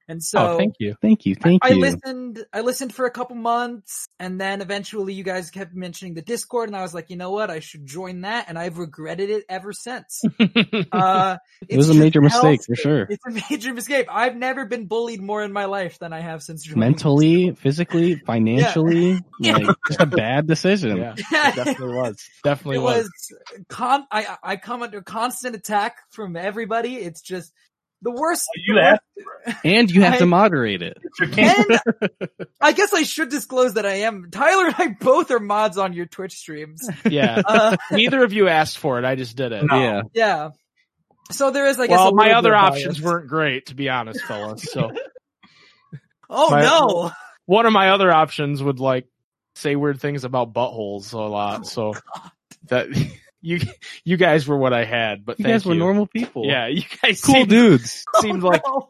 [0.07, 0.95] And so oh, thank you.
[1.01, 1.33] Thank you.
[1.35, 1.75] Thank I you.
[1.77, 2.45] I listened.
[2.53, 6.69] I listened for a couple months, and then eventually you guys kept mentioning the Discord,
[6.69, 9.45] and I was like, you know what, I should join that, and I've regretted it
[9.49, 10.21] ever since.
[10.91, 11.37] Uh,
[11.67, 13.07] it was a major mistake for sure.
[13.09, 14.07] It's a major mistake.
[14.09, 16.79] I've never been bullied more in my life than I have since joining.
[16.79, 19.57] Mentally, physically, financially, Yeah.
[19.57, 20.97] like just a bad decision.
[20.97, 22.17] yeah, it definitely was.
[22.43, 23.03] Definitely it was.
[23.03, 24.05] was con.
[24.11, 26.95] I I come under constant attack from everybody.
[26.95, 27.51] It's just
[28.05, 28.47] the worst.
[28.55, 29.01] You asked
[29.65, 30.97] And you have I- to moderate it.
[31.19, 31.79] And
[32.61, 35.91] I guess I should disclose that I am Tyler and I both are mods on
[35.93, 36.87] your Twitch streams.
[37.09, 37.41] Yeah.
[37.47, 39.05] Uh, Neither of you asked for it.
[39.05, 39.63] I just did it.
[39.65, 39.77] No.
[39.81, 40.01] Yeah.
[40.13, 40.49] yeah.
[41.31, 41.97] So there is, I guess.
[41.97, 43.01] well, a my other options bias.
[43.01, 44.63] weren't great, to be honest, fellas.
[44.63, 44.91] So
[46.29, 47.11] Oh my- no!
[47.45, 49.07] one of my other options would like
[49.55, 51.67] say weird things about buttholes a Oh, lot.
[51.67, 51.93] So
[52.69, 52.87] that
[53.45, 53.59] you
[54.03, 55.79] you guys were what I had, but You thank guys were you.
[55.79, 56.45] normal people.
[56.45, 58.03] Yeah, you guys Cool seemed, dudes.
[58.21, 58.87] seemed Oh, like no.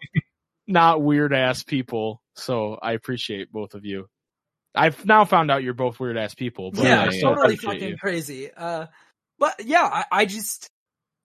[0.68, 2.22] not weird ass people.
[2.36, 4.08] So I appreciate both of you.
[4.74, 6.72] I've now found out you're both weird ass people.
[6.72, 7.98] But yeah, I yeah, totally fucking you.
[7.98, 8.52] crazy.
[8.52, 8.88] Uh,
[9.40, 10.70] but yeah, I, I just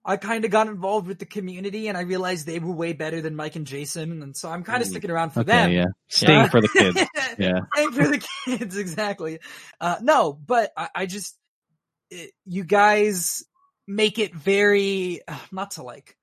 [0.05, 3.21] I kind of got involved with the community, and I realized they were way better
[3.21, 5.71] than Mike and Jason, and so I'm kind of sticking around for Okay, them.
[5.71, 5.85] yeah.
[6.09, 6.99] Staying Uh, for the kids.
[7.37, 7.59] Yeah.
[7.75, 9.39] Staying for the kids, exactly.
[9.79, 11.37] Uh, no, but I, I just
[12.11, 13.43] it, you guys
[13.87, 16.15] make it very uh, not to like.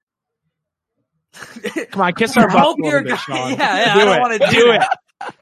[1.90, 3.50] Come on, kiss our I butts hope a you're little bit, go- Sean.
[3.52, 4.82] Yeah, yeah, do I don't wanna do do it.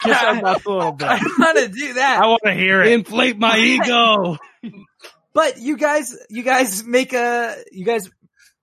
[0.01, 1.09] Kiss our butts a little bit.
[1.09, 2.21] I want to do that.
[2.23, 2.93] I want to hear it.
[2.93, 4.39] Inflate my ego.
[5.35, 8.11] But you guys, you guys make a, you guys,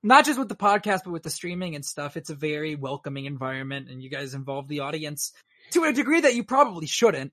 [0.02, 3.26] not just with the podcast, but with the streaming and stuff, it's a very welcoming
[3.26, 5.34] environment and you guys involve the audience
[5.72, 7.32] to a degree that you probably shouldn't.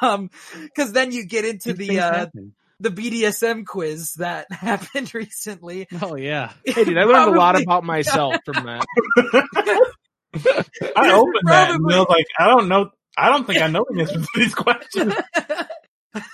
[0.00, 0.30] um,
[0.76, 2.54] cause then you get into These the, uh, happen.
[2.80, 5.86] The BDSM quiz that happened recently.
[6.00, 6.52] Oh yeah.
[6.64, 8.84] Hey, dude, I learned a lot about myself from that.
[10.96, 12.90] I opened that and I was like, I don't know.
[13.16, 15.14] I don't think I know the answers to these questions.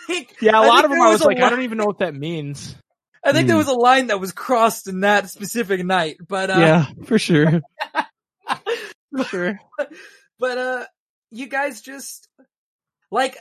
[0.07, 1.79] Think, Yeah, a I lot of them there I was a like, I don't even
[1.79, 2.77] know what that means.
[3.25, 3.61] I think there Hmm.
[3.67, 7.63] was a line that was crossed in that specific night, but, uh, yeah, for sure.
[9.17, 9.59] For sure.
[10.39, 10.85] but uh
[11.31, 12.29] you guys just
[13.11, 13.37] like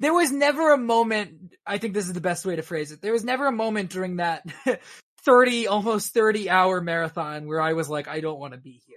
[0.00, 3.00] there was never a moment i think this is the best way to phrase it
[3.00, 4.42] there was never a moment during that
[5.24, 8.96] 30 almost 30 hour marathon where i was like i don't want to be here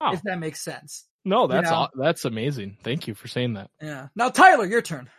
[0.00, 0.14] Oh.
[0.14, 1.76] if that makes sense No, that's know?
[1.76, 2.78] aw- that's amazing.
[2.82, 3.68] Thank you for saying that.
[3.82, 5.10] yeah now tyler your turn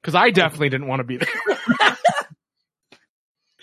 [0.00, 1.28] Because I definitely didn't want to be there.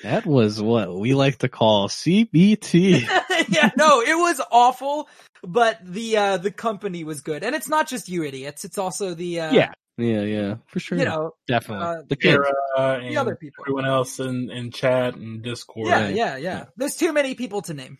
[0.03, 3.01] That was what we like to call CBT.
[3.49, 5.07] yeah, no, it was awful,
[5.41, 7.43] but the uh the company was good.
[7.43, 10.97] And it's not just you idiots, it's also the uh Yeah, yeah, yeah, for sure.
[10.97, 11.85] you know, definitely.
[11.85, 12.35] uh, the kids.
[12.75, 13.63] Sarah and the other people.
[13.63, 15.88] everyone else in, in chat and Discord.
[15.88, 16.65] Yeah, yeah, yeah.
[16.75, 17.97] There's too many people to name.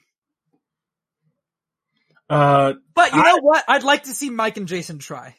[2.30, 3.64] Uh, But you I- know what?
[3.68, 5.36] I'd like to see Mike and Jason try.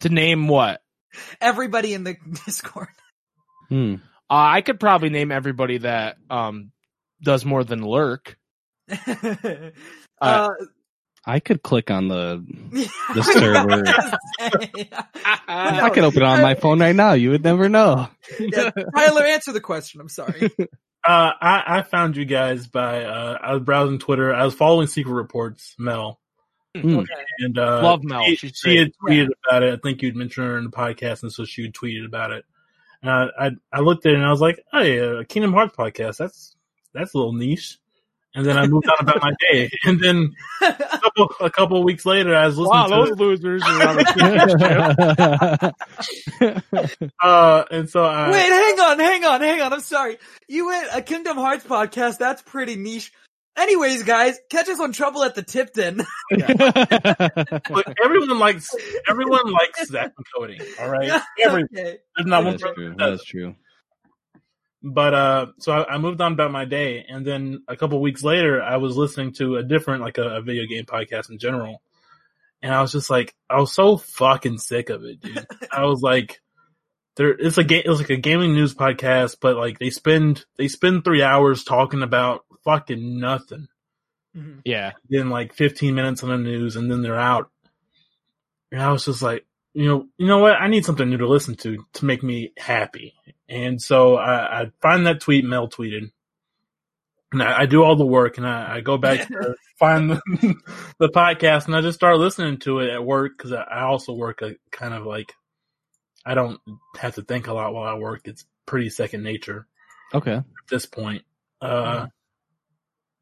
[0.00, 0.82] to name what?
[1.40, 2.16] Everybody in the
[2.46, 2.88] Discord.
[3.68, 3.94] Hmm.
[4.30, 6.72] Uh, I could probably name everybody that um
[7.22, 8.36] does more than lurk.
[10.20, 10.50] uh,
[11.26, 12.44] I could click on the.
[13.14, 13.84] the server.
[15.48, 17.12] I could open it on my phone right now.
[17.12, 18.08] You would never know.
[18.38, 20.00] Yeah, Tyler, answer the question.
[20.00, 20.50] I'm sorry.
[20.58, 20.66] uh,
[21.40, 24.34] I, I found you guys by, uh, I was browsing Twitter.
[24.34, 26.20] I was following Secret Reports, Mel.
[26.76, 26.98] Hmm.
[26.98, 27.14] Okay.
[27.38, 28.24] And, uh, Love Mel.
[28.26, 29.20] She, She's she had great.
[29.20, 29.74] tweeted about it.
[29.74, 32.44] I think you'd mentioned her in the podcast, and so she had tweeted about it.
[33.04, 35.76] And I, I, I looked at it and I was like, "Hey, a Kingdom Hearts
[35.76, 36.16] podcast.
[36.16, 36.56] That's
[36.94, 37.78] that's a little niche."
[38.36, 39.70] And then I moved on about my day.
[39.84, 40.32] And then
[40.62, 43.18] a couple, a couple of weeks later, I was listening Wow, to those it.
[43.20, 43.98] losers are on
[46.42, 49.72] a Uh, and so I, Wait, hang on, hang on, hang on.
[49.72, 50.18] I'm sorry.
[50.48, 52.18] You went a Kingdom Hearts podcast.
[52.18, 53.12] That's pretty niche.
[53.56, 55.98] Anyways, guys, catch us on Trouble at the Tipton.
[56.30, 58.68] look, everyone likes
[59.08, 60.60] everyone likes Zach and Cody.
[60.80, 61.68] All right, everyone.
[61.72, 61.98] okay.
[62.16, 62.88] There's not one That's true.
[62.90, 63.10] that does.
[63.18, 63.54] That's true.
[64.82, 68.22] But uh, so I, I moved on about my day, and then a couple weeks
[68.22, 71.80] later, I was listening to a different, like a, a video game podcast in general,
[72.60, 75.46] and I was just like, I was so fucking sick of it, dude.
[75.72, 76.42] I was like,
[77.16, 80.44] there, it's a game, it was like a gaming news podcast, but like they spend
[80.58, 83.68] they spend three hours talking about fucking nothing,
[84.36, 84.60] Mhm.
[84.64, 84.92] yeah.
[85.08, 87.50] then like 15 minutes on the news, and then they're out,
[88.72, 90.54] and I was just like, you know, you know what?
[90.60, 93.14] I need something new to listen to to make me happy.
[93.48, 96.10] And so I, I find that tweet Mel tweeted,
[97.32, 100.20] and I, I do all the work, and I, I go back to find the,
[100.98, 104.12] the podcast, and I just start listening to it at work because I, I also
[104.12, 105.32] work a kind of like
[106.24, 106.60] I don't
[106.96, 108.22] have to think a lot while I work.
[108.26, 109.66] It's pretty second nature
[110.14, 110.32] Okay.
[110.36, 111.22] at this point.
[111.60, 112.06] Uh,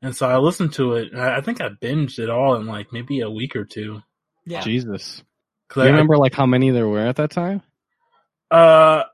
[0.02, 1.14] and so I listened to it.
[1.14, 4.02] I, I think I binged it all in like maybe a week or two.
[4.44, 4.60] Yeah.
[4.60, 5.22] Jesus.
[5.74, 7.62] Do I- you remember like how many there were at that time?
[8.50, 9.04] Uh,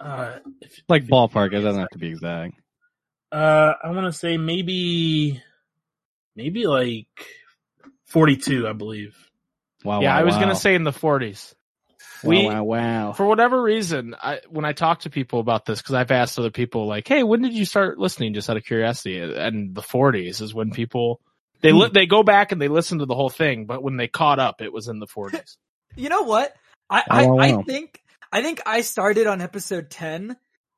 [0.00, 1.52] uh, if, Like ballpark.
[1.52, 2.54] It doesn't have to be exact.
[3.32, 5.42] uh, I want to say maybe,
[6.36, 7.08] maybe like
[8.06, 9.16] forty-two, I believe.
[9.84, 10.00] Wow.
[10.00, 10.40] yeah, wow, I was wow.
[10.42, 11.54] gonna say in the 40s.
[12.24, 13.12] Wow, we- wow, wow.
[13.12, 16.50] For whatever reason, I when I talk to people about this, because I've asked other
[16.50, 20.40] people like, "Hey, when did you start listening?" Just out of curiosity, and the 40s
[20.40, 21.20] is when people
[21.62, 21.92] they li- hmm.
[21.92, 24.60] they go back and they listen to the whole thing, but when they caught up,
[24.60, 25.56] it was in the 40s.
[25.94, 26.54] You know what?
[26.88, 27.64] I, I, Oh, I wow.
[27.66, 30.34] think, I think I started on episode 10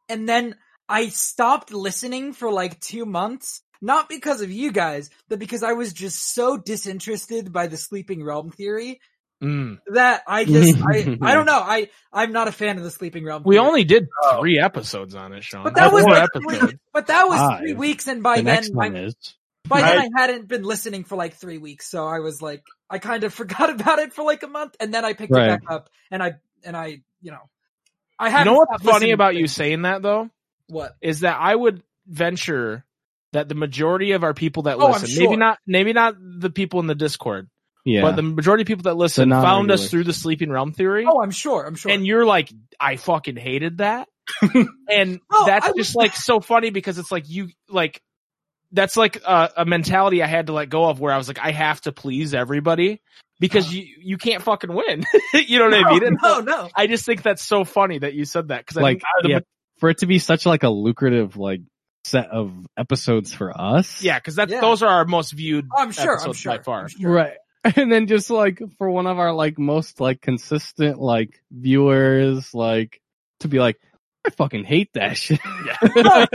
[0.09, 0.57] and then
[0.89, 3.63] I stopped listening for like two months.
[3.81, 8.25] Not because of you guys, but because I was just so disinterested by the sleeping
[8.25, 9.01] realm theory
[9.43, 9.79] Mm.
[9.89, 11.59] that I just, I, I don't know.
[11.59, 13.43] I, I'm not a fan of the sleeping realm.
[13.45, 13.67] We theory.
[13.67, 14.41] only did Oh.
[14.41, 15.65] three episodes on it, Sean.
[15.65, 17.59] but that was like three, but that was Five.
[17.61, 19.15] three weeks and by the then, next my, one is.
[19.69, 21.87] by then I- I hadn't been listening for like three weeks.
[21.91, 24.95] So I was like, I kind of forgot about it for like a month and
[24.95, 25.51] then I picked Right.
[25.51, 26.35] it back up and I,
[26.65, 27.41] and I, you know,
[28.19, 28.47] I had.
[28.47, 30.31] You haven't know what's funny about you saying that though
[30.69, 30.95] What?
[31.03, 32.85] is that I would venture
[33.33, 35.25] that the majority of our people that Oh, listen, sure.
[35.25, 37.51] maybe not, maybe not the people in the Discord,
[37.85, 38.03] Yeah.
[38.03, 39.91] but the majority of people that listen The found us non-regulars.
[39.91, 41.05] through the Sleeping Realm theory.
[41.09, 41.65] Oh, I'm sure.
[41.67, 41.93] I'm sure.
[41.93, 42.51] and you're like,
[42.81, 44.09] I fucking hated that.
[44.91, 48.01] and Oh, that's I was- just like so funny because it's like you like
[48.73, 51.39] that's like a, a mentality I had to let go of where I was like,
[51.39, 53.01] I have to please everybody
[53.39, 55.05] because you you can't fucking win.
[55.35, 56.05] you know what I mean?
[56.07, 56.69] And no, no.
[56.75, 59.39] I just think that's so funny that you said that because like the, yeah,
[59.79, 61.61] for it to be such like a lucrative like
[62.05, 64.03] set of episodes for us.
[64.03, 64.61] yeah, because that's Yeah.
[64.61, 65.67] those are our most viewed.
[65.73, 66.05] Oh, I'm sure.
[66.13, 66.57] I'm episodes sure.
[66.57, 66.81] by far.
[66.83, 67.11] I'm sure.
[67.13, 67.35] Right.
[67.77, 73.01] And then just like for one of our like most like consistent like viewers, like
[73.41, 73.81] to be like,
[74.27, 75.41] I fucking hate that shit.
[75.97, 76.27] No,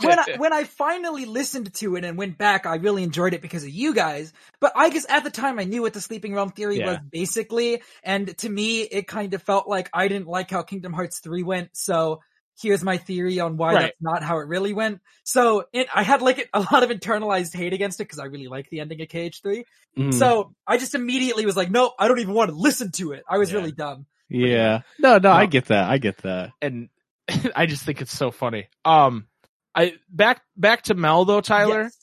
[0.00, 3.42] when I, when I finally listened to it and went back, I really enjoyed it
[3.42, 4.32] because of you guys.
[4.60, 6.86] But I guess at the time I knew what the sleeping realm theory Yeah.
[6.86, 10.92] was basically, and to me it kind of felt like I didn't like how Kingdom
[10.92, 12.20] Hearts 3 went, so
[12.60, 13.82] here's my theory on why Right.
[13.82, 15.00] that's not how it really went.
[15.24, 18.48] So it, I had like a lot of internalized hate against it because I really
[18.48, 19.64] like the ending of KH3.
[19.98, 23.12] Mm, So I just immediately was like, nope, I don't even want to listen to
[23.12, 23.22] it.
[23.28, 23.58] I was Yeah.
[23.58, 24.06] really dumb.
[24.28, 24.82] yeah.
[24.98, 25.88] No, no, I get that.
[25.88, 26.52] I get that.
[26.62, 26.88] and
[27.56, 28.68] I just think it's so funny.
[28.84, 29.26] Um,
[29.74, 31.82] I back back to Mel though, Tyler.
[31.84, 31.98] Yes.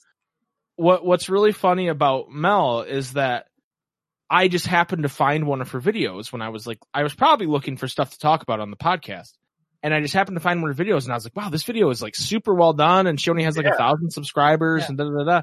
[0.76, 3.48] what what's really funny about Mel is that
[4.30, 7.14] I just happened to find one of her videos when I was like I was
[7.16, 9.32] probably looking for stuff to talk about on the podcast.
[9.84, 11.50] And I just happened to find one of her videos and I was like, wow,
[11.50, 13.06] this video is like super well done.
[13.06, 14.88] And she only has like a thousand subscribers Yeah.
[14.90, 15.42] and da, da, da, da.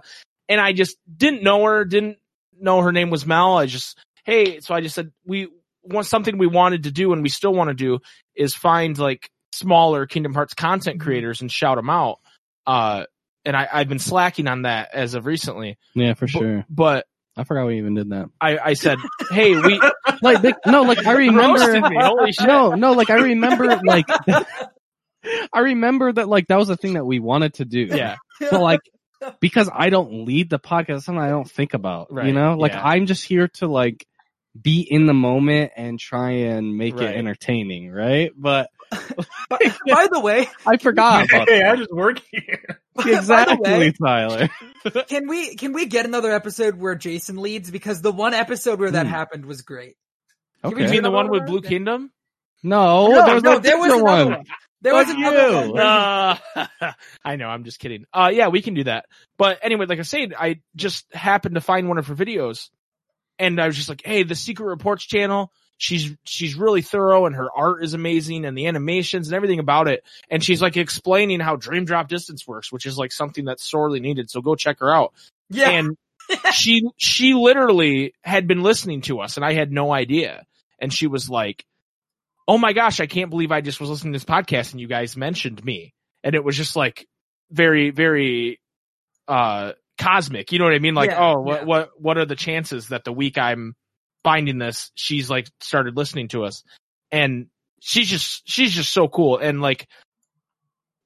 [0.49, 2.19] And I just didn't know her, didn't
[2.59, 3.57] know her name was Mel.
[3.59, 5.49] I just, Hey, so I just said, we
[5.83, 8.01] want something we wanted to do and we still want to do
[8.35, 11.03] is find like smaller Kingdom Hearts content Mhm.
[11.05, 12.19] creators and shout them out.
[12.67, 13.05] Uh,
[13.45, 16.65] and I, I've been slacking on that as of recently, Yeah, for sure.
[16.69, 17.07] but
[17.41, 18.27] I forgot we even did that.
[18.41, 18.99] I, I said,
[19.31, 19.81] Hey, we
[20.23, 21.81] Like, they- no, like I remember.
[22.01, 22.47] Holy shit.
[22.47, 24.07] No, no, like I remember, like
[25.53, 27.81] I remember that, like that was a thing that we wanted to do.
[27.81, 28.17] Yeah.
[28.41, 28.81] but like
[29.41, 32.09] because I don't lead the podcast, it's something I don't think about.
[32.11, 32.83] You know, like yeah.
[32.85, 34.07] I'm just here to like
[34.63, 37.11] be in the moment and try and make Right.
[37.11, 38.31] it entertaining, right?
[38.37, 38.71] But
[39.49, 42.81] By, by the way, I forgot about Hey, I just work here.
[43.05, 44.49] exactly, way, Tyler.
[45.09, 48.91] can we can we get another episode where Jason leads because the one episode where
[48.91, 49.13] that Hmm.
[49.13, 49.97] happened was great.
[50.63, 50.93] Can we You Okay.
[50.93, 51.61] mean the one one with Blue?
[51.63, 52.11] Kingdom?
[52.63, 54.29] No, No, there was no, no, there was another one.
[54.39, 54.45] one.
[54.83, 55.73] There was Fuck another you.
[55.73, 56.93] one Uh,
[57.25, 58.05] I know, I'm just kidding.
[58.13, 59.07] Uh, yeah, we can do that.
[59.39, 62.69] But anyway, like I said, I just happened to find one of her videos
[63.41, 67.35] and I was just like, Hey, the secret reports channel, she's, she's really thorough and
[67.35, 70.05] her art is amazing and the animations and everything about it.
[70.31, 73.99] And she's like explaining how dream drop distance works, which is like something that's sorely
[73.99, 74.31] needed.
[74.31, 75.15] So go check her out.
[75.49, 75.97] yeah, And
[76.53, 80.45] she, she literally had been listening to us and I had no idea.
[80.79, 81.65] And she was like,
[82.47, 84.89] Oh my gosh, I can't believe I just was listening to this podcast and you
[84.89, 85.95] guys mentioned me.
[86.23, 87.07] And it was just like
[87.51, 88.61] very, very,
[89.29, 90.51] uh, cosmic.
[90.51, 90.95] You know what I mean?
[90.95, 91.65] Like, Yeah, oh, what, yeah.
[91.67, 93.75] what, what are the chances that the week I'm
[94.25, 96.65] finding this, she's like started listening to us
[97.13, 97.47] and
[97.81, 99.39] she's just, she's just so cool.
[99.39, 99.87] And like,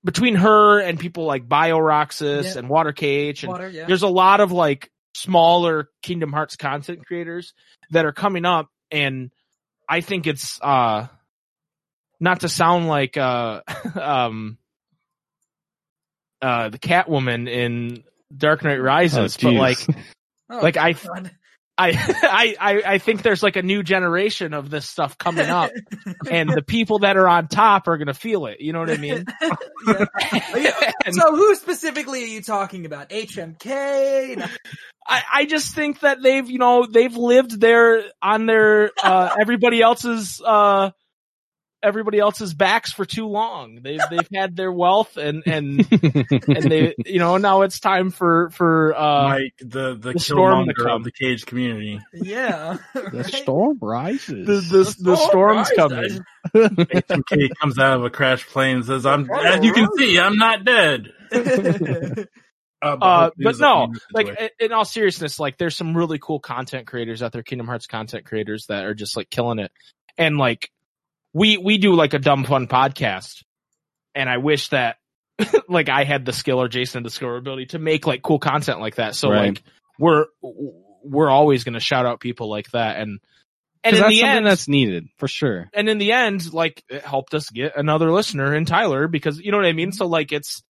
[0.05, 2.59] between her and people like BioRoxus Yeah.
[2.59, 3.71] and Water Cage and water.
[3.71, 7.55] There's a lot of like smaller Kingdom Hearts content creators
[7.91, 9.31] that are coming up and
[9.89, 11.07] I think it's uh
[12.21, 13.63] not to sound like uh
[14.01, 14.59] um
[16.43, 18.05] uh the Catwoman in
[18.37, 19.79] Dark Knight Rises, Oh, but like
[20.51, 21.31] Oh, like I God.
[21.77, 21.91] I
[22.23, 25.71] I I I think there's like a new generation of this stuff coming up
[26.31, 28.91] and the people that are on top are going to feel it, you know what
[28.91, 29.25] I mean?
[29.87, 30.93] Yeah.
[31.05, 33.11] And- So who specifically are you talking about?
[33.11, 34.37] HMK?
[34.37, 34.47] No.
[35.07, 39.83] I, I just think that they've, you know, they've lived their on their uh everybody
[39.83, 40.91] else's uh
[41.85, 43.81] everybody else's backs for too long.
[43.83, 48.51] They've they've had their wealth and and and they you know now it's time for
[48.51, 50.97] for uh Mike, the the, the storm to killmonger come.
[50.97, 52.01] of the cage community.
[52.13, 52.79] Yeah.
[52.95, 54.47] the storm rises.
[54.47, 55.77] the the, the storm's right.
[55.77, 56.25] coming.
[56.55, 60.37] HMK comes out of a crash plane and says, "I'm as you can see, I'm
[60.37, 62.25] not dead." Uh,
[63.01, 64.51] Uh, but no, like situation.
[64.61, 67.87] in- in all seriousness, like there's some really cool content creators out there, Kingdom Hearts
[67.87, 69.73] content creators that are just like killing it.
[70.19, 70.71] And like
[71.35, 73.43] we we do like a dumb fun podcast,
[74.15, 74.97] and I wish that
[75.69, 78.23] like I had the skill or Jason had the skill or ability to make like
[78.23, 79.15] cool content like that.
[79.15, 79.49] So Right.
[79.49, 79.63] like
[79.99, 83.19] we're we're always gonna shout out people like that, and
[83.83, 85.69] and in that's the something end, that's needed for sure.
[85.75, 89.51] and in the end, like it helped us get another listener in Tyler because you
[89.51, 89.93] know what I mean.
[89.93, 90.63] So like it's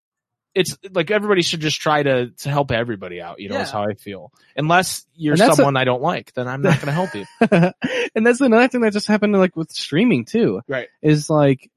[0.55, 3.41] it's like everybody should just try to to help everybody out.
[3.41, 4.33] You know, is how I feel.
[4.57, 7.27] Unless you're someone I don't like, then I'm not going to help you.
[8.15, 10.61] and that's another thing that just happened like with streaming too.
[10.69, 10.89] Right.
[11.03, 11.71] Is like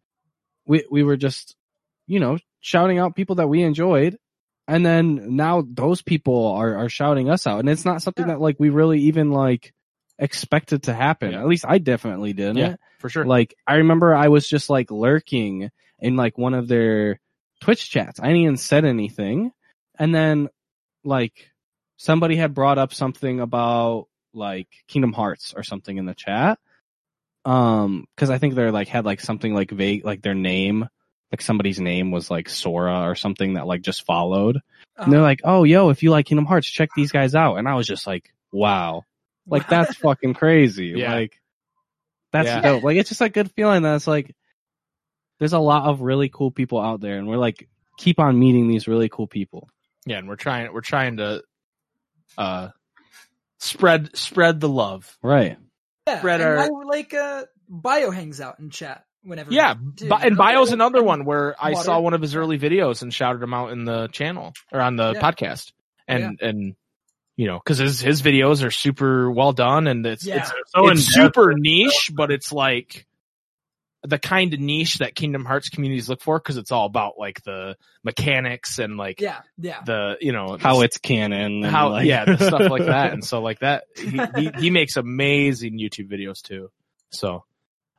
[0.66, 1.56] we we were just
[2.06, 4.18] you know shouting out people that we enjoyed,
[4.68, 8.34] and then now those people are are shouting us out, and it's not something Yeah.
[8.36, 9.74] that like we really even like
[10.20, 11.32] expected to happen.
[11.32, 11.42] Yeah.
[11.42, 12.58] At least I definitely didn't.
[12.58, 12.76] Yeah.
[13.00, 13.26] For sure.
[13.26, 17.20] Like I remember I was just like lurking in like one of their
[17.62, 18.20] Twitch chats.
[18.20, 19.52] I didn't even said anything.
[19.98, 20.50] And then
[21.04, 21.52] like
[21.98, 26.60] somebody had brought up something about like Kingdom Hearts or something in the chat.
[27.46, 30.88] Um, cause I think they're like had like something like vague, like their name,
[31.32, 34.60] like somebody's name was like Sora or something that like just followed.
[34.98, 37.56] And they're like, Oh, yo, if you like Kingdom Hearts, check these guys out.
[37.56, 39.04] And I was just like, wow,
[39.48, 40.88] like that's fucking crazy.
[40.88, 41.14] Yeah.
[41.14, 41.40] Like
[42.32, 42.62] that's Yeah.
[42.62, 42.84] dope.
[42.84, 44.36] Like it's just a good feeling that it's like
[45.40, 48.68] there's a lot of really cool people out there and we're like keep on meeting
[48.68, 49.70] these really cool people.
[50.06, 51.44] yeah, and we're trying we're trying to
[52.38, 52.70] uh
[53.60, 55.18] spread spread the love.
[55.22, 55.58] Right.
[56.08, 56.22] yeah.
[56.22, 59.52] Brett, and are- I, like uh, Bio hangs out in chat whenever.
[59.52, 60.44] Yeah, too, Bi- you and know?
[60.44, 63.72] Bio's another one where I saw one of his early videos and shouted him out
[63.72, 65.22] in the channel or on the Yeah.
[65.22, 65.72] podcast,
[66.08, 66.76] and and
[67.36, 70.38] you know because his his videos are super well done and it's Yeah.
[70.38, 73.06] it's so it's super niche, but it's like
[74.08, 77.44] the kind of niche that Kingdom Hearts communities look for because it's all about like
[77.44, 79.82] the mechanics and like Yeah, yeah.
[79.86, 81.64] the you know How the- it's canon.
[81.64, 84.70] and, how like- yeah the stuff like that and so like that he, he he
[84.70, 86.70] makes amazing YouTube videos too.
[87.12, 87.44] So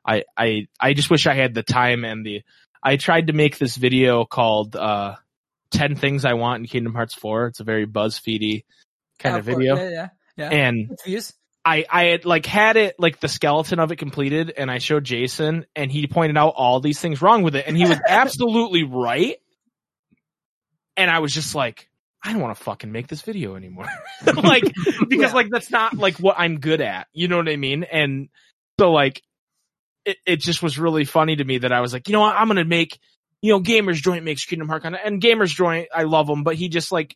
[0.05, 2.43] I I I just wish I had the time and the
[2.83, 5.17] I tried to make this video called uh
[5.73, 7.49] 10 things I want in Kingdom Hearts 4.
[7.49, 8.65] It's a very BuzzFeedy
[9.19, 9.57] kind Yeah, of course.
[9.59, 9.77] video.
[9.77, 10.09] Yeah, yeah,
[10.39, 10.49] yeah.
[10.49, 11.35] And Good views.
[11.69, 15.05] I, I had like had it like the skeleton of it completed and I showed
[15.05, 18.85] Jason and he pointed out all these things wrong with it and he was absolutely
[18.85, 19.37] right.
[20.97, 21.91] And I was just like,
[22.25, 23.87] I don't want to fucking make this video anymore.
[24.43, 24.65] like,
[25.09, 25.35] because Yeah.
[25.35, 27.07] like that's not like what I'm good at.
[27.13, 27.85] You know what I mean?
[27.85, 28.31] And
[28.81, 29.23] so like,
[30.07, 32.35] it, it just was really funny to me that I was like, you know what?
[32.35, 32.99] I'm going to make,
[33.43, 36.71] you know, Gamers Joint makes Kingdom Hearts and Gamers Joint, I love him, but he
[36.71, 37.15] just like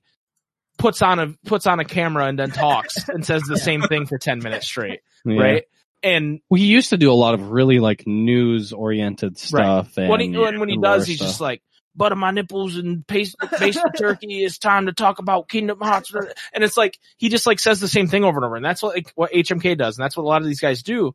[0.79, 4.07] puts on a, puts on a camera and then talks and says the same thing
[4.07, 5.41] for 10 minutes straight Yeah.
[5.41, 5.65] right?
[6.03, 9.97] And We used to do a lot of really like news oriented stuff.
[9.97, 11.29] And, when he when, when he does, lore he's stuff.
[11.29, 11.63] just like
[11.95, 14.45] butter my nipples and paste paste the turkey.
[14.45, 16.13] It's time to talk about Kingdom Hearts,
[16.53, 18.83] and it's like he just like says the same thing over and over, and that's
[18.83, 21.15] what like, what HMK does, and that's what a lot of these guys do.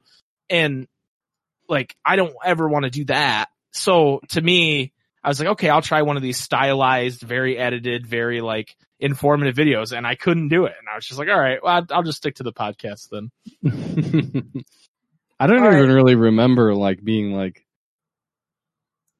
[0.49, 0.87] And
[1.67, 3.49] like I don't ever want to do that.
[3.71, 4.93] So to me,
[5.27, 9.57] I was like, okay, I'll try one of these stylized, very edited, very like informative
[9.57, 11.97] videos, and I couldn't do it, and I was just like, all right, well, I'll,
[11.97, 13.29] I'll just stick to the podcast then.
[15.37, 15.93] I don't All even right.
[15.93, 17.65] really remember like being like,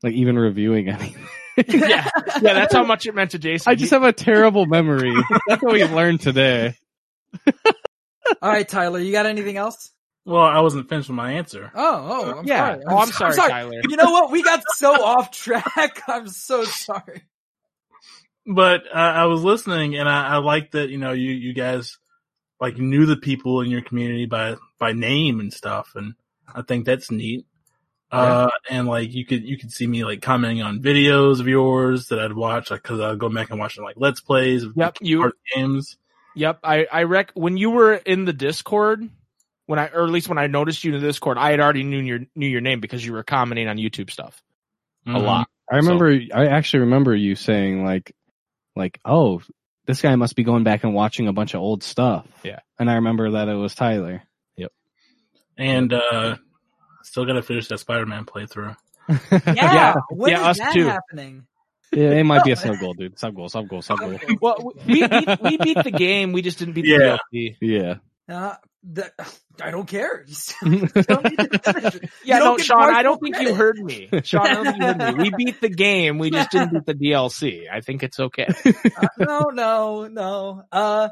[0.01, 1.27] like even reviewing anything.
[1.67, 2.09] yeah,
[2.41, 3.69] yeah, that's how much it meant to Jason.
[3.69, 5.13] I just have a terrible memory.
[5.49, 6.75] That's what we learned today.
[8.41, 9.91] All right, Tyler, you got anything else?
[10.27, 11.71] Well, I wasn't finished with my answer.
[11.73, 12.73] Oh, oh, I'm yeah.
[12.73, 12.83] sorry.
[12.85, 13.81] Oh, I'm sorry, Tyler.
[13.87, 14.29] You know what?
[14.29, 16.03] We got so off track.
[16.07, 17.23] I'm so sorry.
[18.45, 21.97] But uh, I was listening, and I, I like that you know you you guys
[22.59, 26.15] like knew the people in your community by by name and stuff, and
[26.53, 27.45] I think that's neat.
[28.11, 32.07] Uh, and like you could you could see me like commenting on videos of yours
[32.09, 34.97] that I'd watch, like because I'd go back and watch like let's plays of Yep,
[34.99, 35.95] you art games.
[36.35, 39.09] Yep, I I rec when you were in the Discord
[39.67, 41.83] when I or at least when I noticed you in the Discord, I had already
[41.83, 44.41] knew your knew your name because you were commenting on YouTube stuff
[45.05, 45.23] a Mhm.
[45.23, 45.47] lot.
[45.71, 48.13] I remember, I actually remember you saying like,
[48.75, 49.41] like, oh,
[49.85, 52.25] this guy must be going back and watching a bunch of old stuff.
[52.43, 52.59] Yeah.
[52.79, 54.23] And I remember that it was Tyler.
[54.57, 54.71] Yep.
[55.57, 56.37] And uh,
[57.03, 58.75] still got to finish that Spider-Man playthrough.
[59.31, 60.87] Yeah, Yeah, when yeah, is us that too.
[60.87, 61.47] happening?
[61.93, 63.17] Yeah, it might be a sub goal, dude.
[63.17, 64.17] Sub goal, sub goal, sub goal.
[64.41, 67.17] Well, we beat, we beat the game, we just didn't beat Yeah.
[67.31, 67.57] the DLC.
[67.61, 67.93] Yeah.
[68.29, 68.55] Uh,
[68.91, 69.13] that,
[69.61, 70.23] I don't care.
[70.27, 72.09] You still- you don't to.
[72.23, 74.09] Yeah, You don't no, Sean, I don't think you heard me.
[74.23, 75.23] Sean, I don't think you heard me.
[75.23, 77.63] We beat the game, we just didn't beat the DLC.
[77.71, 78.47] I think it's okay.
[78.47, 80.63] Uh, no, no, no.
[80.71, 81.09] Uh,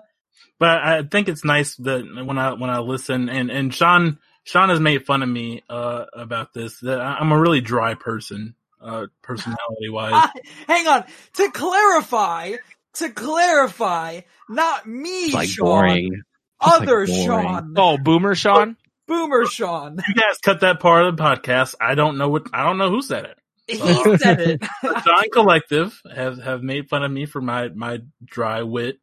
[0.60, 4.70] But I think it's nice that when I when I listen and and Sean Sean
[4.70, 8.56] has made fun of me uh about this that I- I'm a really dry person
[8.82, 10.12] uh personality wise.
[10.14, 10.32] I-
[10.68, 11.06] hang on.
[11.36, 12.54] To clarify,
[12.96, 16.24] to clarify, not me, Sean.
[16.60, 17.26] Other like.
[17.26, 17.74] Sean.
[17.78, 18.78] Oh, Boomer Sean?
[19.08, 20.00] Boomer Sean.
[20.08, 21.76] you guys cut that part of the podcast.
[21.80, 23.38] I don't know what I don't know who said it.
[23.68, 23.78] He
[24.18, 24.64] said it.
[24.82, 29.00] Sean Collective have have made fun of me for my my dry wit.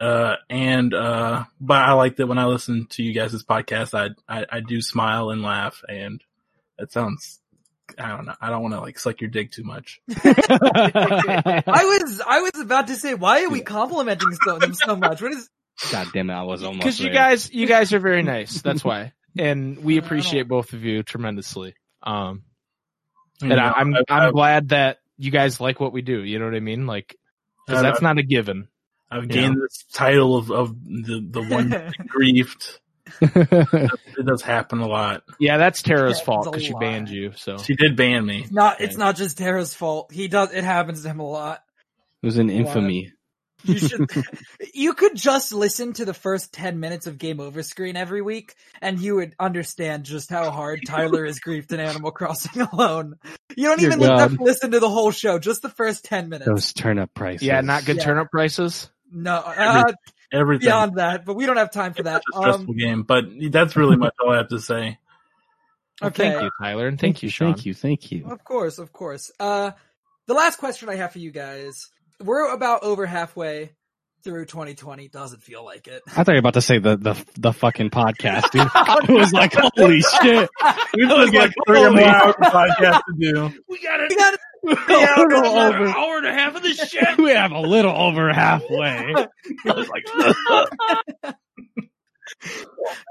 [0.00, 4.10] Uh and uh but I like that when I listen to you guys' podcast I
[4.26, 6.22] I, I do smile and laugh and
[6.78, 7.40] that sounds
[7.98, 8.34] I don't know.
[8.40, 10.00] I don't want to like suck your dick too much.
[10.24, 15.22] I was, I was about to say, why are we complimenting so, them so much?
[15.22, 15.48] What is,
[15.90, 18.60] God damn it, I was almost Because you guys, you guys are very nice.
[18.62, 19.12] That's why.
[19.38, 21.76] And we appreciate both of you tremendously.
[22.02, 22.42] Um,
[23.40, 26.24] and I, I'm I- I'm glad that you guys like what we do.
[26.24, 26.88] You know what I mean?
[26.88, 27.14] Like,
[27.64, 28.66] because that's not a given.
[29.08, 31.70] I've gained this title of, of the, the one
[32.08, 32.78] griefed.
[33.20, 35.22] It does happen a lot.
[35.38, 36.80] Yeah, that's Tara's Yeah, fault because she lot.
[36.80, 37.30] banned you.
[37.36, 38.40] So She did ban me.
[38.42, 40.12] It's not, it's not just Tara's fault.
[40.12, 41.62] He does, it happens to him a lot.
[42.20, 43.12] it was an infamy.
[43.64, 44.10] You should,
[44.74, 48.54] you could just listen to the first 10 minutes of Game Over Screen every week
[48.80, 53.16] and you would understand just how hard Tyler is griefed in Animal Crossing alone.
[53.56, 54.32] You don't Dear even look God.
[54.34, 56.48] up listen to the whole show, just the first 10 minutes.
[56.48, 57.42] Those turnip prices.
[57.46, 58.04] yeah, not good Yeah.
[58.04, 58.90] turnip prices.
[59.12, 59.92] no, uh,
[60.32, 60.66] Everything.
[60.66, 62.22] beyond that, but we don't have time for that.
[62.28, 64.98] It's a stressful Um, game, but that's really much all I have to say.
[66.00, 66.30] Well, Okay.
[66.30, 67.52] Thank you, Tyler, and thank, you, Sean.
[67.52, 68.26] Thank you, thank you.
[68.30, 69.30] Of course, of course.
[69.38, 69.72] Uh,
[70.26, 71.90] the last question I have for you guys.
[72.22, 73.70] We're about over halfway
[74.22, 75.08] through 2020.
[75.08, 76.02] Doesn't feel like it.
[76.08, 78.68] I thought you were about to say the the the fucking podcast, dude.
[78.74, 80.48] I was like, holy shit.
[80.94, 83.62] We've only got like, three or more hours of podcast to do.
[83.68, 84.10] We got it.
[84.10, 85.84] We got a little over.
[85.84, 87.16] an hour and a half of this shit.
[87.18, 89.14] We have a little over halfway.
[89.66, 90.04] I was like,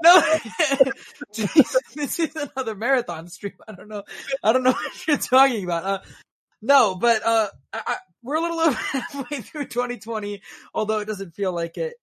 [0.02, 0.22] no.
[1.32, 3.54] Jesus, this is another marathon stream.
[3.66, 4.04] I don't know.
[4.42, 5.84] I don't know what you're talking about.
[5.84, 5.98] Uh,
[6.62, 10.42] no, but uh, I, I, we're a little over halfway through 2020,
[10.74, 11.94] although it doesn't feel like it.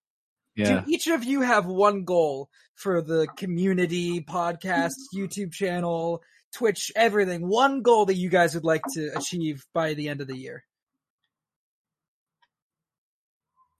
[0.55, 0.81] yeah.
[0.81, 6.21] Do each of you have one goal for the community podcast, YouTube channel,
[6.55, 7.47] Twitch, everything.
[7.47, 10.63] One goal that you guys would like to achieve by the end of the year.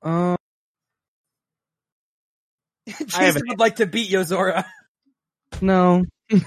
[0.04, 0.38] Um,
[2.88, 4.66] Jason have an- would like to beat Yozora.
[5.62, 6.46] no, answer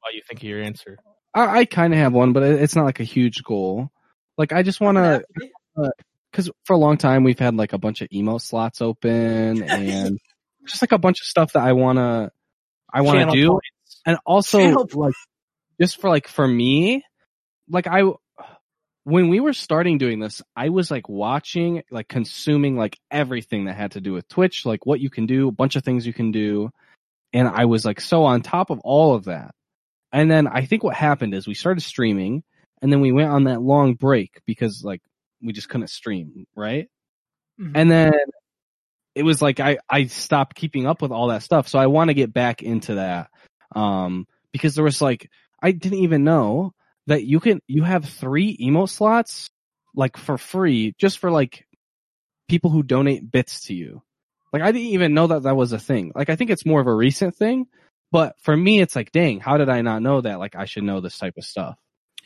[0.00, 0.96] while you think of your answer.
[1.34, 3.90] I, I kind of have one, but it's not like a huge goal.
[4.36, 5.24] Like I just want to,
[6.30, 9.62] because uh, for a long time we've had like a bunch of emote slots open
[9.68, 10.18] and
[10.66, 12.30] just like a bunch of stuff that I wanna,
[12.92, 14.02] I wanna Channel do, points.
[14.06, 15.14] and also Channel like
[15.80, 17.04] just for like for me,
[17.68, 18.02] like I.
[19.04, 23.74] When we were starting doing this, I was like watching, like consuming like everything that
[23.74, 26.12] had to do with Twitch, like what you can do, a bunch of things you
[26.12, 26.70] can do.
[27.32, 29.54] And I was like so on top of all of that.
[30.12, 32.42] And then I think what happened is we started streaming
[32.80, 35.02] and then we went on that long break because like
[35.42, 36.88] we just couldn't stream, right?
[37.60, 37.72] Mhm.
[37.74, 38.12] And then
[39.14, 41.68] it was like I I stopped keeping up with all that stuff.
[41.68, 43.28] So I want to get back into that.
[43.74, 45.30] Um because there was like
[45.62, 46.72] I didn't even know
[47.06, 49.50] that you can you have 3 emote slots
[49.94, 51.66] like for free just for like
[52.48, 54.02] people who donate bits to you.
[54.52, 56.12] Like I didn't even know that that was a thing.
[56.14, 57.66] Like I think it's more of a recent thing,
[58.10, 60.38] but for me it's like dang, how did I not know that?
[60.38, 61.76] Like I should know this type of stuff.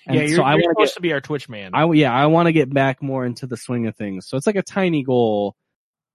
[0.07, 1.73] And yeah, you're, so I you're want supposed to to be our Twitch man.
[1.75, 4.27] I yeah, I want to get back more into the swing of things.
[4.27, 5.55] So it's like a tiny goal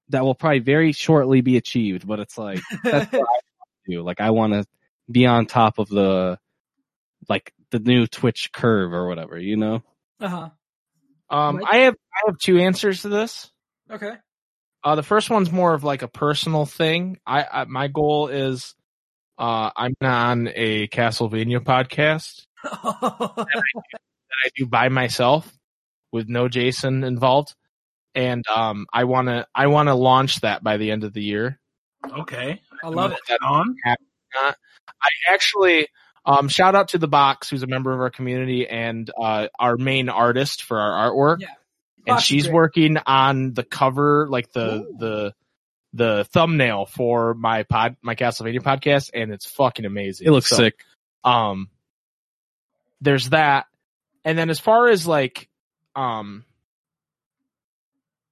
[0.10, 3.44] that will probably very shortly be achieved, but it's like that's what I want
[3.86, 4.02] to do.
[4.04, 4.66] Like I want to
[5.10, 6.38] be on top of the
[7.30, 9.84] like the new Twitch curve or whatever, you know?
[10.20, 10.50] uh-huh.
[11.30, 13.52] um, I have I have two answers to this.
[13.92, 14.14] Okay.
[14.84, 17.20] Uh, the first one's more of like a personal thing.
[17.26, 18.74] I, I my goal is,
[19.38, 25.52] uh, I'm on a Castlevania podcast that I do by myself
[26.12, 27.54] with no Jason involved,
[28.16, 31.60] and um, I wanna I wanna launch that by the end of the year.
[32.06, 32.62] Okay.
[32.84, 33.20] I love it.
[33.28, 33.76] That On.
[34.36, 34.54] I
[35.28, 35.88] actually
[36.26, 39.78] um shout out to the box who's a member of our community and uh our
[39.78, 41.42] main artist for our artwork.
[41.42, 41.48] Yeah.
[42.06, 42.54] And she's great.
[42.54, 44.96] working on the cover, like the Ooh.
[44.98, 45.34] the
[45.98, 50.28] the thumbnail for my pod my Castlevania podcast, and it's fucking amazing.
[50.28, 50.76] It looks So, sick.
[51.24, 51.70] Um
[53.02, 53.66] there's that.
[54.24, 55.50] And then as far as like
[55.96, 56.46] um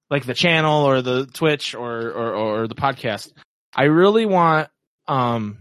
[0.08, 3.32] like the channel or the Twitch or or, or the podcast,
[3.74, 4.68] I really want
[5.08, 5.58] um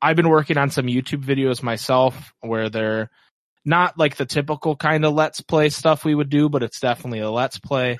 [0.00, 3.10] I've been working on some YouTube videos myself where they're
[3.64, 7.20] not like the typical kind of let's play stuff we would do, but it's definitely
[7.20, 7.98] a let's play.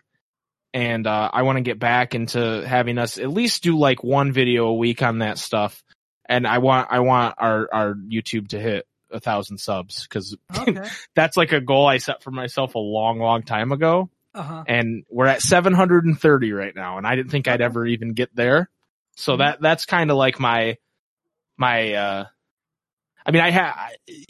[0.79, 4.31] And uh, I want to get back into having us at least do like one
[4.31, 5.83] video a week on that stuff.
[6.29, 10.89] And I want I want our our YouTube to hit a thousand subs because Okay.
[11.17, 14.09] that's like a goal I set for myself a long, long time ago.
[14.35, 14.63] Uh-huh.
[14.69, 18.71] And we're at 730 right now, and I didn't think I'd ever even get there.
[19.17, 19.39] So Mhm.
[19.39, 20.77] that that's kind of like my
[21.57, 22.25] my uh
[23.27, 23.77] I mean I have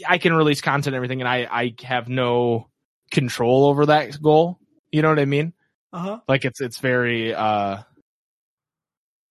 [0.08, 2.68] I can release content and everything and I I have no
[3.10, 4.58] control over that goal.
[4.90, 5.52] You know what I mean?
[5.92, 6.20] Uh-huh.
[6.28, 7.78] Like it's it's very uh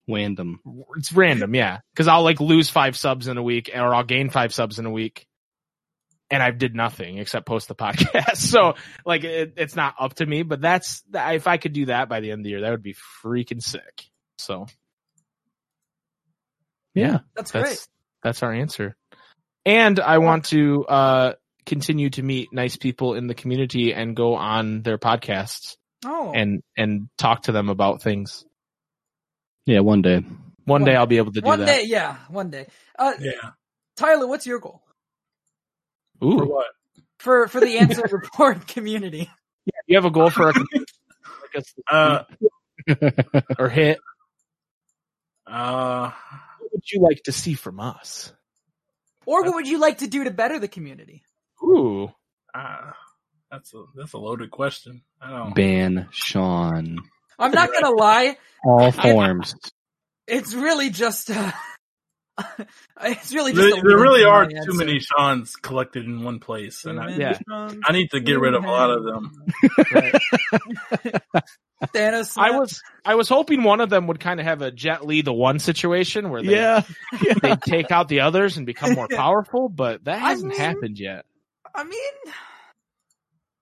[0.08, 0.54] Wandom.
[0.96, 1.80] it's random, yeah.
[1.94, 4.86] Cuz I'll like lose 5 subs in a week or I'll gain 5 subs in
[4.86, 5.26] a week
[6.30, 8.36] and I did nothing except post the podcast.
[8.36, 8.74] so
[9.04, 12.20] like it, it's not up to me, but that's if I could do that by
[12.20, 14.04] the end of the year that would be freaking sick.
[14.38, 14.66] So
[16.94, 17.18] yeah.
[17.36, 17.64] That's great.
[17.64, 17.88] That's
[18.22, 18.96] that's our answer.
[19.64, 21.32] And I want to uh
[21.66, 26.32] continue to meet nice people in the community and go on their podcasts Oh.
[26.32, 28.44] and and talk to them about things.
[29.66, 30.18] Yeah, one day.
[30.18, 30.28] One
[30.64, 30.96] One day day.
[30.96, 31.66] I'll be able to do one that.
[31.66, 32.66] day, yeah, one day.
[32.98, 33.50] Uh, Yeah.
[33.96, 34.82] Tyler, what's your goal
[36.20, 36.46] For Ooh.
[36.48, 36.66] what?
[37.18, 39.28] for for the answer report community?
[39.86, 42.24] You have a goal for a like us Uh,
[43.58, 43.98] or hit.
[45.46, 46.10] uh,
[46.60, 48.32] What would you like to see from us?
[49.26, 51.22] Or what would you like to do to better the community?
[51.62, 52.10] Ooh.
[52.54, 52.92] uh,
[53.50, 55.02] that's a that's a loaded question.
[55.20, 55.54] I don't.
[55.54, 56.98] Ban Sean.
[57.38, 59.54] I'm not gonna lie, All forms.
[60.26, 61.52] it's really just uh,
[63.02, 64.72] it's really just There, a there really are too answer.
[64.74, 67.38] many Sean's collected in one place, and I, Yeah.
[67.48, 69.44] I need to get rid of a lot of them.
[71.94, 72.34] Thanos.
[72.36, 75.22] I was I was hoping one of them would kind of have a Jet Li
[75.22, 76.82] the one situation where they yeah.
[77.42, 81.24] they take out the others and become more powerful, but that hasn't mean- happened yet.
[81.74, 82.32] I mean,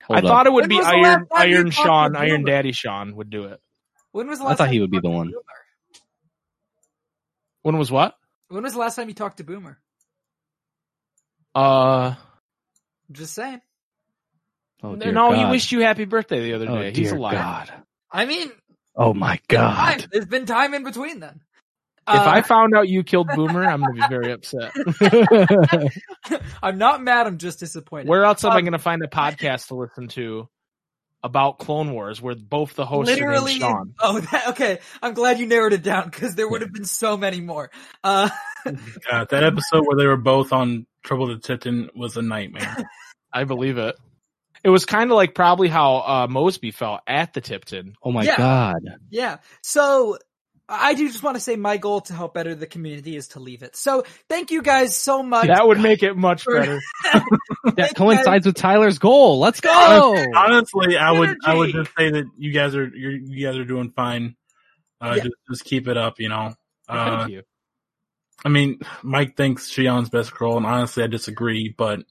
[0.07, 0.25] Hold I up.
[0.29, 3.61] thought it would When be Iron last Iron Sean, Iron Daddy Sean would do it.
[4.13, 5.29] when was the I thought he would be the one.
[5.29, 5.43] Boomer?
[7.63, 8.15] When was what?
[8.49, 9.79] When was the last time you talked to Boomer?
[11.55, 12.15] Uh,
[13.11, 13.61] just saying.
[14.83, 16.93] Oh, dear no, he wished you happy birthday the other Oh, day.
[16.93, 17.33] He's dear alive.
[17.35, 17.73] God.
[18.13, 18.53] I mean,
[18.95, 19.41] Oh my.
[19.49, 20.07] God.
[20.13, 21.41] There's been time in between then.
[22.09, 24.73] If Uh, I found out you killed Boomer, I'm gonna be very upset.
[26.63, 27.27] I'm not mad.
[27.27, 28.09] I'm just disappointed.
[28.09, 30.49] Where else am I Um, gonna find a podcast to listen to
[31.23, 33.55] about Clone Wars where both the hosts Literally.
[33.55, 33.95] are named Sean?
[34.01, 34.79] Oh, that, okay.
[35.03, 37.71] I'm glad you narrowed it down because there would have been so many more.
[38.05, 38.29] Uh,
[38.65, 42.77] God, that episode where they were both on Trouble to Tipton was a nightmare.
[43.33, 43.97] I believe it.
[44.65, 47.95] It was kind of like probably how uh, Moseby felt at the Tipton.
[48.03, 48.37] oh my Yeah.
[48.37, 48.83] god.
[49.11, 49.37] yeah.
[49.63, 50.19] So
[50.69, 53.41] I do just want to say my goal to help better the community is to
[53.41, 53.77] leave it.
[53.77, 55.47] So thank you guys so much.
[55.47, 56.81] That would make it much better.
[57.77, 59.41] That coincides with Tyler's goal.
[59.41, 59.71] Let's go.
[60.37, 63.65] Honestly, I would I would just say that you guys are you're, you guys are
[63.65, 64.37] doing fine.
[65.01, 65.25] Uh, Yeah.
[65.25, 66.55] just, just keep it up, you know.
[66.89, 67.43] Uh, Thank you.
[68.45, 71.75] I mean, Mike thinks Xion's best girl, and honestly, I disagree.
[71.77, 72.05] But,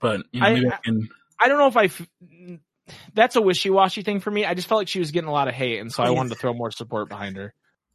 [0.00, 1.08] but you know, I- maybe I can.
[1.38, 1.84] I don't know if I.
[1.84, 2.08] F-
[3.14, 4.44] that's a wishy-washy thing for me.
[4.44, 6.30] I just felt like she was getting a lot of hate, and so I wanted
[6.30, 7.54] to throw more support behind her.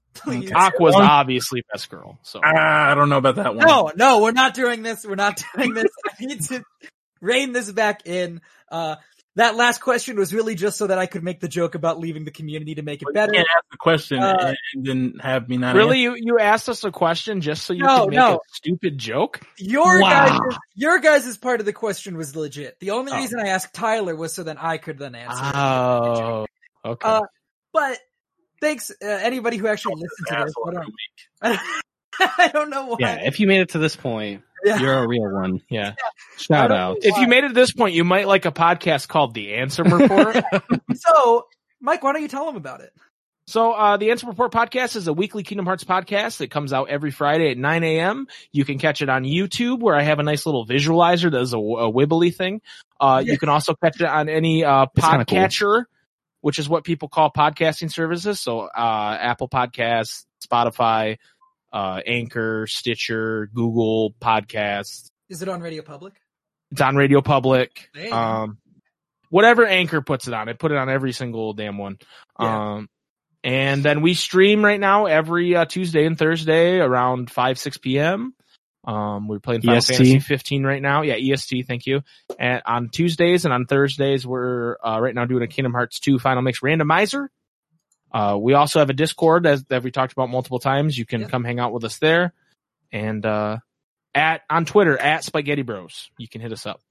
[0.14, 0.46] Please.
[0.52, 0.54] Okay.
[0.54, 2.20] Aqua's Well- obviously best girl.
[2.24, 3.66] So I don't know about that one.
[3.68, 5.06] No, no, we're not doing this.
[5.06, 5.88] We're not doing this.
[6.20, 6.64] I need to
[7.22, 8.42] rein this back in.
[8.72, 8.96] Uh,
[9.36, 12.26] that last question was really just so that I could make the joke about leaving
[12.26, 13.32] the community to make it better.
[13.32, 16.40] You can't ask the question Uh, and, and then have me not really, you you
[16.40, 18.36] asked us a question just so you No, could make no.
[18.36, 19.40] a stupid joke?
[19.58, 20.10] Your Wow.
[20.40, 22.80] guys, your guys' is part of the question was legit.
[22.82, 23.18] The only Oh.
[23.18, 25.52] reason I asked Tyler was so that I could then answer.
[25.56, 26.46] Oh,
[26.84, 27.08] okay.
[27.08, 27.22] Uh,
[27.72, 27.98] but
[28.62, 30.04] thanks, uh, anybody who actually answer.
[30.04, 30.54] listened to this.
[30.56, 30.78] Asshole
[31.44, 31.60] I every don't.
[32.40, 32.98] I don't know why.
[33.00, 34.80] Yeah, if you made it to this point, Yeah.
[34.80, 35.62] you're a real one.
[35.70, 35.94] yeah.
[36.38, 36.98] Shout out.
[37.02, 39.92] If you made it to this point, you might like a podcast called The Ansem
[40.00, 40.44] Report.
[40.96, 41.46] So,
[41.80, 42.92] Mike, why don't you tell them about it?
[43.48, 46.90] So, uh, the Ansem Report podcast is a weekly Kingdom Hearts podcast that comes out
[46.90, 48.28] every Friday at 9 a.m.
[48.52, 51.54] You can catch it on YouTube where I have a nice little visualizer that is
[51.54, 52.62] a, a wibbly thing.
[53.00, 53.32] Uh, Yeah.
[53.34, 55.38] you can also catch it on any, uh, It's kinda cool.
[56.42, 58.40] Which is what people call podcasting services.
[58.40, 61.18] So, uh, Apple Podcasts, Spotify,
[61.72, 65.12] uh, Anchor, Stitcher, Google Podcasts.
[65.30, 66.14] Is it on Radio Public?
[66.72, 67.90] It's on Radio Public.
[68.12, 68.58] Um,
[69.30, 71.98] whatever Anchor puts it on, it put it on every single damn one.
[72.40, 72.74] Yeah.
[72.74, 72.90] Um,
[73.44, 78.34] and then we stream right now every uh, Tuesday and Thursday around five six p.m.
[78.86, 79.96] Um, we're playing Final EST.
[79.98, 81.02] Fantasy 15 right now.
[81.02, 81.68] Yeah, EST.
[81.68, 82.02] Thank you.
[82.40, 86.18] And on Tuesdays and on Thursdays, we're uh, right now doing a Kingdom Hearts 2
[86.20, 87.28] Final Mix randomizer.
[88.12, 90.98] Uh, we also have a Discord as that we talked about multiple times.
[90.98, 91.28] You can Yeah.
[91.28, 92.34] come hang out with us there,
[92.92, 93.58] and uh,
[94.16, 96.10] at on Twitter at Spaghetti Bros.
[96.18, 96.82] You can hit us up.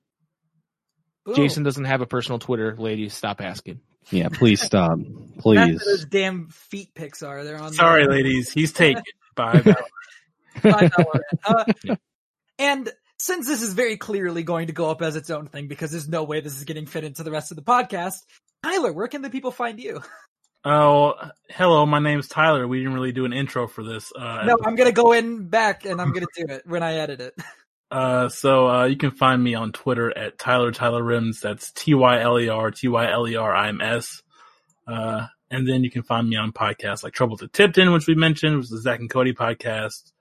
[1.25, 1.35] Boom.
[1.35, 2.77] Jason doesn't have a personal Twitter.
[2.77, 3.81] Ladies, stop asking.
[4.11, 4.97] Yeah, please stop.
[4.99, 5.11] That's
[5.45, 5.85] what Please.
[5.85, 7.43] those damn feet pics are.
[7.45, 7.73] They're on.
[7.73, 9.03] Sorry, the- ladies, he's taken.
[9.35, 9.63] Bye.
[10.73, 11.23] Five dollar.
[11.45, 11.95] Uh, Yeah.
[12.59, 15.91] And since this is very clearly going to go up as its own thing, because
[15.91, 18.17] there's no way this is getting fit into the rest of the podcast,
[18.63, 20.03] Tyler, where can the people find you?
[20.65, 21.15] Oh,
[21.49, 21.87] hello.
[21.87, 22.67] My name's Tyler.
[22.67, 24.13] We didn't really do an intro for this.
[24.15, 27.21] Uh, No, I'm gonna go in back and I'm gonna do it when I edit
[27.21, 27.35] it.
[27.93, 31.41] Uh, so uh, you can find me on Twitter at Tyler Tyler Rims.
[31.41, 34.21] That's T Y L E R T Y L E R I M S.
[34.87, 38.17] Uh, and then you can find me on podcasts like Trouble to Tipton, which we
[38.17, 40.13] mentioned, which is the Zack and Cody podcast.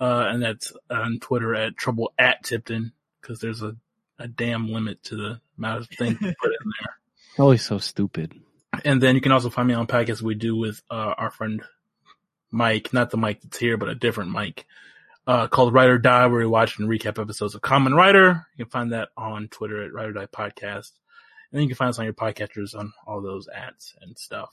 [0.00, 3.76] Uh, and that's on Twitter at Trouble at Tipton because there's a,
[4.18, 6.96] a damn limit to the amount of things we put in there.
[7.38, 8.34] Always so stupid.
[8.84, 11.62] And then you can also find me on podcasts we do with uh, our friend
[12.50, 14.66] Mike, not the Mike that's here, but a different Mike,
[15.26, 18.46] uh, called Ride or Die, where we watch and recap episodes of Kamen Rider.
[18.56, 20.92] You can find that on Twitter at Ride or Die Podcast.
[21.50, 24.50] And then you can find us on your podcatchers on all those ads and stuff.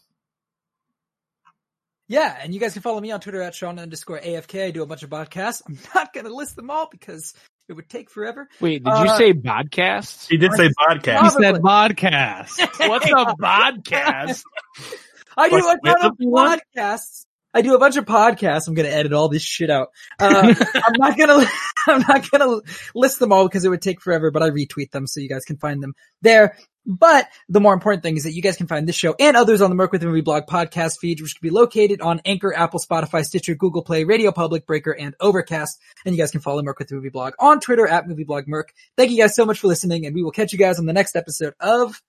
[2.07, 4.65] Yeah, and you guys can follow me on Twitter at Sean underscore AFK.
[4.65, 5.61] I do a bunch of podcasts.
[5.67, 7.33] I'm not gonna list them all because
[7.69, 8.49] it would take forever.
[8.59, 10.27] Wait, did you Uh, say podcasts?
[10.27, 11.19] He did say He podcast.
[11.19, 11.43] Probably.
[11.45, 12.59] said podcast.
[12.89, 14.43] What's a podcast?
[15.37, 16.59] I do Like a ton of with everyone?
[16.75, 17.25] podcasts.
[17.53, 18.67] I do a bunch of podcasts.
[18.67, 19.89] I'm gonna edit all this shit out.
[20.19, 21.45] Uh, I'm not gonna,
[21.87, 22.59] I'm not gonna
[22.95, 25.43] list them all because it would take forever, but I retweet them so you guys
[25.45, 26.57] can find them there.
[26.85, 29.61] But the more important thing is that you guys can find this show and others
[29.61, 32.53] on the Merc with the Movie Blog podcast feed, which can be located on Anchor,
[32.55, 35.79] Apple, Spotify, Stitcher, Google Play, Radio Public, Breaker, and Overcast.
[36.05, 38.47] And you guys can follow Merc with the Movie Blog on Twitter at Movie Blog
[38.47, 38.73] Merc.
[38.97, 40.93] Thank you guys so much for listening, and we will catch you guys on the
[40.93, 42.01] next episode of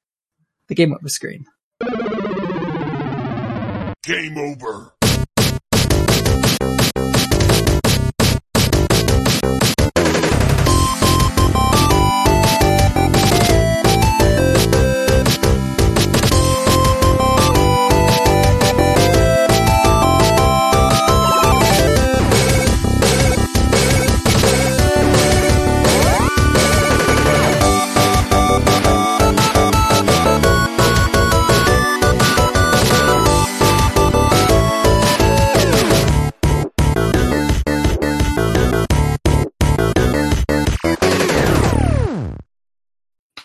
[0.69, 1.45] the Game Over Screen.
[4.05, 4.95] Game over.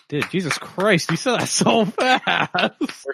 [0.08, 3.06] Dude, Jesus Christ, you said that so fast.